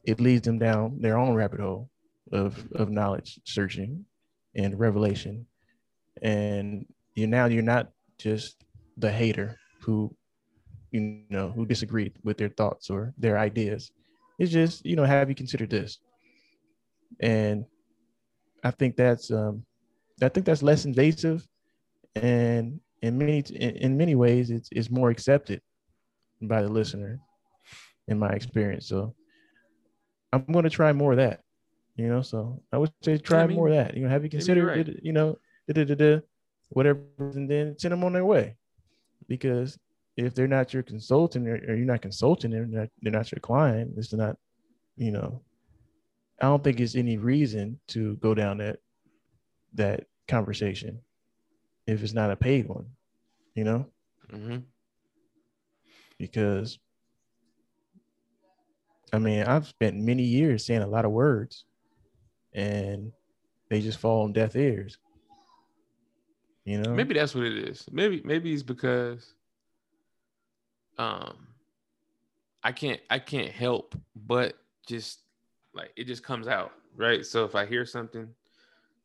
[0.05, 1.91] it leads them down their own rabbit hole
[2.33, 4.05] of, of knowledge searching
[4.55, 5.47] and revelation.
[6.23, 8.65] And you now you're not just
[8.97, 10.15] the hater who
[10.91, 13.91] you know who disagreed with their thoughts or their ideas.
[14.39, 15.99] It's just, you know, have you considered this?
[17.21, 17.65] And
[18.65, 19.65] I think that's um
[20.23, 21.47] I think that's less invasive
[22.15, 25.61] and in many in, in many ways it's it's more accepted
[26.41, 27.21] by the listener
[28.09, 28.89] in my experience.
[28.89, 29.15] So
[30.33, 31.41] I'm going to try more of that.
[31.97, 33.97] You know, so I would say try I mean, more of that.
[33.97, 34.89] You know, have you considered right.
[34.89, 36.21] it, you know, da, da, da,
[36.69, 38.57] whatever, and then send them on their way.
[39.29, 39.79] Because
[40.17, 43.33] if they're not your consultant or, or you're not consulting them, they're not, they're not
[43.33, 44.37] your client, it's not,
[44.97, 45.43] you know,
[46.41, 48.79] I don't think it's any reason to go down that
[49.75, 51.01] that conversation
[51.87, 52.87] if it's not a paid one,
[53.55, 53.87] you know?
[54.33, 54.59] Mm-hmm.
[56.19, 56.79] Because
[59.13, 61.65] I mean, I've spent many years saying a lot of words
[62.53, 63.13] and
[63.71, 64.99] they just fall on deaf ears.
[66.67, 66.93] You know?
[66.93, 67.87] Maybe that's what it is.
[67.93, 69.35] Maybe maybe it's because
[70.99, 71.47] um
[72.63, 73.95] I can't I can't help
[74.27, 75.21] but just
[75.75, 77.25] like it just comes out, right?
[77.25, 78.29] So if I hear something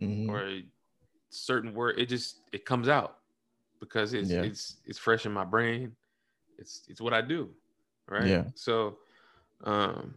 [0.02, 0.30] mm-hmm.
[0.30, 0.64] or a
[1.30, 3.18] certain word, it just it comes out
[3.80, 4.42] because it's yeah.
[4.42, 5.96] it's it's fresh in my brain.
[6.58, 7.48] It's it's what I do,
[8.10, 8.26] right?
[8.26, 8.46] Yeah.
[8.56, 8.98] So
[9.66, 10.16] um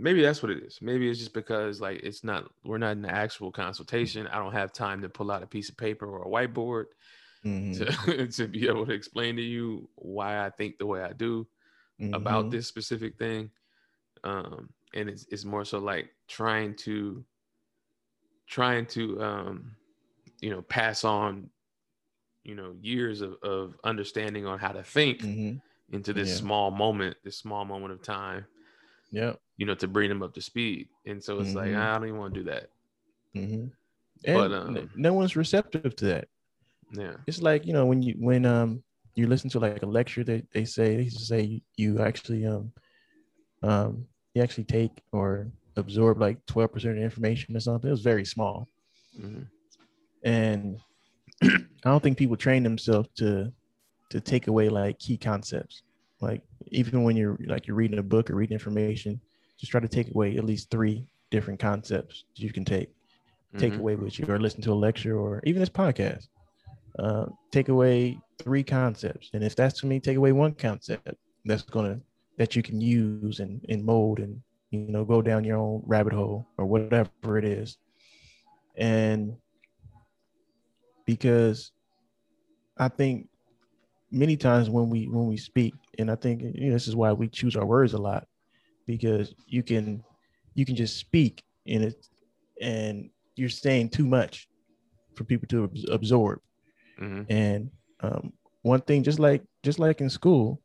[0.00, 0.78] maybe that's what it is.
[0.80, 4.26] Maybe it's just because like it's not we're not in the actual consultation.
[4.26, 6.86] I don't have time to pull out a piece of paper or a whiteboard
[7.44, 8.14] mm-hmm.
[8.14, 11.46] to to be able to explain to you why I think the way I do
[12.00, 12.14] mm-hmm.
[12.14, 13.50] about this specific thing.
[14.24, 17.24] Um and it's, it's more so like trying to
[18.48, 19.76] trying to um
[20.40, 21.50] you know pass on
[22.42, 25.58] you know years of, of understanding on how to think mm-hmm.
[25.94, 26.36] into this yeah.
[26.36, 28.46] small moment this small moment of time
[29.10, 31.58] yeah you know to bring them up to speed and so it's mm-hmm.
[31.58, 32.70] like i don't even want to do that
[33.36, 33.66] mm-hmm.
[34.24, 36.28] but um, no one's receptive to that
[36.92, 38.82] yeah it's like you know when you when um
[39.14, 42.72] you listen to like a lecture that they say they say you actually um
[43.62, 47.88] um you actually take or absorb like 12% of the information or something.
[47.88, 48.68] It was very small.
[49.18, 49.42] Mm-hmm.
[50.24, 50.78] And
[51.42, 53.52] I don't think people train themselves to
[54.10, 55.82] to take away like key concepts.
[56.20, 59.20] Like even when you're like you're reading a book or reading information,
[59.58, 62.90] just try to take away at least three different concepts you can take.
[63.58, 63.80] Take mm-hmm.
[63.80, 66.28] away with you or listen to a lecture or even this podcast.
[66.98, 69.30] Uh, take away three concepts.
[69.32, 71.08] And if that's for me, take away one concept
[71.44, 72.00] that's gonna
[72.40, 74.40] that you can use and, and mold and
[74.70, 77.76] you know go down your own rabbit hole or whatever it is
[78.76, 79.36] and
[81.04, 81.72] because
[82.78, 83.28] i think
[84.10, 87.12] many times when we when we speak and i think you know, this is why
[87.12, 88.26] we choose our words a lot
[88.86, 90.02] because you can
[90.54, 92.06] you can just speak and it
[92.60, 94.48] and you're saying too much
[95.14, 96.40] for people to absorb
[97.00, 97.22] mm-hmm.
[97.30, 97.70] and
[98.00, 98.32] um,
[98.62, 100.60] one thing just like just like in school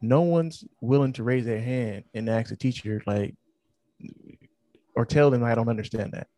[0.00, 3.34] no one's willing to raise their hand and ask a teacher like
[4.94, 6.28] or tell them I don't understand that.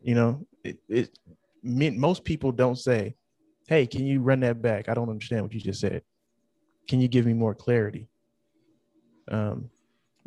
[0.00, 1.18] You know, it, it
[1.62, 3.16] most people don't say,
[3.66, 4.88] "Hey, can you run that back?
[4.88, 6.02] I don't understand what you just said.
[6.88, 8.08] Can you give me more clarity?"
[9.28, 9.70] Um,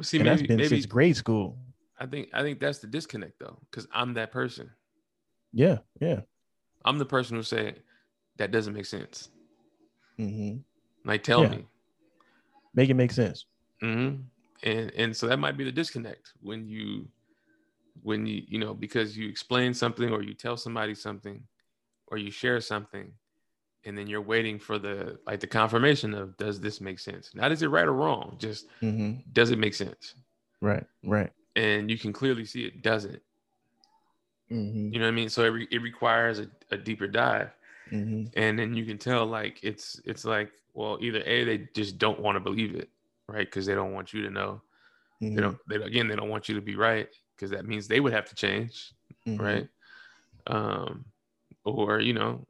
[0.02, 1.58] See, and maybe, that's been maybe, since grade school.
[2.00, 4.70] I think I think that's the disconnect though, because I'm that person.
[5.52, 6.22] Yeah, yeah.
[6.86, 7.76] I'm the person who say
[8.38, 9.30] that doesn't make sense.
[10.18, 10.60] Mm-hmm.
[11.06, 11.50] Like, tell yeah.
[11.50, 11.66] me
[12.74, 13.46] make it make sense.
[13.84, 14.22] Mm-hmm.
[14.64, 17.08] And and so that might be the disconnect when you
[18.02, 21.42] when you you know because you explain something or you tell somebody something
[22.08, 23.12] or you share something
[23.86, 27.52] and then you're waiting for the like the confirmation of does this make sense not
[27.52, 29.20] is it right or wrong just mm-hmm.
[29.34, 30.16] does it make sense
[30.62, 33.22] right right and you can clearly see it doesn't
[34.52, 34.94] mm-hmm.
[34.94, 37.50] you know what i mean so it, re- it requires a, a deeper dive
[37.92, 38.26] mm-hmm.
[38.36, 42.22] and then you can tell like it's it's like well, either a they just don't
[42.22, 42.90] want to believe it,
[43.28, 43.46] right?
[43.46, 44.62] Because they don't want you to know.
[45.22, 45.36] Mm-hmm.
[45.36, 45.58] They don't.
[45.68, 48.30] They again, they don't want you to be right because that means they would have
[48.30, 48.94] to change,
[49.28, 49.44] mm-hmm.
[49.44, 49.68] right?
[50.48, 51.06] Um,
[51.66, 52.48] or you know,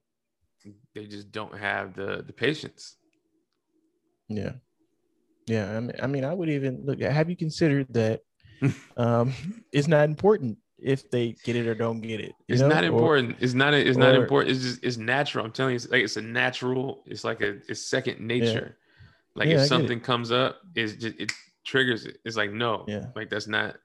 [0.99, 2.97] they just don't have the the patience.
[4.27, 4.53] Yeah,
[5.47, 5.77] yeah.
[5.77, 7.01] I mean, I mean, I would even look.
[7.01, 8.21] At have you considered that?
[8.97, 9.33] um,
[9.71, 12.33] it's not important if they get it or don't get it.
[12.49, 12.67] It's know?
[12.67, 13.31] not important.
[13.31, 13.73] Or, it's not.
[13.73, 14.55] It's or, not important.
[14.55, 14.83] It's just.
[14.83, 15.45] It's natural.
[15.45, 17.03] I'm telling you, it's like it's a natural.
[17.05, 17.59] It's like a.
[17.69, 18.75] It's second nature.
[18.75, 19.05] Yeah.
[19.35, 21.31] Like yeah, if something comes up, it's just it
[21.63, 22.17] triggers it.
[22.25, 22.83] It's like no.
[22.89, 23.05] Yeah.
[23.15, 23.77] Like that's not.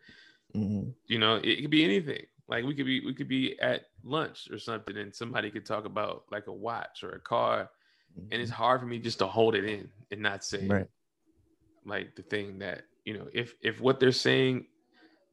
[0.57, 0.91] Mm-hmm.
[1.07, 2.27] You know, it could be anything.
[2.49, 5.87] Like we could be we could be at lunch or something, and somebody could talk
[5.87, 7.71] about like a watch or a car,
[8.19, 8.29] mm-hmm.
[8.33, 8.63] and it's mm-hmm.
[8.63, 10.87] hard for me just to hold it in and not say right.
[11.87, 14.67] like the thing that you know if if what they're saying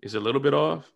[0.01, 0.89] is a little bit off,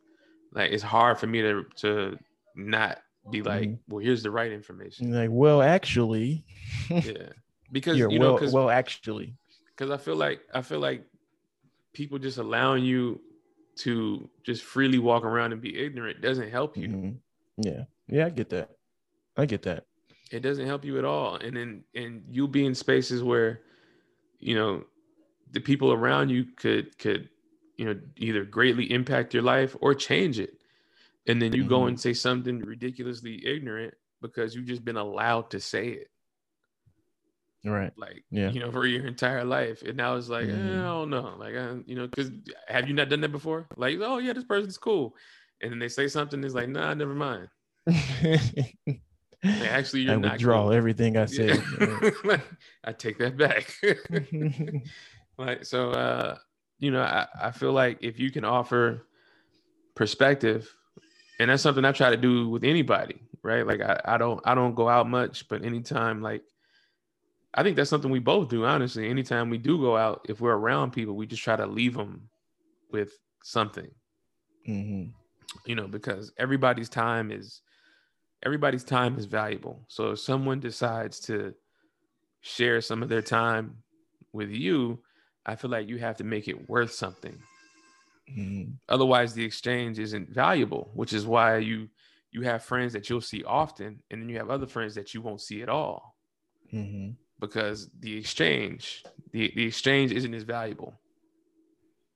[0.53, 2.17] like it's hard for me to to
[2.55, 3.93] not be like, mm-hmm.
[3.93, 5.11] well, here's the right information.
[5.11, 6.45] Like, well, actually,
[6.89, 7.29] yeah,
[7.71, 9.35] because you know, well, well, actually,
[9.75, 11.03] because I feel like I feel like
[11.93, 13.19] people just allowing you
[13.77, 16.87] to just freely walk around and be ignorant doesn't help you.
[16.87, 17.11] Mm-hmm.
[17.67, 18.71] Yeah, yeah, I get that.
[19.37, 19.85] I get that.
[20.31, 23.61] It doesn't help you at all, and then and you'll be in spaces where,
[24.39, 24.83] you know,
[25.51, 27.29] the people around you could could
[27.77, 30.57] you know either greatly impact your life or change it
[31.27, 31.69] and then you mm-hmm.
[31.69, 36.09] go and say something ridiculously ignorant because you've just been allowed to say it
[37.65, 37.91] right.
[37.97, 38.51] like yeah.
[38.51, 39.81] you know for your entire life.
[39.81, 40.69] And now it's like mm-hmm.
[40.69, 41.35] eh, i don't know.
[41.37, 42.31] Like I, you know because
[42.67, 43.67] have you not done that before?
[43.77, 45.15] Like oh yeah this person's cool.
[45.61, 47.49] And then they say something it's like nah never mind.
[47.87, 48.71] Like,
[49.43, 50.73] actually you're I not withdraw cool.
[50.73, 51.61] everything i said.
[52.25, 52.39] Yeah.
[52.83, 53.73] i take that back.
[55.37, 56.37] Like so uh
[56.79, 59.07] you know, I, I feel like if you can offer
[59.95, 60.73] perspective,
[61.39, 63.65] and that's something I try to do with anybody, right?
[63.65, 66.43] Like I, I don't I don't go out much, but anytime like
[67.55, 69.09] I think that's something we both do, honestly.
[69.09, 72.29] Anytime we do go out, if we're around people, we just try to leave them
[72.91, 73.13] with
[73.43, 73.89] something.
[74.67, 75.11] Mm-hmm.
[75.65, 77.61] You know, because everybody's time is
[78.43, 79.85] everybody's time is valuable.
[79.87, 81.53] So if someone decides to
[82.41, 83.77] share some of their time
[84.33, 85.01] with you,
[85.45, 87.37] I feel like you have to make it worth something.
[88.29, 88.71] Mm-hmm.
[88.89, 91.87] Otherwise, the exchange isn't valuable, which is why you
[92.31, 95.21] you have friends that you'll see often, and then you have other friends that you
[95.21, 96.17] won't see at all,
[96.73, 97.11] mm-hmm.
[97.39, 100.93] Because the exchange the the exchange isn't as valuable.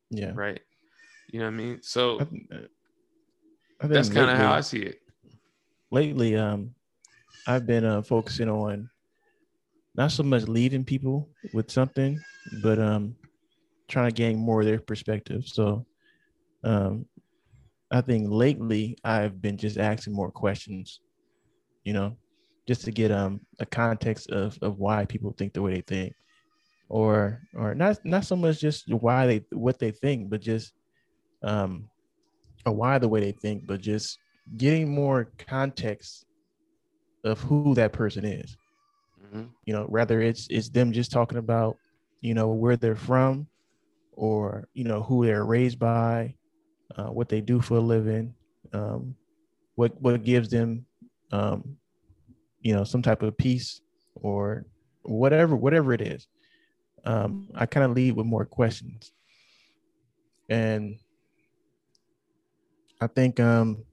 [0.10, 0.32] Yeah.
[0.34, 0.62] Right.
[1.32, 1.80] You know what I mean?
[1.82, 2.26] So I,
[3.82, 5.02] I that's kind of how I see it.
[5.92, 6.74] Lately, um,
[7.46, 8.90] I've been uh, focusing on
[9.96, 12.20] not so much leaving people with something,
[12.64, 13.16] but um,
[13.88, 15.46] trying to gain more of their perspective.
[15.46, 15.86] So
[16.64, 17.06] um,
[17.92, 21.02] I think lately I've been just asking more questions,
[21.84, 22.18] you know,
[22.70, 26.14] just to get um a context of of why people think the way they think,
[26.88, 30.72] or or not not so much just why they what they think, but just
[31.42, 31.90] um
[32.68, 34.20] or why the way they think, but just
[34.56, 36.28] getting more context
[37.24, 38.56] of who that person is.
[39.26, 39.46] Mm-hmm.
[39.66, 41.76] You know, rather it's it's them just talking about
[42.22, 43.48] you know where they're from
[44.14, 46.36] or you know who they're raised by
[46.96, 48.36] uh, what they do for a living
[48.74, 49.16] um,
[49.74, 50.86] what what gives them
[51.32, 51.79] um,
[52.62, 53.82] you know some type of peace
[54.16, 54.66] or
[55.04, 56.28] whatever whatever it is
[57.06, 59.12] um, i kind of lead with more questions
[60.50, 61.00] and
[63.02, 63.84] i think um,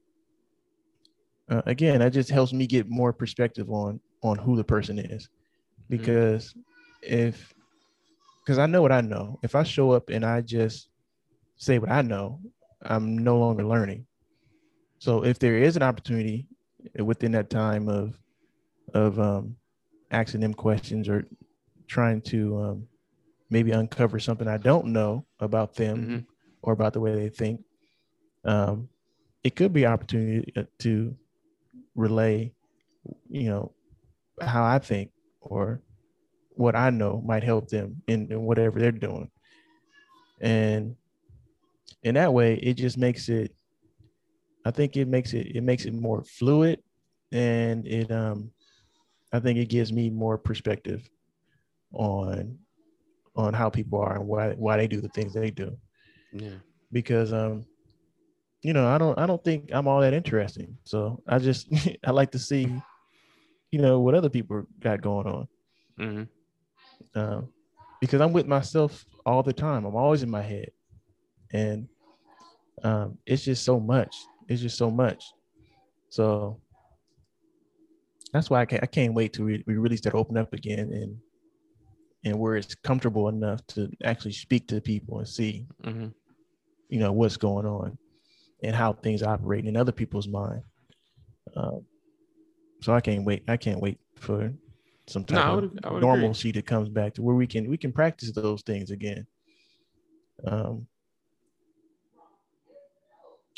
[1.49, 5.23] uh, again that just helps me get more perspective on on who the person is
[5.23, 5.97] mm-hmm.
[5.97, 6.61] because mm-hmm.
[7.01, 7.53] if
[8.47, 9.39] because I know what I know.
[9.43, 10.87] If I show up and I just
[11.57, 12.39] say what I know,
[12.81, 14.05] I'm no longer learning.
[14.99, 16.47] So if there is an opportunity
[16.97, 18.17] within that time of
[18.93, 19.55] of um,
[20.11, 21.25] asking them questions or
[21.87, 22.87] trying to um,
[23.49, 26.17] maybe uncover something I don't know about them mm-hmm.
[26.61, 27.63] or about the way they think,
[28.45, 28.89] um,
[29.43, 31.15] it could be an opportunity uh, to
[31.95, 32.53] relay,
[33.29, 33.73] you know,
[34.41, 35.11] how I think
[35.41, 35.81] or
[36.51, 39.29] what I know might help them in, in whatever they're doing.
[40.41, 40.95] And
[42.03, 43.55] in that way, it just makes it,
[44.65, 46.81] I think it makes it, it makes it more fluid
[47.31, 48.51] and it, um,
[49.37, 51.09] I think it gives me more perspective
[51.93, 52.57] on,
[53.35, 55.77] on how people are and why, why they do the things they do.
[56.31, 56.57] Yeah.
[56.91, 57.65] Because, um,
[58.61, 60.77] you know, I don't, I don't think I'm all that interesting.
[60.83, 61.67] So I just,
[62.05, 62.81] I like to see,
[63.71, 65.47] you know, what other people got going on.
[65.99, 66.23] Mm-hmm
[67.15, 67.41] uh,
[67.99, 69.85] because I'm with myself all the time.
[69.85, 70.69] I'm always in my head,
[71.51, 71.87] and
[72.83, 74.15] um, it's just so much.
[74.47, 75.23] It's just so much.
[76.09, 76.61] So
[78.33, 80.91] that's why I can't, I can't wait to re- we really start open up again
[80.91, 81.17] and
[82.23, 86.07] and where it's comfortable enough to actually speak to people and see, mm-hmm.
[86.89, 87.97] you know, what's going on
[88.63, 90.61] and how things operate in other people's mind.
[91.55, 91.85] Um,
[92.81, 93.43] so I can't wait.
[93.47, 94.51] I can't wait for
[95.07, 96.61] some type no, I would, I would of normalcy agree.
[96.61, 99.25] that comes back to where we can we can practice those things again.
[100.45, 100.85] Um,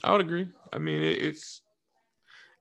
[0.04, 0.48] I would agree.
[0.72, 1.62] I mean, it, it's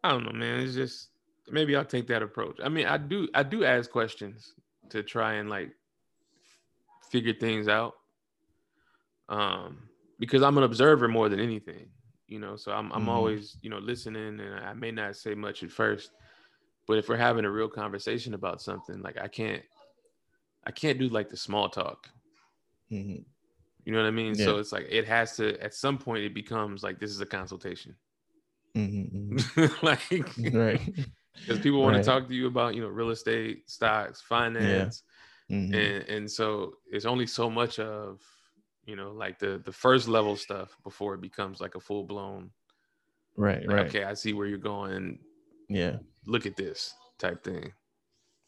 [0.02, 0.60] I don't know, man.
[0.60, 1.10] It's just
[1.50, 2.58] maybe I'll take that approach.
[2.62, 4.54] I mean, I do I do ask questions
[4.90, 5.70] to try and like
[7.10, 7.94] figure things out.
[9.28, 9.88] Um,
[10.18, 11.88] because I'm an observer more than anything,
[12.26, 12.56] you know.
[12.56, 13.08] So I'm I'm mm-hmm.
[13.10, 16.10] always you know listening, and I may not say much at first,
[16.86, 19.62] but if we're having a real conversation about something, like I can't
[20.66, 22.08] I can't do like the small talk.
[22.90, 23.22] Mm-hmm.
[23.84, 24.34] You know what I mean?
[24.34, 24.44] Yeah.
[24.46, 27.26] So it's like it has to at some point it becomes like this is a
[27.26, 27.94] consultation.
[28.76, 29.38] Mm-hmm.
[29.38, 29.86] mm-hmm.
[29.86, 30.80] like right.
[31.40, 32.05] Because people want right.
[32.05, 35.02] to talk to you about, you know, real estate, stocks, finance.
[35.48, 35.56] Yeah.
[35.56, 35.74] Mm-hmm.
[35.74, 38.20] And and so it's only so much of,
[38.85, 42.51] you know, like the the first level stuff before it becomes like a full blown
[43.36, 43.86] right, like, right.
[43.86, 45.19] Okay, I see where you're going.
[45.69, 45.97] Yeah.
[46.27, 47.73] Look at this type thing.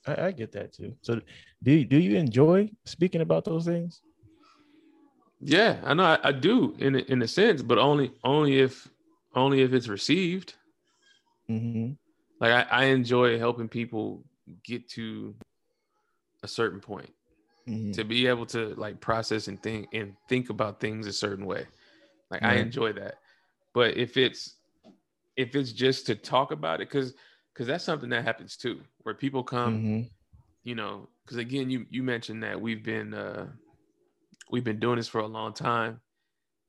[0.07, 0.95] I, I get that too.
[1.03, 1.21] So
[1.63, 4.03] do do you enjoy speaking about those things?
[5.41, 8.89] Yeah, I know I, I do in in a sense, but only only if
[9.35, 10.55] only if it's received.
[11.49, 11.93] Mm-hmm.
[12.41, 14.25] Like I, I enjoy helping people
[14.65, 15.35] get to
[16.43, 17.13] a certain point
[17.69, 17.93] mm-hmm.
[17.93, 21.67] to be able to like process and think and think about things a certain way.
[22.31, 22.55] Like right.
[22.55, 23.17] I enjoy that.
[23.75, 24.57] But if it's
[25.37, 27.15] if it's just to talk about it, because
[27.53, 30.03] because that's something that happens too, where people come, mm-hmm.
[30.65, 33.47] you know, because again, you you mentioned that we've been uh
[34.51, 36.01] we've been doing this for a long time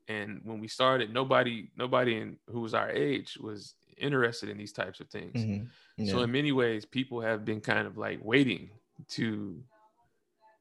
[0.07, 4.71] and when we started nobody nobody in who was our age was interested in these
[4.71, 5.65] types of things mm-hmm.
[5.97, 6.11] yeah.
[6.11, 8.69] so in many ways people have been kind of like waiting
[9.07, 9.61] to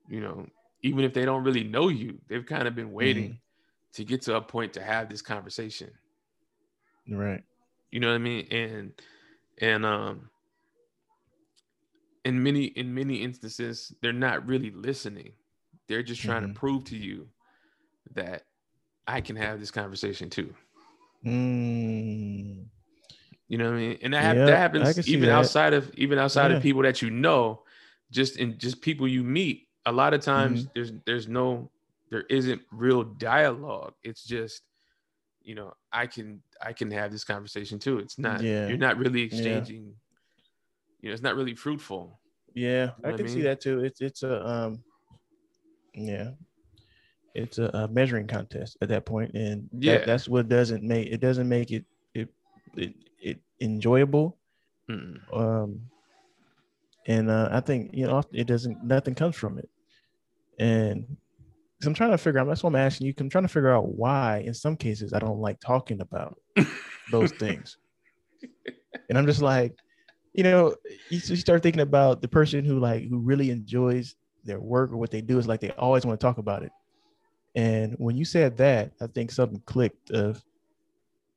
[0.08, 0.46] you know
[0.82, 3.92] even if they don't really know you they've kind of been waiting mm-hmm.
[3.92, 5.90] to get to a point to have this conversation
[7.08, 7.42] right
[7.90, 8.92] you know what i mean and
[9.58, 10.28] and um
[12.24, 15.32] in many in many instances they're not really listening
[15.88, 16.52] they're just trying mm-hmm.
[16.52, 17.26] to prove to you
[18.14, 18.44] that
[19.06, 20.54] I can have this conversation too.
[21.26, 22.66] Mm.
[23.50, 23.98] You know what I mean?
[24.02, 25.34] And that, that happens even that.
[25.34, 26.58] outside of even outside yeah.
[26.58, 27.64] of people that you know,
[28.12, 29.66] just in just people you meet.
[29.86, 30.70] A lot of times mm-hmm.
[30.72, 31.68] there's there's no
[32.12, 33.94] there isn't real dialogue.
[34.04, 34.62] It's just
[35.42, 37.98] you know I can I can have this conversation too.
[37.98, 38.68] It's not yeah.
[38.68, 39.82] you're not really exchanging.
[39.82, 41.00] Yeah.
[41.00, 42.20] You know, it's not really fruitful.
[42.54, 43.34] Yeah, you know I can I mean?
[43.34, 43.82] see that too.
[43.82, 44.84] It's it's a um
[45.92, 46.30] yeah,
[47.34, 51.08] it's a, a, measuring contest at that point, and yeah, that, that's what doesn't make
[51.08, 52.28] it doesn't make it it,
[52.76, 52.94] it
[53.60, 54.38] enjoyable.
[54.88, 55.18] Mm.
[55.32, 55.80] Um,
[57.06, 59.68] and uh, I think you know it doesn't nothing comes from it,
[60.58, 61.16] and
[61.80, 62.46] so I'm trying to figure out.
[62.46, 63.14] That's what I'm asking you.
[63.18, 66.38] I'm trying to figure out why, in some cases, I don't like talking about
[67.10, 67.78] those things.
[69.08, 69.74] And I'm just like,
[70.34, 70.74] you know,
[71.08, 74.14] you, you start thinking about the person who like who really enjoys
[74.44, 76.72] their work or what they do is like they always want to talk about it.
[77.54, 80.42] And when you said that, I think something clicked of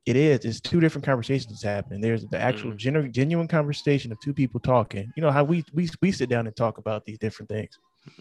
[0.06, 2.00] it is, it's two different conversations happening.
[2.00, 2.76] There's the actual mm.
[2.76, 5.10] genu- genuine conversation of two people talking.
[5.16, 7.78] You know how we we we sit down and talk about these different things.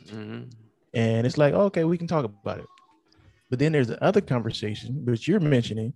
[0.07, 0.49] Mm-hmm.
[0.93, 2.65] And it's like, okay, we can talk about it.
[3.49, 5.93] But then there's the other conversation, which you're mentioning,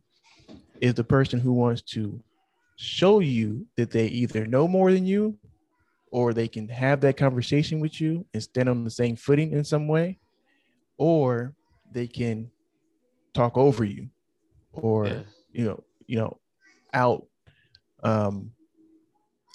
[0.81, 2.21] is the person who wants to
[2.75, 5.37] show you that they either know more than you
[6.11, 9.63] or they can have that conversation with you and stand on the same footing in
[9.63, 10.17] some way,
[10.97, 11.53] or
[11.91, 12.49] they can
[13.33, 14.09] talk over you,
[14.73, 15.19] or yeah.
[15.57, 16.37] You know, you know,
[16.93, 17.25] out
[18.03, 18.51] um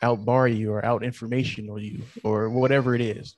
[0.02, 3.36] out bar you or out information or you or whatever it is.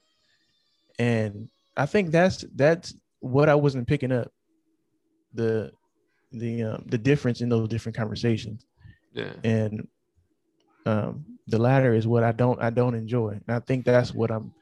[0.98, 4.32] And I think that's that's what I wasn't picking up
[5.34, 5.72] the
[6.32, 8.64] the um, the difference in those different conversations.
[9.12, 9.34] Yeah.
[9.44, 9.86] And
[10.86, 13.40] um the latter is what I don't I don't enjoy.
[13.46, 14.52] And I think that's what I'm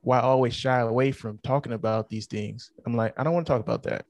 [0.00, 2.72] why I always shy away from talking about these things.
[2.86, 4.06] I'm like, I don't want to talk about that.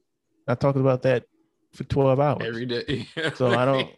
[0.47, 1.25] I talked about that
[1.73, 3.07] for 12 hours every day.
[3.35, 3.89] so I don't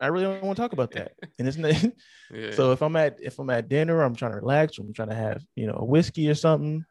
[0.00, 1.12] I really don't want to talk about that.
[1.38, 1.72] And it's not
[2.32, 2.50] yeah.
[2.52, 5.10] so if I'm at if I'm at dinner, I'm trying to relax, or I'm trying
[5.10, 6.84] to have, you know, a whiskey or something,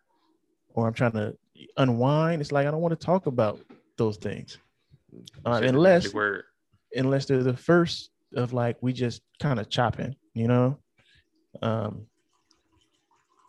[0.74, 1.36] or I'm trying to
[1.78, 2.42] unwind.
[2.42, 3.60] It's like I don't want to talk about
[3.98, 4.58] those things.
[5.46, 6.14] Uh, unless
[6.96, 10.78] unless they're the first of like we just kind of chopping you know
[11.62, 12.06] um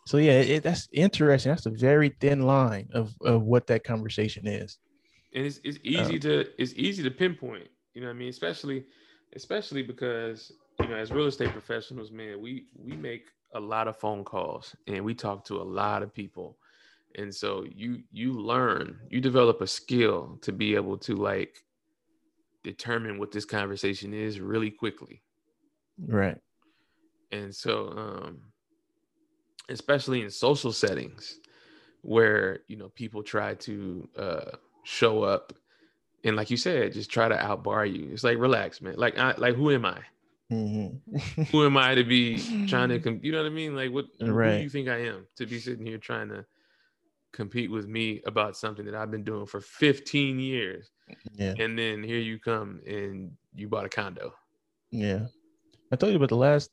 [0.06, 4.46] so yeah it, that's interesting that's a very thin line of of what that conversation
[4.46, 4.78] is
[5.34, 8.28] and it's, it's easy um, to it's easy to pinpoint you know what i mean?
[8.28, 8.84] Especially
[9.34, 13.96] especially because you know as real estate professionals man we we make a lot of
[13.96, 16.58] phone calls and we talk to a lot of people.
[17.16, 21.58] And so you you learn you develop a skill to be able to like
[22.64, 25.22] determine what this conversation is really quickly.
[25.98, 26.38] Right.
[27.30, 28.40] And so, um,
[29.68, 31.38] especially in social settings
[32.02, 34.50] where, you know, people try to uh,
[34.84, 35.52] show up
[36.24, 38.10] and like you said, just try to outbar you.
[38.12, 38.94] It's like relax, man.
[38.96, 40.00] Like I like who am I?
[40.52, 41.00] Mhm.
[41.50, 42.38] Who am I to be
[42.68, 43.74] trying to com- you know what I mean?
[43.74, 46.44] Like what who do you think I am to be sitting here trying to
[47.32, 50.90] compete with me about something that I've been doing for 15 years.
[51.34, 54.34] yeah, And then here you come and you bought a condo.
[54.90, 55.26] yeah.
[55.90, 56.70] I told you about the last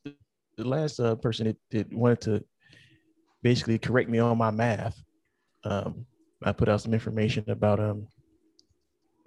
[0.57, 2.43] the last uh, person that, that wanted to
[3.41, 5.01] basically correct me on my math.
[5.63, 6.05] Um,
[6.43, 8.07] I put out some information about um,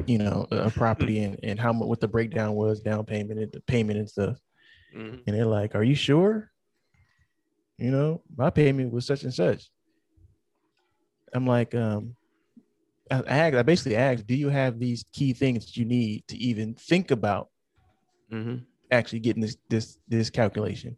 [0.06, 3.52] you know, a property and and how much what the breakdown was, down payment and
[3.52, 4.39] the payment and stuff.
[4.97, 5.22] Mhm.
[5.26, 6.51] And they're like, "Are you sure?"
[7.78, 9.70] You know, my payment was such and such.
[11.34, 12.14] I'm like, um,
[13.10, 16.26] I, I asked, I basically asked, "Do you have these key things that you need
[16.28, 17.48] to even think about
[18.32, 18.64] Mhm.
[18.90, 20.97] actually getting this this this calculation?"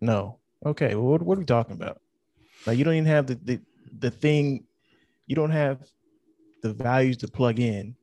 [0.00, 0.38] No.
[0.64, 0.94] Okay.
[0.94, 2.00] Well, what, what are we talking about?
[2.66, 3.60] Like, you don't even have the the
[3.98, 4.64] the thing.
[5.28, 5.86] You don't have
[6.62, 7.94] the values to plug in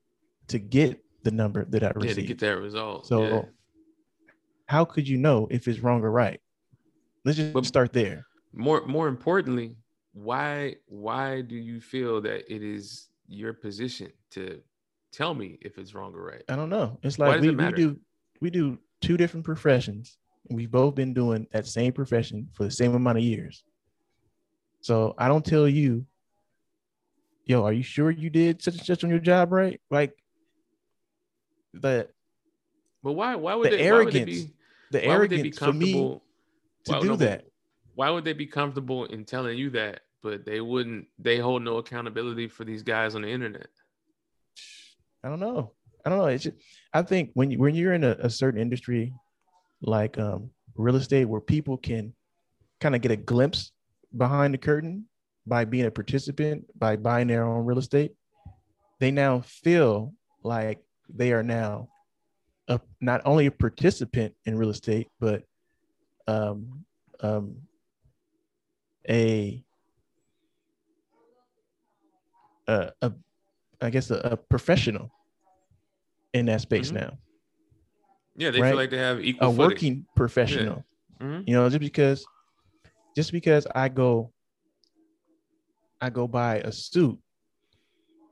[0.48, 3.08] to get the number that I Yeah, to get that result.
[3.08, 3.42] So yeah.
[4.68, 6.40] how could you know if it's wrong or right?
[7.26, 8.28] Let's just But- start there.
[8.54, 9.76] more more importantly,
[10.14, 14.62] why why do you feel that it is your position to
[15.12, 16.44] tell me if it's wrong or right?
[16.48, 17.00] I don't know.
[17.02, 18.00] It's like we, it we do
[18.40, 20.18] we do two different professions.
[20.52, 23.64] We've both been doing that same profession for the same amount of years.
[24.82, 26.06] So I don't tell you,
[27.46, 29.80] yo, are you sure you did such and such on your job right?
[29.90, 30.14] Like
[31.74, 32.08] the
[33.04, 34.54] But why why would The they why would arrogance be
[34.92, 36.24] the why would they be arrogance me comfortable
[36.86, 37.46] to why- do no, that.
[37.96, 41.78] Why would they be comfortable in telling you that, but they wouldn't they hold no
[41.78, 43.68] accountability for these guys on the internet?
[45.24, 45.72] I don't know.
[46.06, 46.26] I don't know.
[46.26, 46.58] It's just,
[46.94, 49.14] I think when you, when you're in a, a certain industry
[49.82, 52.14] like um, real estate, where people can
[52.82, 53.72] kind of get a glimpse
[54.16, 55.06] behind the curtain
[55.48, 58.14] by being a participant, by buying their own real estate,
[59.00, 60.14] they now feel
[60.44, 61.88] like they are now
[62.68, 65.44] a, not only a participant in real estate, but
[66.28, 66.84] um,
[67.20, 67.56] um,
[69.08, 69.64] a,
[72.68, 73.14] a, a
[73.82, 75.12] I guess a, a professional
[76.34, 76.96] in that space Mhm.
[76.96, 77.18] now,
[78.36, 78.70] Yeah, they Right.
[78.70, 79.58] feel like they have a footing.
[79.58, 80.86] working professional.
[81.20, 81.44] Mhm.
[81.48, 82.26] You know, just because,
[83.16, 84.34] just because I go,
[86.02, 87.18] I go buy a suit,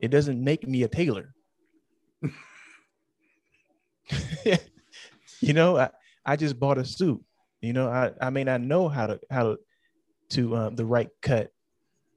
[0.00, 1.34] it doesn't make me a tailor.
[5.40, 5.90] you know, I,
[6.24, 7.22] I just bought a suit.
[7.60, 9.58] You know, I, I may not know how to how to
[10.30, 11.50] to um, the right cut,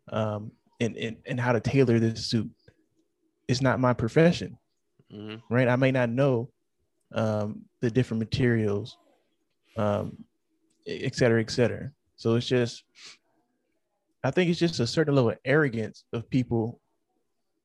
[0.10, 2.50] um, and, and and how to tailor this suit.
[3.48, 4.58] It's not my profession.
[5.12, 5.42] Mhm.
[5.50, 5.68] right?
[5.70, 6.50] I may not know
[7.14, 8.98] um, the different materials,
[9.78, 10.18] um,
[10.86, 11.92] et cetera, et cetera.
[12.18, 12.84] So it's just,
[14.24, 16.80] I think it's just a certain level of arrogance of people,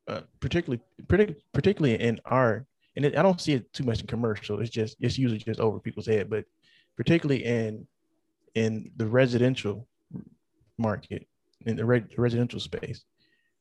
[0.09, 2.67] uh, particularly, partic- particularly in our,
[2.97, 4.61] and it, I don't see it too much in commercial.
[4.61, 6.45] It's just, it's usually just over people's head, but
[6.97, 7.87] particularly in,
[8.55, 9.89] in the residential
[10.79, 11.27] market,
[11.67, 13.05] in the re- residential space,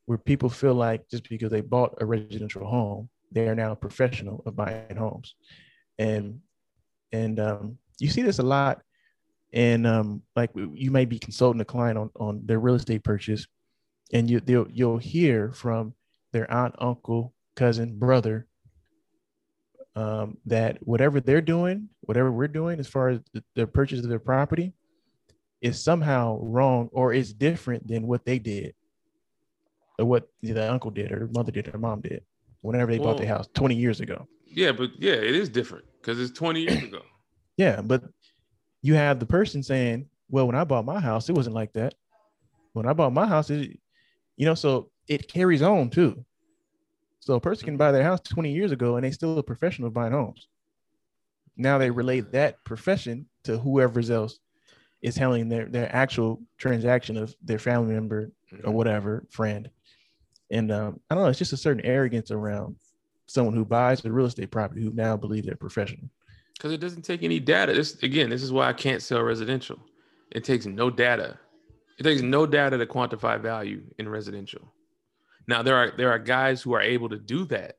[0.06, 3.76] where people feel like just because they bought a residential home, they are now a
[3.76, 5.34] professional of buying homes,
[5.98, 6.40] and
[7.12, 8.82] and um, you see this a lot.
[9.52, 13.46] And um, like you may be consulting a client on on their real estate purchase,
[14.12, 15.94] and you they'll, you'll hear from
[16.32, 18.46] their aunt, uncle, cousin, brother
[19.94, 24.08] um, that whatever they're doing, whatever we're doing as far as the, the purchase of
[24.08, 24.72] their property,
[25.60, 28.74] is somehow wrong or is different than what they did,
[29.98, 32.22] or what the uncle did, or mother did, or mom did,
[32.62, 34.26] whenever they bought the house 20 years ago.
[34.46, 37.02] Yeah, but yeah, it is different because it's 20 years ago.
[37.58, 38.02] Yeah, but
[38.82, 41.94] you have the person saying, "Well, when I bought my house, it wasn't like that.
[42.74, 43.78] When I bought my house, it,
[44.36, 46.24] you know, so it carries on too.
[47.20, 49.90] So a person can buy their house 20 years ago and they still a professional
[49.90, 50.48] buying homes.
[51.56, 54.38] Now they relate that profession to whoever's else
[55.02, 58.32] is handling their their actual transaction of their family member
[58.64, 58.74] or Mhm.
[58.74, 59.70] whatever friend.
[60.50, 62.76] And um, I don't know, it's just a certain arrogance around
[63.26, 66.10] someone who buys a real estate property who now believe they're professional.
[66.54, 67.72] Because it doesn't take any data.
[67.72, 69.78] This again, this is why I can't sell residential.
[70.30, 71.38] It takes no data.
[71.98, 74.72] It takes no data to quantify value in residential.
[75.46, 77.78] Now there are there are guys who are able to do that,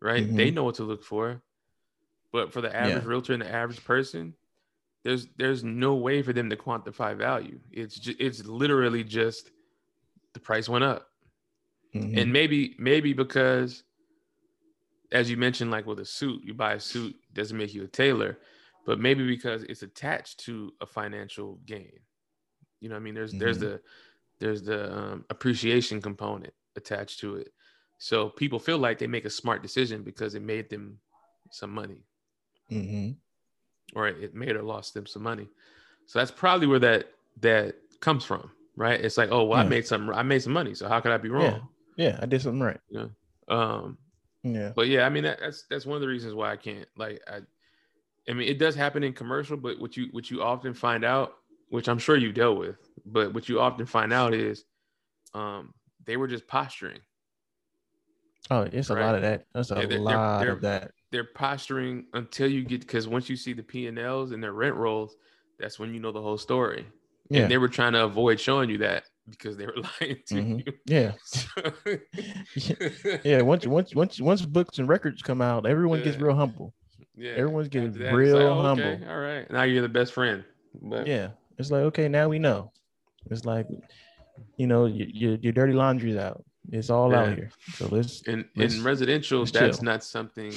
[0.00, 0.24] right?
[0.26, 0.36] Mhm.
[0.36, 1.42] They know what to look for,
[2.32, 3.08] but for the average Yeah.
[3.08, 4.34] realtor and the average person,
[5.02, 7.58] there's there's no way for them to quantify value.
[7.72, 9.50] It's ju- it's literally just
[10.34, 11.10] the price went up
[11.94, 12.16] Mhm.
[12.18, 13.82] and maybe maybe because
[15.12, 17.88] as you mentioned like with a suit you buy a suit doesn't make you a
[17.88, 18.38] tailor
[18.86, 22.00] but maybe because it's attached to a financial gain
[22.80, 23.60] you know what i mean there's there's Mhm.
[23.60, 23.80] the
[24.40, 27.52] there's the um, appreciation component attached to it
[27.98, 31.00] So people feel like they make a smart decision because it made them
[31.50, 32.06] some money,
[32.70, 33.12] hmm
[33.94, 35.48] or it made or lost them some money.
[36.06, 39.00] So that's probably where that that comes from, right?
[39.00, 41.18] It's like, oh, well, I made some, I made some money, so how could I
[41.18, 41.68] be wrong?
[41.96, 42.80] Yeah, I did something right.
[43.48, 43.98] Um,
[44.44, 44.72] Yeah.
[44.74, 47.20] but yeah, I mean that, that's that's one of the reasons why I can't like
[47.28, 47.40] I.
[48.28, 51.34] I mean, it does happen in commercial, but what you what you often find out,
[51.70, 54.64] which I'm sure you dealt with, but what you often find out is,
[55.34, 55.74] um,
[56.04, 57.00] they were just posturing.
[58.50, 59.46] Oh, it's a lot of that.
[59.54, 60.92] That's a Yeah, they're- they're- lot they're- of that.
[61.10, 64.52] They're posturing until you get because once you see the P and Ls and their
[64.52, 65.16] rent rolls,
[65.58, 66.86] that's when you know the whole story.
[67.28, 67.42] Yeah.
[67.42, 70.66] And they were trying to avoid showing you that because they were lying to Mhm.
[70.66, 70.72] you.
[70.86, 71.12] Yeah.
[71.24, 73.42] So- Yeah.
[73.42, 76.74] Once once once once books and records come out, everyone gets real humble.
[77.16, 77.32] yeah.
[77.32, 78.84] Everyone's getting that, real like, oh, humble.
[78.84, 80.44] okay, all right, now you're the best friend.
[80.80, 81.30] But Yeah.
[81.58, 82.72] It's like, okay, now we know.
[83.30, 83.66] It's like,
[84.56, 86.44] you know, your your, your dirty laundry's out.
[86.70, 87.20] It's all Yeah.
[87.22, 87.50] out here.
[87.74, 89.84] So let's in Let's- in residential, let's that's chill.
[89.84, 90.52] not something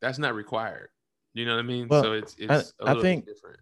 [0.00, 0.90] that's not required.
[1.34, 1.88] You know what I mean?
[1.88, 3.60] Well, so it's I- it's a I little think- different.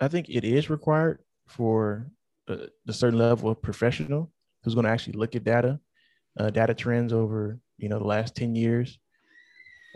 [0.00, 1.18] I think it is required
[1.48, 2.08] for
[2.48, 4.30] a, a certain level of professional
[4.62, 5.78] who's going to actually look at data,
[6.38, 8.98] uh, data trends over you know the last ten years,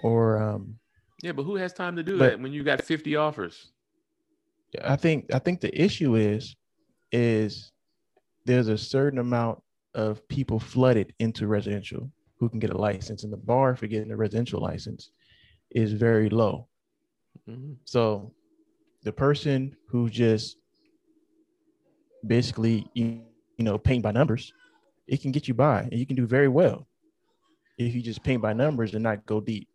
[0.03, 0.79] or um,
[1.23, 3.73] Yeah, but who has time to do But- that when you got 50 offers?
[4.83, 6.57] I think I think the issue is
[7.11, 7.73] is
[8.47, 9.63] there's a certain amount
[9.95, 14.11] of people flooded into residential who can get a license, and the bar for getting
[14.11, 15.11] a residential license
[15.73, 16.69] is very low.
[17.49, 17.77] Mhm.
[17.85, 18.33] So
[19.03, 20.57] the person who just
[22.27, 23.21] basically you,
[23.57, 24.53] you know paint by numbers,
[25.07, 26.87] it can get you by and you can do very well
[27.79, 29.69] if you just paint by numbers and not go deep.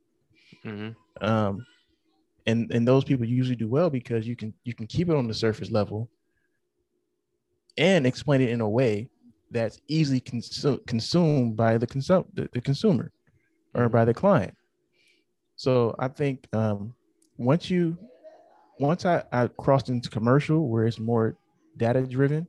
[0.65, 0.95] Mhm.
[1.21, 1.65] Um
[2.45, 5.27] and and those people usually do well because you can you can keep it on
[5.27, 6.09] the surface level
[7.77, 9.09] and explain it in a way
[9.51, 13.11] that's easily consu- consumed by the, consum- the, the consumer
[13.73, 14.53] or by the client.
[15.55, 16.93] So I think um,
[17.37, 17.97] once you
[18.79, 21.35] once I, I crossed into commercial where it's more
[21.77, 22.47] data driven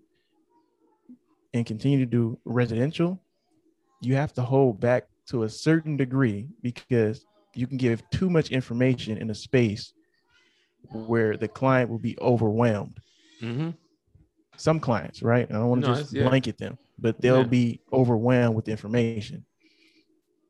[1.55, 3.20] and continue to do residential,
[4.00, 8.50] you have to hold back to a certain degree because you can give too much
[8.50, 9.92] information in a space
[10.90, 12.98] where the client will be overwhelmed.
[13.40, 13.74] Mhm.
[14.56, 15.46] Some clients, right?
[15.48, 16.24] I don't want to No, just yeah.
[16.28, 17.48] blanket them, but they'll Yeah.
[17.48, 19.44] be overwhelmed with information.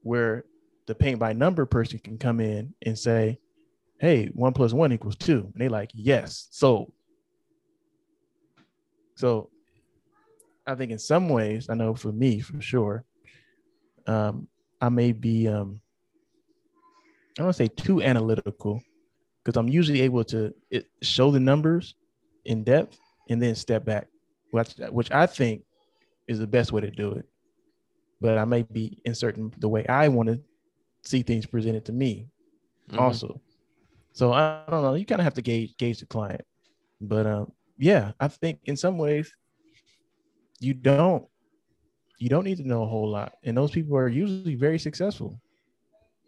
[0.03, 0.45] Where
[0.87, 3.39] the paint by number person can come in and say,
[4.01, 5.51] Hey, one plus one equals two.
[5.53, 6.93] And they like, yes, sold.
[9.19, 9.51] So
[10.67, 13.05] I think in some ways, I know for me for sure,
[14.07, 14.49] um,
[14.81, 15.81] I may be um
[17.37, 18.81] I don't want to say too analytical
[19.45, 21.95] because I'm usually able to it, show the numbers
[22.45, 24.09] in depth and then step back,
[24.51, 25.63] which which I think
[26.29, 27.27] is the best way to do it.
[28.21, 30.41] But I may be inserting the way I want to
[31.05, 32.29] see things presented to me
[32.91, 32.99] Mhm.
[32.99, 33.41] also.
[34.13, 34.95] So I don't know.
[34.95, 36.43] You kind of have to gauge gauge the client,
[37.01, 39.33] but um, yeah, I think in some ways
[40.61, 41.25] you don't
[42.19, 45.41] you don't need to know a whole lot, and those people are usually very successful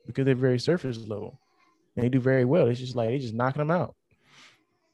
[0.06, 1.38] because they're very surface level
[1.96, 2.66] and they do very well.
[2.68, 3.94] It's just like they just knocking them out.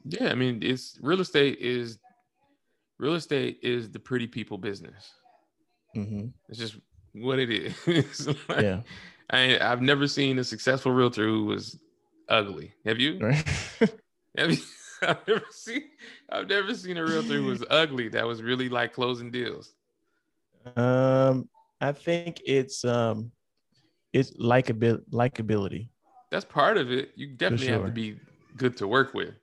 [0.05, 1.99] Yeah, I mean, it's real estate is
[2.99, 5.13] real estate is the pretty people business.
[5.95, 6.77] hmm It's just
[7.13, 8.27] what it is.
[8.49, 8.81] Like- Yeah,
[9.31, 11.79] I I've never seen a successful realtor who was
[12.29, 12.73] ugly.
[12.87, 13.19] Have you?
[13.21, 13.45] right.
[14.39, 14.59] Have you?
[15.03, 15.83] I've never seen
[16.31, 19.75] I've never seen a realtor who was ugly that was really like closing deals.
[20.77, 21.49] um,
[21.81, 23.31] I think it's um,
[24.13, 25.89] it's likeabil- likability.
[26.31, 27.11] That's part of it.
[27.17, 28.17] You definitely have to be
[28.57, 29.35] good to work with.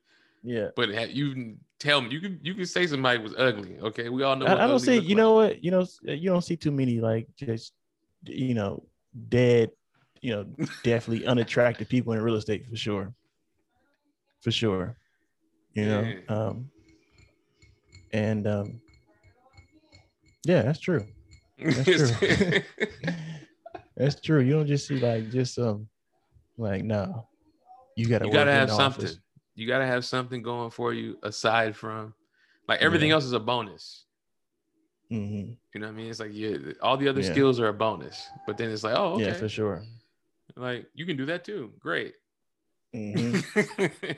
[0.43, 3.79] Yeah, But ha- you tell me you can you can say somebody was ugly.
[3.79, 4.45] Okay, we all know.
[4.47, 4.97] I, I don't see.
[4.97, 5.17] You like.
[5.17, 5.63] know what?
[5.63, 7.73] You know, you don't see too many like just
[8.25, 8.83] you know
[9.29, 9.71] dead,
[10.21, 10.45] you know,
[10.83, 13.13] definitely unattractive people in real estate for sure.
[14.41, 14.97] For sure,
[15.73, 16.13] you know.
[16.29, 16.69] Um,
[18.11, 18.81] and um,
[20.45, 21.05] yeah, that's true.
[21.57, 21.85] That's
[22.19, 22.61] true.
[23.95, 24.41] That's true.
[24.41, 25.87] You don't just see like just um,
[26.57, 27.27] like no,
[27.95, 29.05] you gotta you gotta have something.
[29.05, 29.19] office.
[29.55, 32.15] You gotta have something going for you aside from
[32.67, 33.15] like everything Yeah.
[33.15, 34.05] else is a bonus.
[35.11, 35.51] mm-hmm.
[35.73, 36.09] You know what I mean?
[36.09, 37.31] It's like yeah, all the other Yeah.
[37.31, 39.83] skills are a bonus, but then it's like oh okay, Yeah, for sure.
[40.55, 41.71] like you can do that too.
[41.79, 42.15] Great.
[42.95, 44.17] Mhm.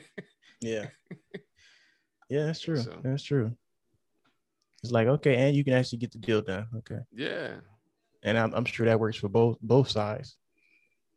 [0.62, 0.86] Yeah.
[2.28, 2.78] Yeah, that's true.
[2.78, 3.56] So- That's true.
[4.82, 6.66] It's like okay, and you can actually get the deal done.
[6.76, 7.54] Okay, yeah.
[8.22, 10.36] and I'm, I'm sure that works for both both sides.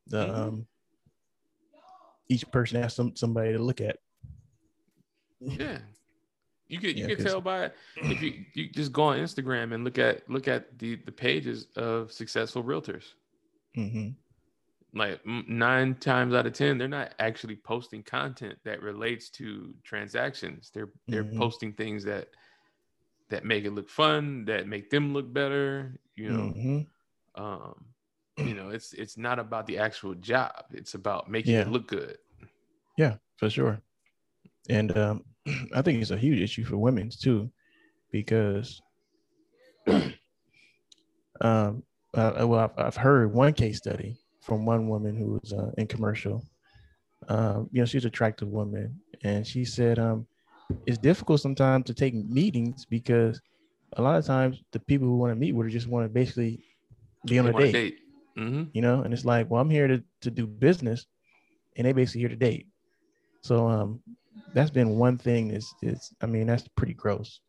[0.08, 0.36] The Mhm.
[0.36, 0.68] um,
[2.30, 3.98] each person has some somebody to look at.
[5.40, 5.80] Yeah.
[6.68, 9.98] You can you Yeah, tell by if you, you just go on Instagram and look
[9.98, 13.14] at look at the the pages of successful realtors.
[13.78, 14.10] Mm-hmm.
[14.94, 20.72] Like nine times out of ten, they're not actually posting content that relates to transactions.
[20.74, 21.38] They're they're Mhm.
[21.38, 22.30] posting things that
[23.30, 26.00] that make it look fun, that make them look better.
[26.16, 26.82] You know, hmm
[27.36, 27.86] um,
[28.38, 30.66] you know, it's it's not about the actual job.
[30.72, 31.62] It's about making Yeah.
[31.62, 32.18] it look good.
[32.98, 33.82] Yeah, for sure.
[34.70, 35.26] And um,
[35.76, 37.52] I think it's a huge issue for women's too,
[38.12, 38.82] because
[41.42, 41.84] um,
[42.14, 44.18] uh, well, I've, I've heard one case study
[44.50, 46.44] from one woman who was uh, in commercial.
[47.30, 50.28] Um, you know, she's an attractive woman, and she said um,
[50.86, 53.42] it's difficult sometimes to take meetings because
[53.98, 56.10] a lot of times the people who want to meet with her just want to
[56.10, 56.62] basically
[57.28, 57.96] be on a want date,
[58.38, 61.06] hmm you know, and it's like, well, I'm here to, to do business,
[61.78, 62.68] and they basically here to date.
[63.44, 64.02] So um,
[64.54, 65.52] that's been one thing.
[65.52, 67.42] Is is I mean that's pretty gross,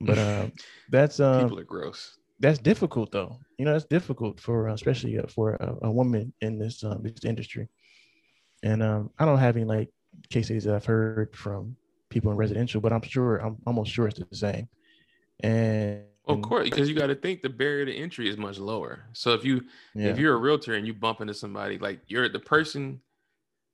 [0.00, 0.52] but um,
[0.90, 2.18] that's um, People are gross.
[2.40, 3.38] That's difficult though.
[3.58, 7.02] You know, that's difficult for uh, especially uh, for a, a woman in this um,
[7.02, 7.68] this industry.
[8.62, 9.90] And um, I don't have any like
[10.30, 11.76] cases that I've heard from
[12.08, 14.68] people in residential, but I'm sure I'm almost sure it's the same.
[15.40, 19.04] And Of course, because you got to think the barrier to entry is much lower.
[19.12, 19.62] So if you
[19.94, 23.00] yeah, if you're a realtor and you bump into somebody, like you're the person,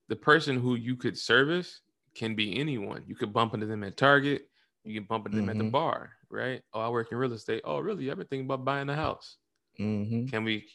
[0.09, 1.81] the person who you could service
[2.13, 3.03] can be anyone.
[3.07, 4.49] You could bump into them at Target.
[4.83, 5.71] You can bump into them at the Mhm.
[5.71, 6.61] bar, right?
[6.73, 7.61] Oh, I work in real estate.
[7.63, 8.09] Oh, really?
[8.09, 9.37] I've been thinking about buying a house.
[9.77, 10.67] hmm Can we,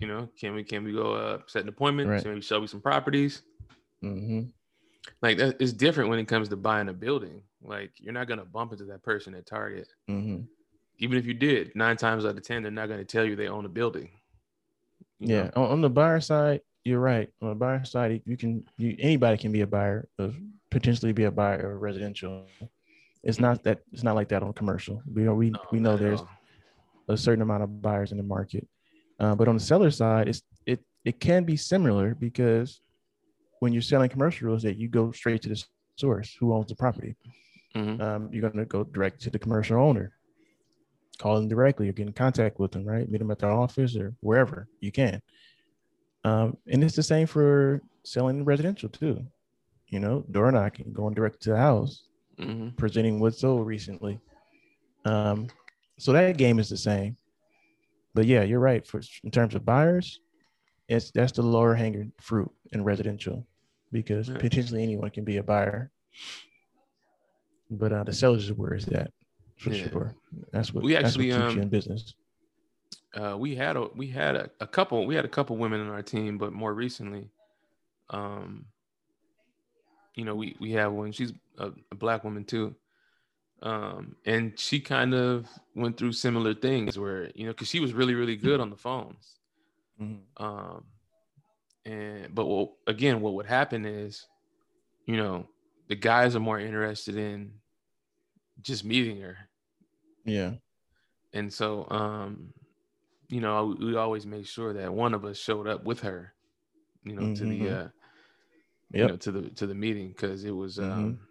[0.00, 2.08] you know, can we can we go uh, set an appointment?
[2.10, 2.22] Right.
[2.22, 3.42] Can we show me some properties?
[4.00, 4.42] hmm
[5.22, 7.42] Like that is different when it comes to buying a building.
[7.62, 9.88] Like you're not gonna bump into that person at Target.
[10.08, 10.42] hmm
[10.98, 13.48] Even if you did, nine times out of ten, they're not gonna tell you they
[13.48, 14.10] own a building.
[15.20, 15.50] You yeah.
[15.54, 17.30] On, on the buyer side, you're right.
[17.42, 20.36] On the buyer side, you can you anybody can be a buyer of
[20.70, 22.46] potentially be a buyer of residential.
[23.22, 25.02] It's not that it's not like that on commercial.
[25.12, 26.22] We know we we know there's
[27.08, 28.66] a certain amount of buyers in the market.
[29.18, 32.80] Uh, but on the seller side, it's it it can be similar because
[33.60, 35.64] when you're selling commercial real estate, you go straight to the
[35.96, 37.16] source who owns the property.
[37.74, 38.00] Mhm.
[38.00, 40.12] Um, you're gonna go direct to the commercial owner,
[41.18, 43.08] call them directly or get in contact with them, right?
[43.10, 45.20] Meet them at their office or wherever you can.
[46.24, 49.26] Um, and it's the same for selling residential too.
[49.88, 52.07] You know, door knocking, going direct to the house,
[52.38, 52.76] Mhm.
[52.76, 54.20] presenting what's sold recently.
[55.04, 55.48] Um,
[55.98, 57.16] so that game is the same.
[58.14, 58.86] But yeah, you're right.
[58.86, 60.20] For in terms of buyers,
[60.88, 63.46] it's that's the lower hanging fruit in residential
[63.92, 64.38] because Yeah.
[64.38, 65.90] potentially anyone can be a buyer.
[67.70, 69.12] But uh, the sellers is where it's at
[69.58, 69.88] for Yeah.
[69.90, 70.14] sure.
[70.52, 72.14] That's what We that's actually, what keeps um, you in business.
[73.14, 75.88] uh, we had a we had a, a couple we had a couple women on
[75.88, 77.30] our team, but more recently,
[78.10, 78.66] um,
[80.14, 81.12] you know, we we have one.
[81.12, 82.76] She's a, a black woman too,
[83.62, 87.92] um, and she kind of went through similar things where you know because she was
[87.92, 89.38] really really good on the phones,
[89.98, 90.26] Mhm.
[90.38, 90.84] um,
[91.84, 94.26] and but what, again, what would happen is,
[95.06, 95.48] you know,
[95.88, 97.52] the guys are more interested in
[98.60, 99.36] just meeting her
[100.24, 100.54] Yeah.
[101.32, 102.52] and so um
[103.28, 106.34] you know we, always make sure that one of us showed up with her
[107.04, 107.70] you know to the Mhm.
[107.70, 107.88] uh
[108.92, 110.84] you know to the to the meeting because it was Mhm.
[110.92, 111.27] um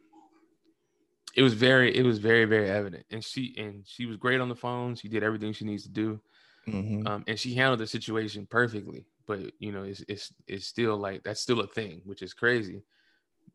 [1.37, 4.49] it was very it was very very evident and she and she was great on
[4.49, 6.21] the phone she did everything she needs to do
[6.67, 7.11] Mhm.
[7.11, 11.23] um and she handled the situation perfectly but you know it's it's it's still like
[11.23, 12.83] that's still a thing which is crazy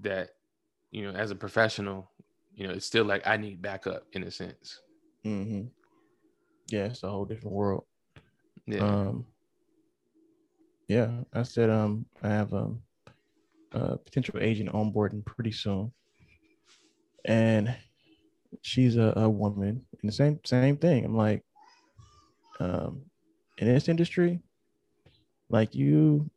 [0.01, 0.31] that
[0.93, 2.13] you know as a professional
[2.55, 4.83] you know it's still like i need backup in a sense
[5.25, 5.69] mm-hmm.
[6.71, 7.85] Yeah, it's a whole different world.
[8.67, 9.27] yeah Um,
[10.89, 12.83] yeah, I said um I have um
[13.73, 15.93] a potential agent onboarding pretty soon,
[17.25, 17.75] and
[18.63, 21.05] she's a, a woman, and the same same thing.
[21.05, 21.45] I'm like,
[22.61, 23.03] um,
[23.59, 24.41] in this industry,
[25.49, 26.31] like you,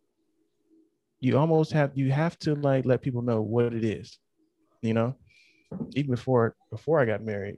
[1.20, 4.18] you almost have you have to like let people know what it is,
[4.82, 5.16] you know.
[5.96, 7.58] Even before before I got married,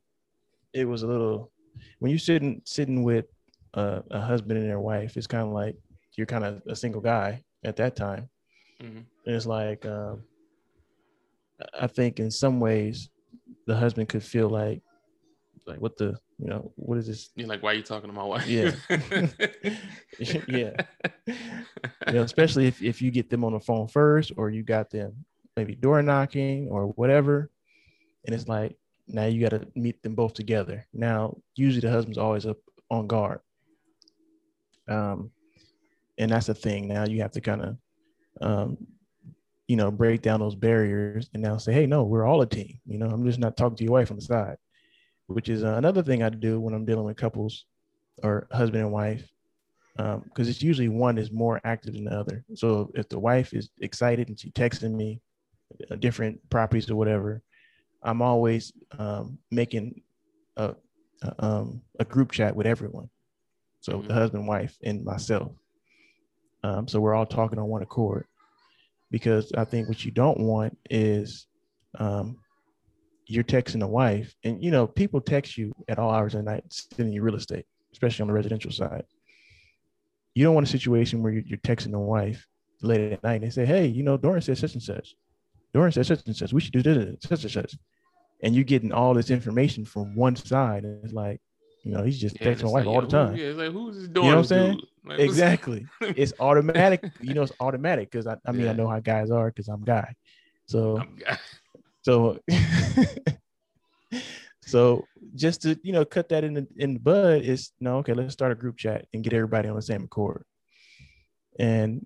[0.74, 1.52] it was a little
[2.00, 3.26] when you're sitting sitting with
[3.74, 5.76] a, a husband and their wife, it's kind of like
[6.16, 8.30] you're kind of a single guy at that time.
[8.82, 9.06] Mhm.
[9.26, 10.24] And it's like um,
[11.80, 13.10] I think in some ways
[13.68, 14.82] the husband could feel like
[15.68, 18.16] like what the you know what is this You're like, why are you talking to
[18.16, 18.48] my wife?
[18.48, 18.72] Yeah.
[20.48, 20.72] Yeah.
[21.28, 24.90] you know especially if, if you get them on the phone first or you got
[24.90, 25.26] them
[25.56, 27.52] maybe door knocking or whatever
[28.26, 28.76] and it's like
[29.08, 32.58] now you got to meet them both together now usually the husband's always up
[32.90, 33.42] on guard
[34.88, 35.30] um
[36.18, 37.78] and that's the thing now you have to kind of
[38.42, 38.78] um
[39.68, 42.80] you know break down those barriers and now say hey no we're all a team
[42.86, 44.58] you know i'm just not talking to your wife on the side
[45.28, 47.66] which is uh, another thing i do when i'm dealing with couples
[48.24, 49.28] or husband and wife
[49.98, 52.46] because um, it's usually one is more active than the other.
[52.54, 55.20] So if the wife is excited and she texting me
[55.90, 57.42] uh, different properties or whatever,
[58.04, 60.04] I'm always um, making
[60.56, 60.76] a,
[61.24, 63.10] a, um, a, group chat with everyone.
[63.82, 64.08] So mm-hmm.
[64.08, 65.52] the husband, wife, and myself.
[66.64, 68.28] Um, so we're all talking on one accord.
[69.10, 71.48] Because I think what you don't want is
[71.98, 72.38] um,
[73.26, 76.52] you're texting a wife, and you know people text you at all hours of the
[76.52, 79.04] night, sending you real estate, especially on the residential side
[80.38, 82.46] you don't want a situation where you're, you're texting the wife
[82.84, 85.16] late at night and they say, Hey, you know, Doran said such and such.
[85.74, 86.54] Doran said such and such.
[86.54, 87.76] We should do this, such and such.
[88.44, 90.84] And you're getting all this information from one side.
[90.84, 91.42] And it's like,
[91.88, 93.34] you know, he's just yeah, texting my wife like, all the time.
[93.34, 94.26] Who, yeah, like, who's this Doran?
[94.26, 94.82] You know what I'm saying?
[95.06, 95.88] Like, exactly.
[96.02, 97.02] it's automatic.
[97.22, 98.72] You know, it's automatic because I, I mean, yeah.
[98.72, 100.14] I know how guys are because I'm guy.
[100.66, 101.38] So, I'm guy.
[102.02, 102.40] so,
[104.66, 108.14] so just to you know cut that in the in the bud is no okay
[108.14, 110.44] let's start a group chat and get everybody on the same accord
[111.60, 112.06] and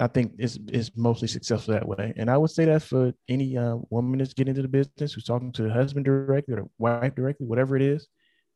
[0.00, 3.58] i think it's, it's mostly successful that way and i would say that for any
[3.58, 6.68] uh, woman that's getting into the business who's talking to the husband directly or the
[6.78, 8.08] wife directly whatever it is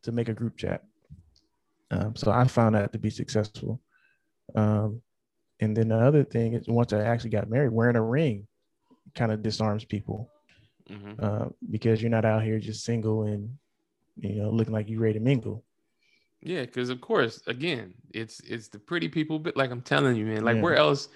[0.03, 0.83] to make a group chat
[1.91, 3.81] um, so i found that to be successful
[4.55, 5.01] um,
[5.61, 8.47] and then the other thing is once i actually got married wearing a ring
[9.15, 10.31] kind of disarms people
[10.91, 11.12] mm-hmm.
[11.23, 13.57] uh, because you're not out here just single and
[14.19, 15.65] you know, looking like you're ready to mingle.
[16.41, 20.27] Yeah, because of course, again, it's it's the pretty people, but like I'm telling you,
[20.27, 20.62] man, like yeah.
[20.62, 21.09] where else,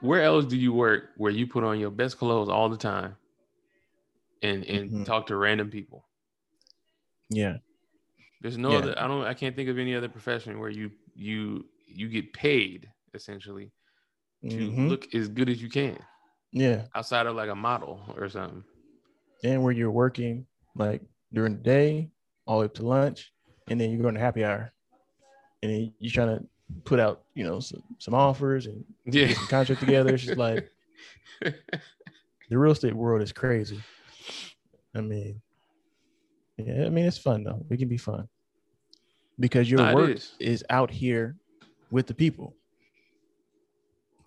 [0.00, 3.16] where else do you work where you put on your best clothes all the time,
[4.42, 5.04] and and mm-hmm.
[5.04, 6.06] talk to random people?
[7.28, 7.58] Yeah,
[8.44, 8.78] there's no yeah.
[8.78, 8.94] other.
[8.98, 9.24] I don't.
[9.24, 13.72] I can't think of any other profession where you you you get paid essentially
[14.42, 14.88] to mm-hmm.
[14.88, 15.98] look as good as you can.
[16.52, 18.62] Yeah, outside of like a model or something.
[19.44, 20.44] And where you're working
[20.76, 21.00] like
[21.32, 22.10] during the day
[22.46, 23.32] all the way up to lunch,
[23.68, 24.74] and then you go to happy hour,
[25.62, 26.44] and then you're trying to
[26.84, 29.28] put out, you know, some, some offers and yeah.
[29.28, 30.12] get some contract together.
[30.12, 30.68] It's just like
[31.40, 31.54] the
[32.50, 33.80] real estate world is crazy.
[34.94, 35.40] I mean,
[36.58, 37.64] yeah, I mean it's fun though.
[37.70, 38.28] It can be fun
[39.38, 40.32] because your nah, work is.
[40.38, 41.36] is out here
[41.90, 42.54] with the people.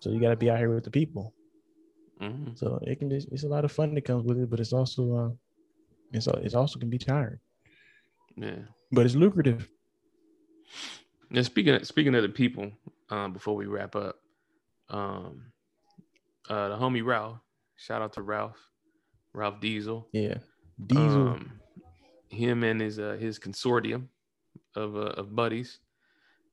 [0.00, 1.34] So you got to be out here with the people.
[2.20, 2.54] Mm-hmm.
[2.54, 4.72] So it can be, it's a lot of fun that comes with it, but it's
[4.72, 5.30] also uh,
[6.12, 7.38] it's it's also can be tiring.
[8.36, 8.62] Yeah.
[8.90, 9.68] But it's lucrative.
[11.30, 12.72] Now speaking of, speaking of the people,
[13.10, 14.16] um, before we wrap up,
[14.88, 15.52] um,
[16.48, 17.38] uh, the homie Ralph,
[17.76, 18.58] shout out to Ralph,
[19.32, 20.08] Ralph Diesel.
[20.12, 20.38] Yeah,
[20.86, 21.28] Diesel.
[21.28, 21.52] Um,
[22.30, 24.08] him and his uh, his consortium
[24.78, 25.80] of uh, of buddies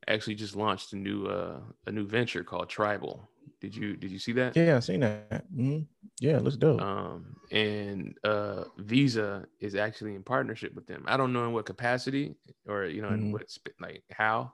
[0.07, 3.29] actually just launched a new uh, a new venture called Tribal.
[3.61, 4.55] Did you did you see that?
[4.55, 5.45] Yeah, I seen that.
[5.51, 5.83] Mm-hmm.
[6.19, 6.79] Yeah, let's do.
[6.79, 11.03] Um, and uh, Visa is actually in partnership with them.
[11.07, 12.35] I don't know in what capacity
[12.67, 13.27] or you know mm-hmm.
[13.27, 14.53] in what like how.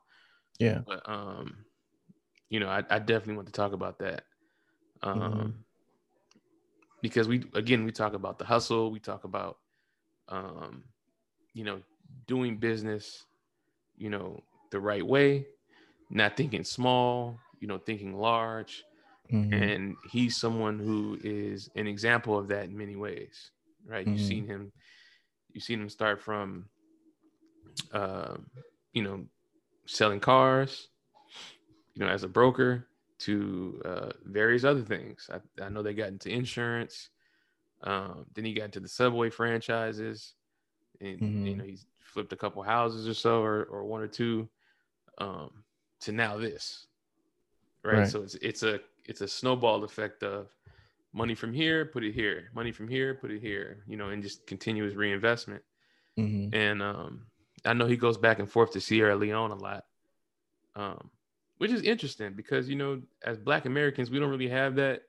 [0.60, 0.82] Yeah.
[0.86, 1.66] But um,
[2.50, 4.24] you know, I, I definitely want to talk about that.
[5.04, 5.50] Um, mm-hmm.
[7.02, 9.58] because we again we talk about the hustle, we talk about
[10.28, 10.84] um,
[11.54, 11.82] you know,
[12.28, 13.26] doing business,
[14.02, 14.42] you know,
[14.72, 15.46] the right way,
[16.10, 18.84] not thinking small, you know, thinking large.
[19.32, 19.54] Mm-hmm.
[19.54, 23.52] And he's someone who is an example of that in many ways,
[23.86, 24.06] right?
[24.06, 24.18] Mm-hmm.
[24.18, 24.72] You've seen him,
[25.54, 26.66] you've seen him start from,
[27.94, 28.36] uh,
[28.92, 29.26] you know,
[29.86, 30.90] selling cars,
[31.94, 32.88] you know, as a broker
[33.20, 35.30] to uh, various other things.
[35.32, 37.10] I, I know they got into insurance.
[37.84, 40.34] Um, then he got into the subway franchises,
[41.00, 41.46] and mm-hmm.
[41.46, 44.50] you know he's flipped a couple houses or so, or, or one or two
[45.18, 45.64] um,
[46.02, 46.88] to now this,
[47.84, 48.00] right?
[48.00, 48.08] right?
[48.08, 50.48] So it's it's a it's a snowball effect of
[51.14, 54.24] money from here, put it here, money from here, put it here, you know, and
[54.24, 55.62] just continuous reinvestment.
[56.18, 56.56] Mm-hmm.
[56.56, 57.26] And um,
[57.66, 59.86] I know he goes back and forth to Sierra Leone a lot,
[60.76, 61.10] um,
[61.58, 65.02] which is interesting because you know, as Black Americans, we don't really have that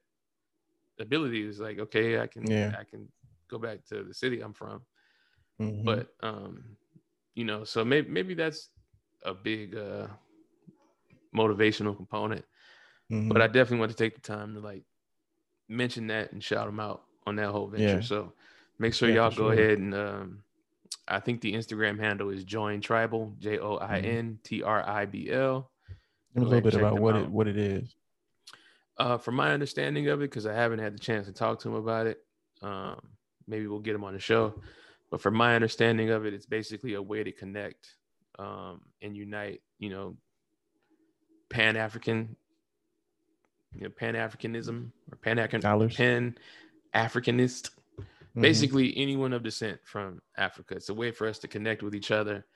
[0.99, 1.43] ability.
[1.43, 2.75] It's like, okay, I can, yeah.
[2.79, 3.09] I can
[3.49, 4.83] go back to the city I'm from,
[5.61, 5.85] mm-hmm.
[5.85, 6.77] but um,
[7.35, 8.69] you know, so maybe maybe that's
[9.25, 10.07] a big uh,
[11.35, 12.45] motivational component.
[13.11, 13.29] Mm-hmm.
[13.29, 14.85] But I definitely want to take the time to like
[15.69, 17.97] mention that and shout them out on that whole venture.
[17.97, 18.01] Yeah.
[18.01, 18.33] So
[18.79, 19.53] make sure yeah, y'all go sure.
[19.53, 20.43] ahead and um,
[21.09, 25.07] I think the Instagram handle is Join Tribal, J O I N T R I
[25.07, 25.71] B L.
[26.37, 27.25] A little bit about what out.
[27.25, 27.95] it what it is.
[28.99, 31.69] Uh, from my understanding of it, because I haven't had the chance to talk to
[31.69, 32.19] him about it,
[32.63, 33.01] um,
[33.47, 34.55] maybe we'll get him on the show.
[35.13, 37.97] But from my understanding of it, it's basically a way to connect
[38.39, 40.17] um, and unite, you know,
[41.51, 42.35] Pan African,
[43.75, 46.35] you know, Pan Africanism or Pan Pan
[46.95, 48.41] Africanist, mm-hmm.
[48.41, 50.77] basically anyone of descent from Africa.
[50.77, 52.47] It's a way for us to connect with each other,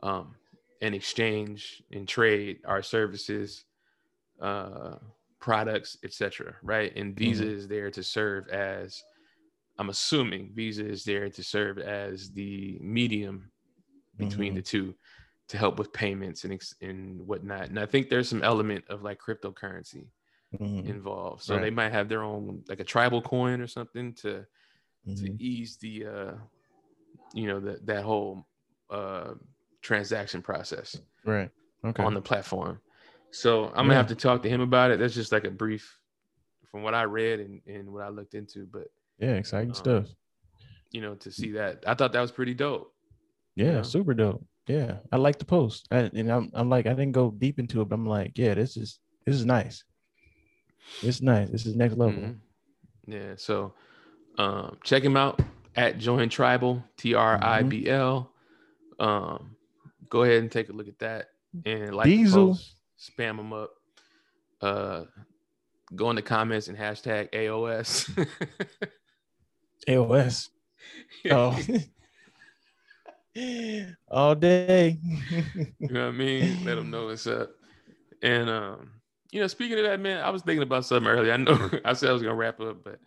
[0.00, 0.36] um,
[0.80, 3.64] and exchange and trade our services,
[4.40, 4.98] uh,
[5.40, 6.54] products, etc.
[6.62, 7.56] Right, and Visa mm-hmm.
[7.56, 9.02] is there to serve as
[9.78, 13.50] I'm assuming Visa is there to serve as the medium
[14.16, 14.56] between mm-hmm.
[14.56, 14.94] the two
[15.48, 17.68] to help with payments and and whatnot.
[17.68, 20.06] And I think there's some element of like cryptocurrency
[20.58, 20.88] mm-hmm.
[20.88, 21.42] involved.
[21.42, 21.62] So right.
[21.62, 24.44] they might have their own like a tribal coin or something to
[25.06, 25.14] mm-hmm.
[25.14, 26.32] to ease the uh
[27.34, 28.46] you know that that whole
[28.90, 29.34] uh
[29.80, 30.96] transaction process.
[31.24, 31.50] Right.
[31.84, 32.02] Okay.
[32.02, 32.80] On the platform.
[33.30, 34.98] So I'm gonna have to talk to him about it.
[34.98, 35.98] That's just like a brief
[36.70, 38.66] from what I read and, and what I looked into.
[38.66, 38.88] But
[39.18, 40.06] yeah, exciting um, stuff.
[40.92, 41.84] You know, to see that.
[41.86, 42.92] I thought that was pretty dope.
[43.54, 43.82] Yeah, you know?
[43.82, 44.44] super dope.
[44.66, 47.80] Yeah, I like the post, I, and I'm I'm like I didn't go deep into
[47.80, 49.84] it, but I'm like, yeah, this is this is nice.
[51.02, 51.50] It's nice.
[51.50, 52.14] This is next level.
[52.14, 53.12] Mm-hmm.
[53.12, 53.34] Yeah.
[53.36, 53.74] So,
[54.38, 55.40] um, check him out
[55.76, 58.30] at Join Tribal T R I B L.
[58.98, 59.56] Um,
[60.08, 61.28] go ahead and take a look at that
[61.64, 62.48] and like Diesel.
[62.48, 63.70] Post, spam them up.
[64.60, 65.04] Uh,
[65.94, 68.26] go in the comments and hashtag AOS.
[69.86, 70.48] AOS.
[71.30, 71.58] Oh.
[74.08, 74.98] all day.
[75.54, 76.64] you know what I mean?
[76.64, 77.50] Let them know what's up.
[78.22, 78.90] And um,
[79.30, 81.32] you know, speaking of that, man, I was thinking about something earlier.
[81.32, 82.98] I know I said I was gonna wrap up, but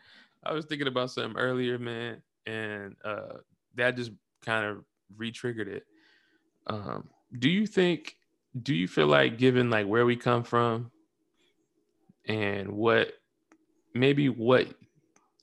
[0.44, 3.38] I was thinking about something earlier, man, and uh,
[3.76, 4.12] that just
[4.46, 4.84] kind of
[5.18, 5.86] re-triggered it.
[6.68, 8.16] Um, do you think?
[8.62, 10.92] Do you feel like, given like where we come from,
[12.28, 13.14] and what
[13.94, 14.68] maybe what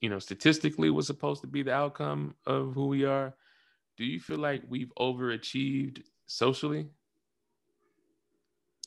[0.01, 3.35] you know statistically was supposed to be the outcome of who we are,
[3.97, 6.89] do you feel like we've overachieved socially?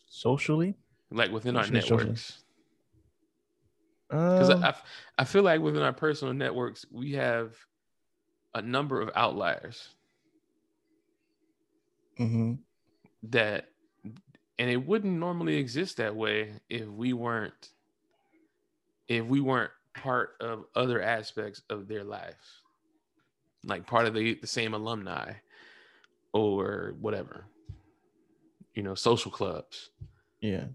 [0.08, 0.76] Socially?
[1.12, 2.44] Like within our networks?
[4.10, 4.74] Because um, I,
[5.18, 7.56] I feel like within our personal networks, we have
[8.54, 9.90] a number of outliers.
[12.20, 12.54] Mm-hmm.
[13.24, 13.70] That,
[14.60, 17.70] and it wouldn't normally exist that way if we weren't,
[19.08, 22.62] if we weren't part of other aspects of their lives
[23.64, 25.34] like part of the, the same alumni
[26.34, 27.46] or whatever
[28.74, 29.90] you know social clubs.
[30.40, 30.66] Yeah.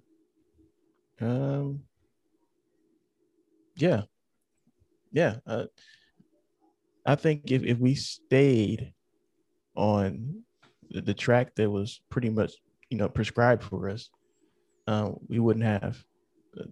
[1.21, 1.83] Um
[3.77, 4.03] yeah.
[5.13, 5.65] Yeah uh,
[7.07, 8.93] i think if, if we stayed
[9.77, 10.43] on
[10.91, 12.53] the, the track that was pretty much
[12.91, 14.11] you know prescribed for us
[14.89, 15.97] um, we wouldn't have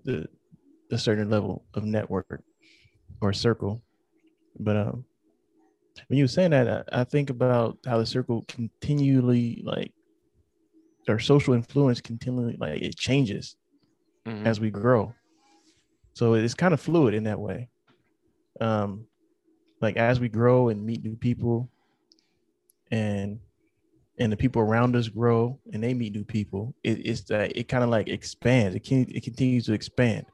[0.04, 0.26] the
[0.90, 2.42] the certain level of network
[3.20, 3.82] or circle
[4.58, 5.04] but um
[6.08, 9.92] when you were saying that, I, think about how the circle continually like
[11.08, 13.56] our social influence continually like it changes
[14.26, 14.46] mm-hmm.
[14.46, 15.14] as we grow.
[16.14, 17.68] So it's kind of fluid in that way.
[18.60, 19.06] Um,
[19.80, 21.70] like as we grow and meet new people,
[22.90, 23.38] and
[24.18, 27.68] and the people around us grow and they meet new people, it, it's that it
[27.68, 28.76] kind of like expands.
[28.76, 30.26] It can it continues to expand,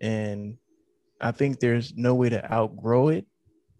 [0.00, 0.56] and
[1.20, 3.26] I think there's no way to outgrow it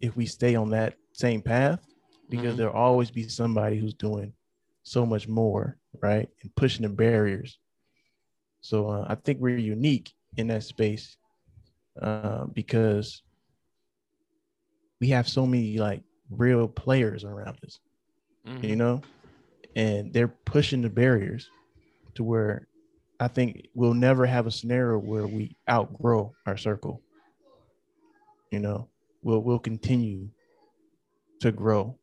[0.01, 1.79] if we stay on that same path
[2.29, 2.57] because mm-hmm.
[2.57, 4.33] there'll always be somebody who's doing
[4.83, 6.29] so much more, right?
[6.41, 7.57] And pushing the barriers.
[8.61, 11.17] So uh, I think we're unique in that space
[12.01, 13.23] uh, because
[14.99, 17.79] we have so many like real players around us,
[18.47, 18.65] mm-hmm.
[18.65, 19.01] you know,
[19.75, 21.49] and they're pushing the barriers
[22.15, 22.67] to where
[23.19, 27.01] I think we'll never have a scenario where we outgrow our circle.
[28.51, 28.87] You know,
[29.21, 30.29] we'll we'll continue
[31.41, 31.97] to grow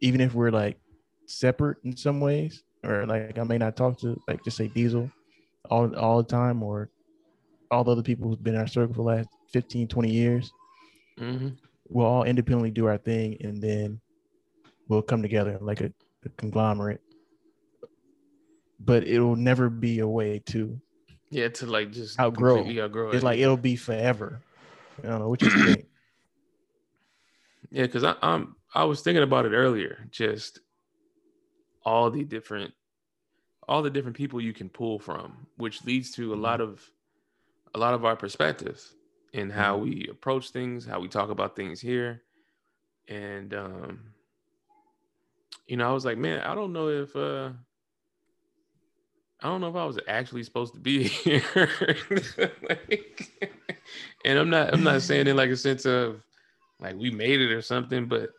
[0.00, 0.78] even if we're like
[1.26, 5.10] separate in some ways or like i may not talk to like just say diesel
[5.70, 6.90] all all the time or
[7.70, 10.52] all the other people who've been in our circle for the last 15 20 years
[11.18, 11.48] mm-hmm.
[11.88, 14.00] we'll all independently do our thing and then
[14.88, 15.92] we'll come together like a,
[16.24, 17.00] a conglomerate
[18.84, 20.80] but it'll never be a way to
[21.30, 23.22] yeah to like just outgrow, outgrow it's it.
[23.22, 24.42] like it'll be forever
[25.04, 25.86] I don't know what you think.
[27.72, 30.08] Yeah, because I'm I was thinking about it earlier.
[30.10, 30.58] Just
[31.84, 32.74] all the different
[33.68, 36.72] all the different people you can pull from, which leads to a lot mm-hmm.
[36.72, 36.90] of
[37.72, 38.92] a lot of our perspectives
[39.32, 39.84] in how mm-hmm.
[39.84, 42.22] we approach things, how we talk about things here.
[43.06, 44.00] And um,
[45.68, 47.50] you know, I was like, man, I don't know if uh
[49.42, 51.42] I don't know if I was actually supposed to be here.
[52.68, 53.30] like,
[54.24, 56.22] and I'm not I'm not saying in like a sense of
[56.78, 58.30] like we made it or something, but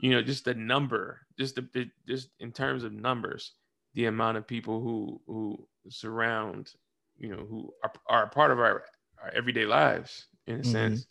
[0.00, 3.52] you know, just the number, just the just in terms of numbers,
[3.94, 6.72] the amount of people who who surround,
[7.18, 8.84] you know, who are, are part of our,
[9.22, 10.70] our everyday lives in a mm-hmm.
[10.70, 11.06] sense.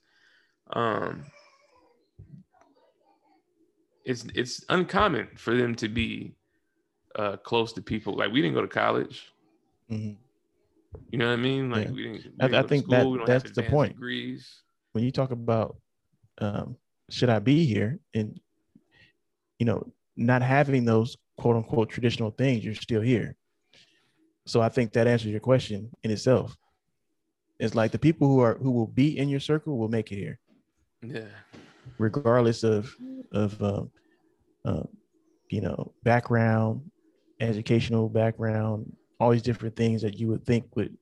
[0.71, 1.25] Um
[4.05, 6.35] it's it's uncommon for them to be
[7.15, 8.13] uh, close to people.
[8.15, 9.31] Like we didn't go to college.
[9.91, 10.17] Mhm.
[11.11, 11.69] You know what I mean?
[11.71, 11.91] Like Yeah.
[11.93, 12.23] we didn't.
[12.25, 13.93] we I- didn't I to think that- we don't have that's the point.
[13.93, 14.61] Degrees.
[14.93, 15.77] when you talk about
[16.39, 16.77] um,
[17.09, 18.39] should I be here and
[19.59, 23.35] you know not having those quote unquote traditional things, you're still here.
[24.45, 26.57] So I think that answers your question in itself.
[27.59, 30.17] It's like the people who are who will be in your circle will make it
[30.17, 30.39] here,
[31.01, 31.29] Yeah.
[31.97, 32.93] regardless of
[33.31, 33.91] of um,
[34.65, 34.87] um,
[35.49, 36.89] you know background,
[37.43, 40.95] educational background, all these different things that you would think would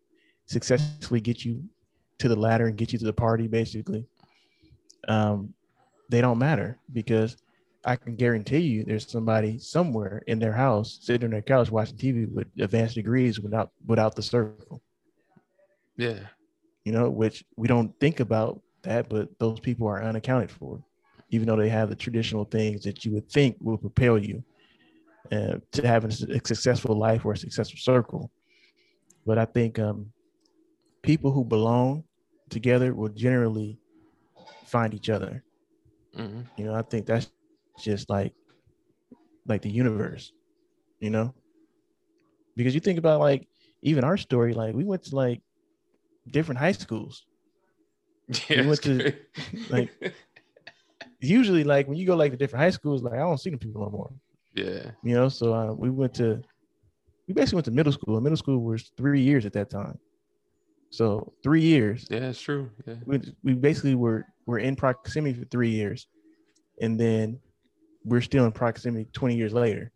[0.45, 1.63] successfully get you
[2.19, 4.05] to the ladder and get you to the party, basically.
[5.07, 5.53] Um,
[6.09, 7.38] they don't matter because
[7.84, 11.97] I can guarantee you there's somebody somewhere in their house sitting on their couch watching
[11.97, 14.81] TV with advanced degrees without without the circle.
[15.97, 16.19] Yeah.
[16.84, 20.84] You know, which we don't think about that, but those people are unaccounted for,
[21.30, 24.43] even though they have the traditional things that you would think will propel you
[25.31, 28.31] uh, to having a successful life or a successful circle.
[29.25, 30.11] But I think um,
[31.03, 32.03] people who belong
[32.49, 33.79] together will generally
[34.65, 35.43] find each other.
[36.15, 38.33] hmm You know, I think that's just like
[39.47, 40.31] like the universe,
[40.99, 41.33] you know?
[42.55, 43.47] Because you think about like
[43.81, 45.41] even our story, like we went to like
[46.27, 47.25] different high schools.
[48.49, 48.65] Yeah.
[48.65, 49.13] went to,
[49.69, 49.91] like-
[51.19, 53.57] Usually, like when you go like to different high schools, like I don't see the
[53.57, 54.11] people no more.
[54.56, 54.91] Yeah.
[55.03, 56.41] You know, so uh, we went to
[57.28, 58.15] we basically went to middle school.
[58.15, 59.98] and Middle school was three years at that time.
[60.90, 62.07] So three years.
[62.10, 62.69] Yeah, it's true.
[62.86, 62.95] Yeah.
[63.06, 66.07] We, we basically were were in proximity for three years,
[66.82, 67.40] and then
[68.03, 69.91] we're still in proximity 20 years later.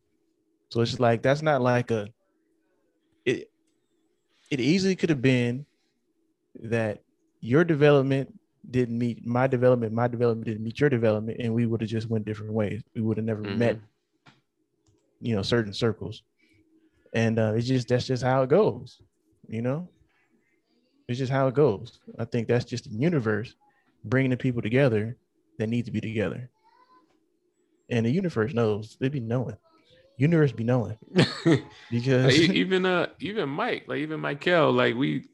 [0.71, 2.07] So it's just like that's not like a
[3.25, 3.49] it
[4.51, 5.65] it easily could have been
[6.61, 6.99] that
[7.41, 8.31] your development
[8.71, 12.09] didn't meet my development, my development didn't meet your development, and we would have just
[12.09, 12.81] went different ways.
[12.95, 13.57] We would have never Mhm.
[13.57, 13.79] met,
[15.21, 16.23] you know, certain circles.
[17.13, 19.01] And uh, it's just that's just how it goes,
[19.47, 19.89] you know.
[21.07, 21.99] It's just how it goes.
[22.19, 23.53] I think that's just the universe
[24.03, 25.17] bringing the people together
[25.59, 26.49] that need to be together.
[27.89, 29.57] And the universe knows they be knowing.
[30.17, 30.97] Universe be knowing
[31.91, 35.29] because even uh even Mike, like even Michael, like we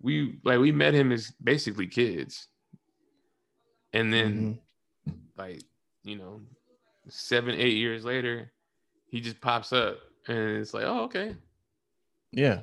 [0.00, 2.48] we like we met him as basically kids.
[3.92, 4.58] And then Mhm.
[5.36, 5.62] like,
[6.02, 6.40] you know,
[7.08, 8.52] seven, eight years later,
[9.14, 9.96] he just pops up
[10.26, 11.36] and it's like, oh, okay.
[12.32, 12.62] yeah.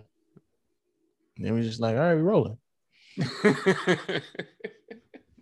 [1.38, 2.58] And we're just like, all right, we're rolling.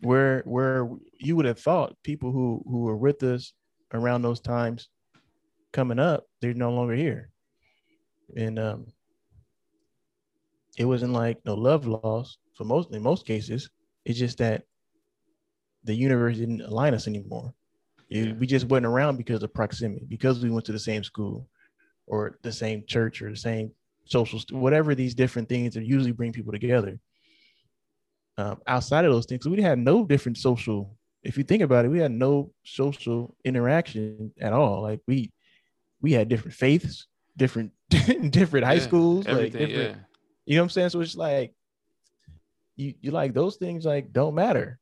[0.01, 0.87] Where where
[1.19, 3.53] you would have thought people who who were with us
[3.91, 4.87] around those times
[5.73, 7.31] coming up, they're no longer here.
[8.37, 8.85] And um
[10.77, 13.69] it wasn't like no love loss for most in most cases.
[14.05, 14.61] It's just that
[15.83, 17.53] the universe didn't align us anymore.
[18.09, 18.33] It- Yeah.
[18.33, 21.47] We just wasn't around because of proximity, because we went to the same school
[22.07, 23.71] or the same church or the same
[24.05, 26.99] social, whatever these different things that usually bring people together.
[28.37, 30.95] Um, outside of those things, we had no different social.
[31.23, 34.81] If you think about it, we had no social interaction at all.
[34.81, 35.31] Like we,
[36.01, 37.07] we had different faiths,
[37.37, 37.73] different,
[38.31, 39.71] different high Yeah, schools, like different.
[39.71, 39.95] yeah.
[40.45, 40.89] You know what I'm saying?
[40.89, 41.53] So it's like
[42.75, 44.78] you you like those things like don't matter.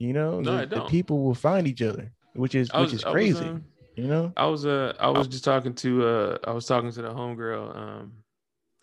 [0.00, 3.04] You know, No, the, the people will find each other, which is I which is
[3.04, 3.44] I was, crazy.
[3.44, 3.64] um,
[3.96, 4.32] you know?
[4.34, 7.76] I was uh I was just talking to uh I was talking to the homegirl
[7.76, 8.12] um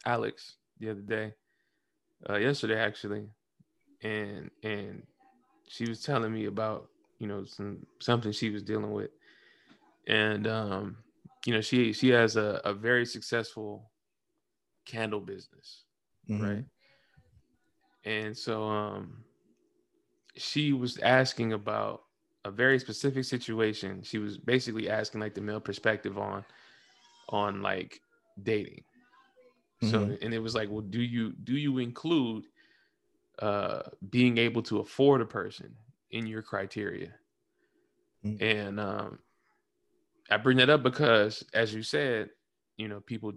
[0.06, 1.34] Alex the other day,
[2.30, 3.26] uh yesterday actually,
[4.03, 5.02] and and
[5.68, 6.88] she was telling me about
[7.18, 9.10] you know some something she was dealing with,
[10.07, 10.98] and um
[11.48, 13.89] you know she she has a, a very successful
[14.85, 15.84] candle business
[16.30, 16.41] Mhm.
[16.44, 16.65] right
[18.06, 19.23] and so um
[20.38, 22.03] she was asking about
[22.45, 26.45] a very specific situation she was basically asking like the male perspective on
[27.30, 28.01] on like
[28.43, 28.84] dating
[29.80, 30.18] so Mhm.
[30.22, 32.45] and it was like well do you do you include
[33.39, 35.76] uh being able to afford a person
[36.11, 37.14] in your criteria
[38.23, 38.38] Mhm.
[38.39, 39.19] and um
[40.30, 42.30] i bring that up because as you said
[42.77, 43.34] you know people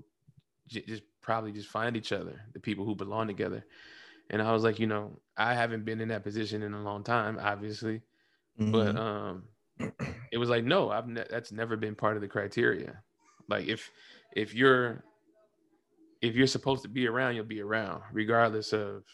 [0.68, 3.64] j- just probably just find each other the people who belong together
[4.30, 7.02] and i was like you know i haven't been in that position in a long
[7.04, 8.00] time obviously
[8.58, 8.98] but Mhm.
[8.98, 9.48] um
[10.32, 13.02] it was like no i've ne- that's never been part of the criteria
[13.48, 13.90] like if
[14.36, 15.04] if you're
[16.22, 19.04] if you're supposed to be around you'll be around regardless of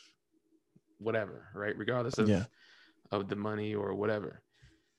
[0.98, 2.44] whatever right regardless of Yeah.
[3.12, 4.42] of the money or whatever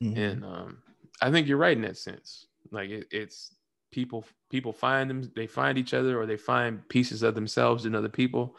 [0.04, 0.18] Mhm.
[0.18, 0.84] and um
[1.22, 3.56] i think you're right in that sense like it, it's
[3.92, 7.96] people people find them they find each other or they find pieces of themselves in
[7.96, 8.56] other people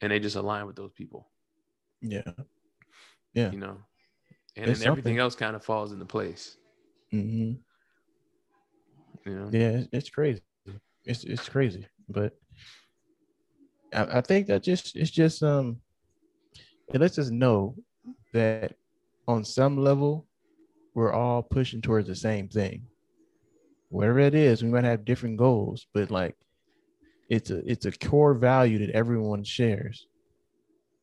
[0.00, 1.28] and they just align with those people
[2.02, 2.22] yeah.
[3.34, 3.52] Yeah.
[3.52, 3.76] you know
[4.56, 5.18] and It's then everything something.
[5.18, 6.56] else kind of falls into place
[7.12, 7.52] hmm
[9.24, 10.42] you know Yeah, it's, it's crazy.
[11.04, 11.62] it's it's crazy,
[12.08, 12.32] but
[13.92, 15.80] I, I think that just it's just um
[16.92, 17.76] it lets us know
[18.32, 18.74] that
[19.26, 20.26] on some level
[20.94, 22.86] we're all pushing towards the same thing.
[23.90, 26.36] Whatever it is, we might have different goals, but like
[27.30, 30.06] it's a it's a core value that everyone shares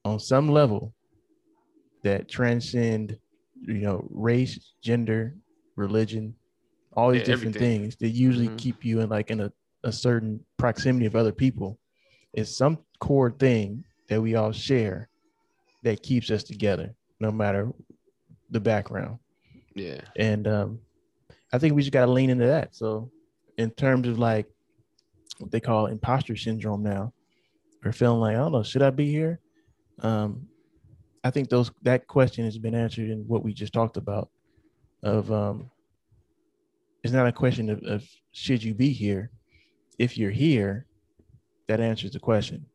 [0.05, 0.93] on some level
[2.03, 3.17] that transcend
[3.61, 5.35] you know race gender
[5.75, 6.35] religion
[6.93, 7.81] all these Yeah, different everything.
[7.81, 8.57] things that usually Mhm.
[8.57, 9.51] keep you in like in a,
[9.83, 11.79] a certain proximity of other people
[12.33, 15.09] is some core thing that we all share
[15.83, 17.71] that keeps us together no matter
[18.49, 19.19] the background
[19.75, 20.01] Yeah.
[20.15, 20.79] and um,
[21.53, 22.75] I think we just got to lean into that.
[22.75, 23.11] So,
[23.57, 24.47] in terms of like
[25.39, 27.13] what they call imposter syndrome now,
[27.85, 29.39] or feeling like I don't know, should I be here?
[29.99, 30.47] Um,
[31.23, 34.29] I think those that question has been answered in what we just talked about.
[35.03, 35.69] Of um,
[37.03, 39.31] it's not a question of, of should you be here.
[39.99, 40.85] If you're here,
[41.67, 42.65] that answers the question.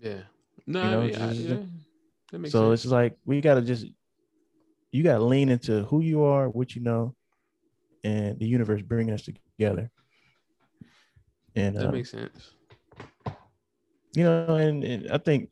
[0.00, 0.20] Yeah.
[0.66, 1.56] No, You know, I mean, I- just- yeah.
[2.32, 2.84] That makes so sense.
[2.84, 3.86] it's like we got to just
[4.90, 7.14] you got to lean into who you are, what you know,
[8.02, 9.28] and the universe bringing us
[9.58, 9.90] together.
[11.56, 12.54] And that uh, makes sense.
[14.14, 15.50] you know, and, and I think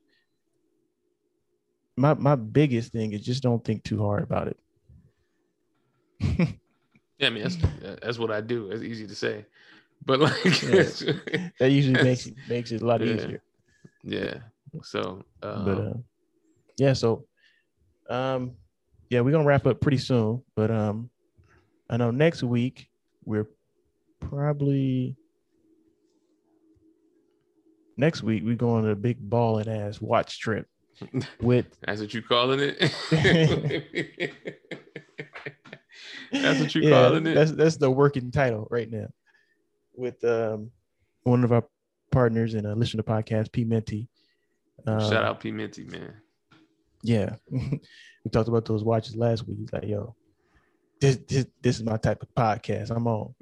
[1.96, 4.58] my my biggest thing is just don't think too hard about it.
[7.18, 7.58] Yeah, I mean that's
[8.02, 8.70] that's what I do.
[8.70, 9.46] It's easy to say,
[10.04, 10.90] but like, Yeah.
[11.58, 13.04] That usually makes it makes it a lot Yeah.
[13.04, 13.42] easier.
[14.02, 14.34] yeah.
[14.82, 15.94] So, um, but uh,
[16.78, 17.26] yeah, so
[18.08, 18.52] um,
[19.10, 20.42] yeah, we're gonna wrap up pretty soon.
[20.56, 21.10] But um,
[21.88, 22.88] I know next week
[23.24, 23.48] we're
[24.20, 25.16] probably
[27.96, 30.66] next week we're going on a big balling ass watch trip
[31.40, 32.78] with that's what you calling it.
[36.32, 37.34] that's what you yeah, calling it.
[37.34, 39.08] That's that's the working title right now.
[39.96, 40.70] With um
[41.22, 41.64] one of our
[42.10, 44.08] partners and a listen to podcast, P Minty.
[44.86, 46.14] Um, Shout out P Minty, man.
[47.02, 47.36] Yeah.
[47.50, 49.58] we talked about those watches last week.
[49.58, 50.14] He's like, yo,
[51.00, 52.90] this this this is my type of podcast.
[52.90, 53.34] I'm on.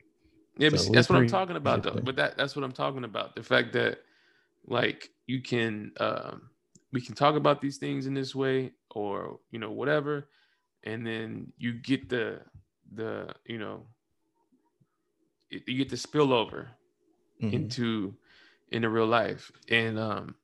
[0.58, 2.00] Yeah, but So see, that's what I'm talking about, though.
[2.02, 3.34] But that that's what I'm talking about.
[3.34, 4.00] The fact that
[4.66, 6.50] like you can um
[6.92, 10.28] we can talk about these things in this way or you know whatever.
[10.84, 12.42] And then you get the
[12.94, 13.86] the you know
[15.50, 16.68] you get the spillover
[17.40, 17.52] Mhm.
[17.54, 18.14] into
[18.70, 19.50] into real life.
[19.68, 20.34] And um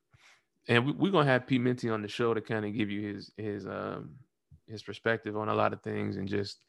[0.67, 3.13] and we, we're gonna have Pete Minty on the show to kind of give you
[3.13, 4.15] his his um
[4.67, 6.59] his perspective on a lot of things and just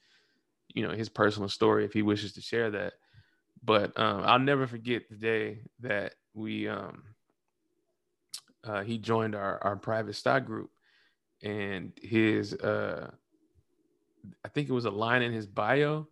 [0.74, 2.94] you know his personal story if he wishes to share that.
[3.62, 7.04] But um I'll never forget the day that we um
[8.64, 10.70] uh he joined our our private stock group
[11.42, 13.10] and his uh
[14.44, 16.06] I think it was a line in his bio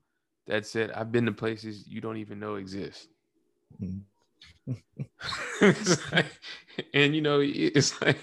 [0.47, 3.09] that said I've been to places you don't even know exist
[3.83, 4.03] Mhm.
[6.13, 6.27] Like-
[6.95, 8.19] and you know, it's like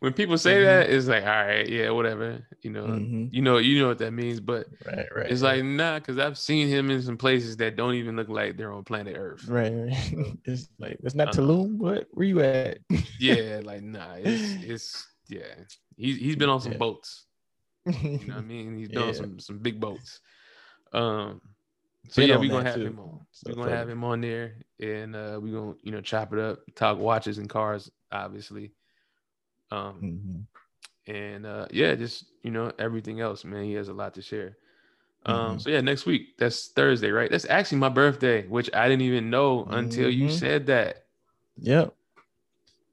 [0.00, 0.64] when people say Mhm.
[0.64, 2.46] that, it's like, all right, yeah, whatever.
[2.62, 3.28] You know, Mhm.
[3.32, 5.30] you know, you know what that means, but Right, right.
[5.30, 8.56] it's like nah, because I've seen him in some places that don't even look like
[8.56, 9.46] they're on planet Earth.
[9.48, 9.92] right, right.
[10.44, 11.40] it's like it's not Uh-huh.
[11.42, 11.76] Tulum.
[11.78, 12.06] What?
[12.10, 12.78] Where you at?
[13.20, 15.54] Yeah, like nah, it's it's yeah.
[15.96, 16.78] He's he's been on some Yeah.
[16.78, 17.26] boats.
[17.86, 17.92] You
[18.26, 18.76] know what I mean?
[18.76, 19.12] He's been on Yeah.
[19.20, 20.20] some some big boats.
[20.92, 21.40] Um.
[22.08, 22.86] So yeah, we're gonna have too.
[22.86, 23.20] him on.
[23.32, 26.38] So we're gonna have him on there, and uh, we're gonna you know chop it
[26.38, 28.72] up, talk watches and cars, obviously.
[29.70, 30.00] Um.
[30.02, 30.46] Mhm.
[31.06, 34.56] and uh yeah just you know everything else man he has a lot to share
[35.26, 35.60] um Mhm.
[35.60, 39.30] so yeah next week that's thursday right that's actually my birthday which i didn't even
[39.30, 40.30] know until you Mhm.
[40.30, 41.06] said that
[41.58, 41.94] Yep.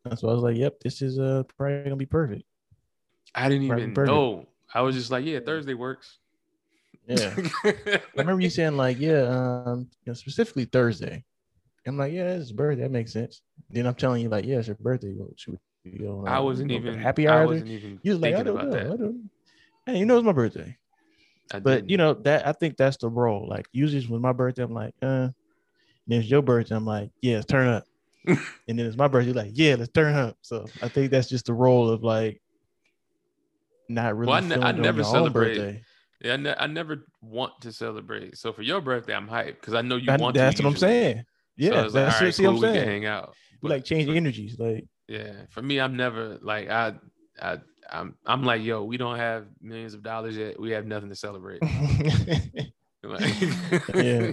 [0.05, 2.43] That's why I was like, yep, this is uh probably gonna be perfect.
[3.35, 4.07] i didn't Right, even perfect.
[4.07, 6.19] know i was just like yeah thursday works
[7.07, 7.33] Yeah.
[7.63, 11.23] I remember you saying like, yeah, um, you know, specifically Thursday.
[11.85, 12.83] I'm like, yeah, it's his birthday.
[12.83, 13.41] That makes sense.
[13.69, 15.13] Then I'm telling you like, yeah, it's your birthday.
[15.15, 16.25] Well, should we go?
[16.27, 18.79] i wasn't even happy i wasn't even You was like, I thinking don't about know.
[18.79, 19.29] I that don't.
[19.85, 20.77] Hey, you know it's my birthday.
[21.53, 21.89] I But didn't.
[21.91, 23.47] you know that I think that's the role.
[23.47, 25.29] Like usually it's when my birthday, I'm like, uh.
[26.09, 27.85] And then it's your birthday, I'm like, yeah, let's turn up.
[28.27, 30.37] and then it's my birthday, you're like, yeah, let's turn up.
[30.41, 32.41] So I think that's just the role of like
[33.89, 34.27] not really.
[34.31, 35.83] Well, I ne- feeling I it on never your own celebrate.
[36.21, 39.73] Yeah, I, ne- I never want to celebrate so for your birthday i'm hyped because
[39.73, 40.91] i know you I- want that's to what I'm usually.
[40.91, 41.17] saying.
[41.17, 41.23] So
[41.57, 42.87] Yeah, like, that's all right, see cool, what I'm we can saying.
[43.03, 44.57] hang out But- like change energies.
[44.59, 46.93] Like Yeah, for me, I'm never like I,
[47.41, 47.57] I,
[47.89, 50.59] I'm, I'm like, yo, we don't have millions of dollars yet.
[50.59, 51.61] We have nothing to celebrate.
[53.03, 53.33] Like,
[53.95, 54.31] Yeah.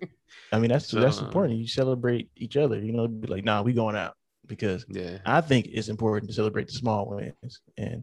[0.52, 1.58] I mean, that's So, that's um, important.
[1.58, 2.78] You celebrate each other.
[2.80, 4.14] You know, be like, nah, we going out
[4.46, 7.60] because yeah, I think it's important to celebrate the small wins.
[7.78, 8.02] And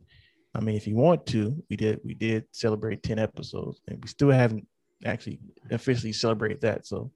[0.56, 4.08] I mean, if you want to, we did we did celebrate 10 episodes and we
[4.08, 4.68] still haven't
[5.06, 5.40] actually
[5.72, 6.86] officially celebrated that.
[6.86, 7.12] So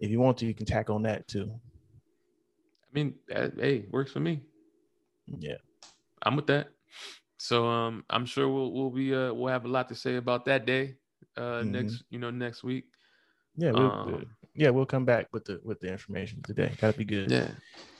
[0.00, 1.50] if you want to, you can tack on that too.
[1.50, 4.42] I mean, that, hey, works for me.
[5.26, 5.56] Yeah.
[6.22, 6.68] I'm with that.
[7.38, 10.44] So um, I'm sure we'll we'll be uh we'll have a lot to say about
[10.46, 10.96] that day
[11.36, 11.72] uh Mhm.
[11.72, 12.84] next you know next week.
[13.56, 16.72] Yeah, we'll, Um, yeah, we'll come back with the with the information today.
[16.80, 17.30] Gotta be good.
[17.30, 17.48] Yeah.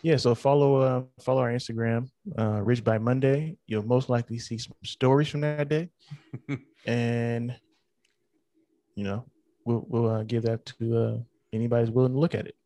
[0.03, 2.09] Yeah, so follow uh follow our Instagram,
[2.39, 3.57] uh Rich by Monday.
[3.67, 5.91] You'll most likely see some stories from that day.
[6.87, 7.57] and
[8.95, 9.27] you know,
[9.65, 11.19] we'll we'll uh, give that to uh
[11.53, 12.57] anybody who's willing to look at it.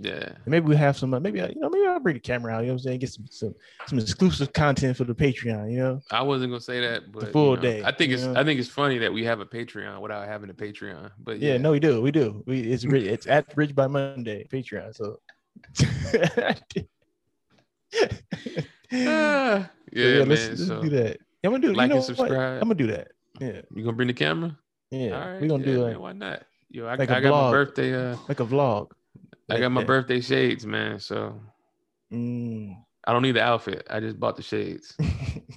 [0.00, 0.28] Yeah.
[0.28, 2.54] And maybe we'll have some uh, maybe uh, you know, maybe I'll bring the camera
[2.54, 3.00] out, you know what I'm saying?
[3.00, 3.54] Get some some,
[3.88, 6.00] some exclusive content for the Patreon, you know.
[6.12, 8.34] I wasn't gonna say that, but the full you know, day, I think it's know?
[8.36, 11.10] I think it's funny that we have a Patreon without having a Patreon.
[11.18, 12.44] But Yeah, yeah, no, we do, we do.
[12.46, 14.94] We it's it's at Rich by Monday Patreon.
[14.94, 15.18] So
[15.80, 15.84] Ah,
[18.92, 20.28] yeah, yeah, man.
[20.28, 21.18] let's, let's so do that.
[21.44, 22.04] I'm gonna do like you know and what?
[22.04, 22.62] subscribe.
[22.62, 23.08] I'm gonna do that.
[23.40, 24.56] Yeah, you gonna bring the camera?
[24.90, 25.10] yeah.
[25.10, 26.42] All right, We're gonna yeah, do man, like, why not?
[26.70, 27.44] Yo, I, like I got vlog.
[27.46, 27.94] my birthday.
[28.12, 28.90] Uh, like a vlog.
[29.50, 30.98] I got my birthday shades, man.
[30.98, 31.40] So
[32.12, 32.76] Mm.
[33.06, 33.86] I don't need the outfit.
[33.88, 34.94] I just bought the shades.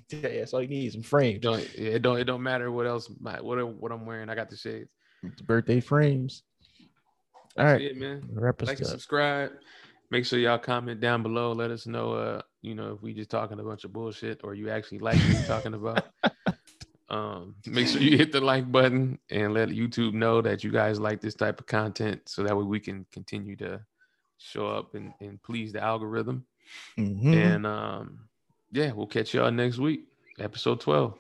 [0.10, 0.92] yeah, that's all you need.
[0.92, 1.42] Some It frames.
[1.42, 4.30] don't yeah, it don't it don't matter what else my, what what I'm wearing.
[4.30, 4.90] I got the shades.
[5.44, 6.44] Birthday frames.
[7.58, 8.24] All That's right, it, man.
[8.32, 9.52] wrap Like and subscribe.
[10.10, 11.54] Make sure y'all comment down below.
[11.54, 14.54] Let us know, uh, you know, if we just talking a bunch of bullshit or
[14.54, 16.06] you actually like what we're talking about.
[17.12, 20.98] Um, make sure you hit the like button and let YouTube know that you guys
[20.98, 23.82] like this type of content, so that way we can continue to
[24.38, 26.46] show up and, and please the algorithm.
[26.98, 27.36] Mhm.
[27.36, 28.20] And um,
[28.72, 30.06] yeah, we'll catch y'all next week,
[30.40, 31.20] episode twelve.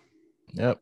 [0.53, 0.79] Yep.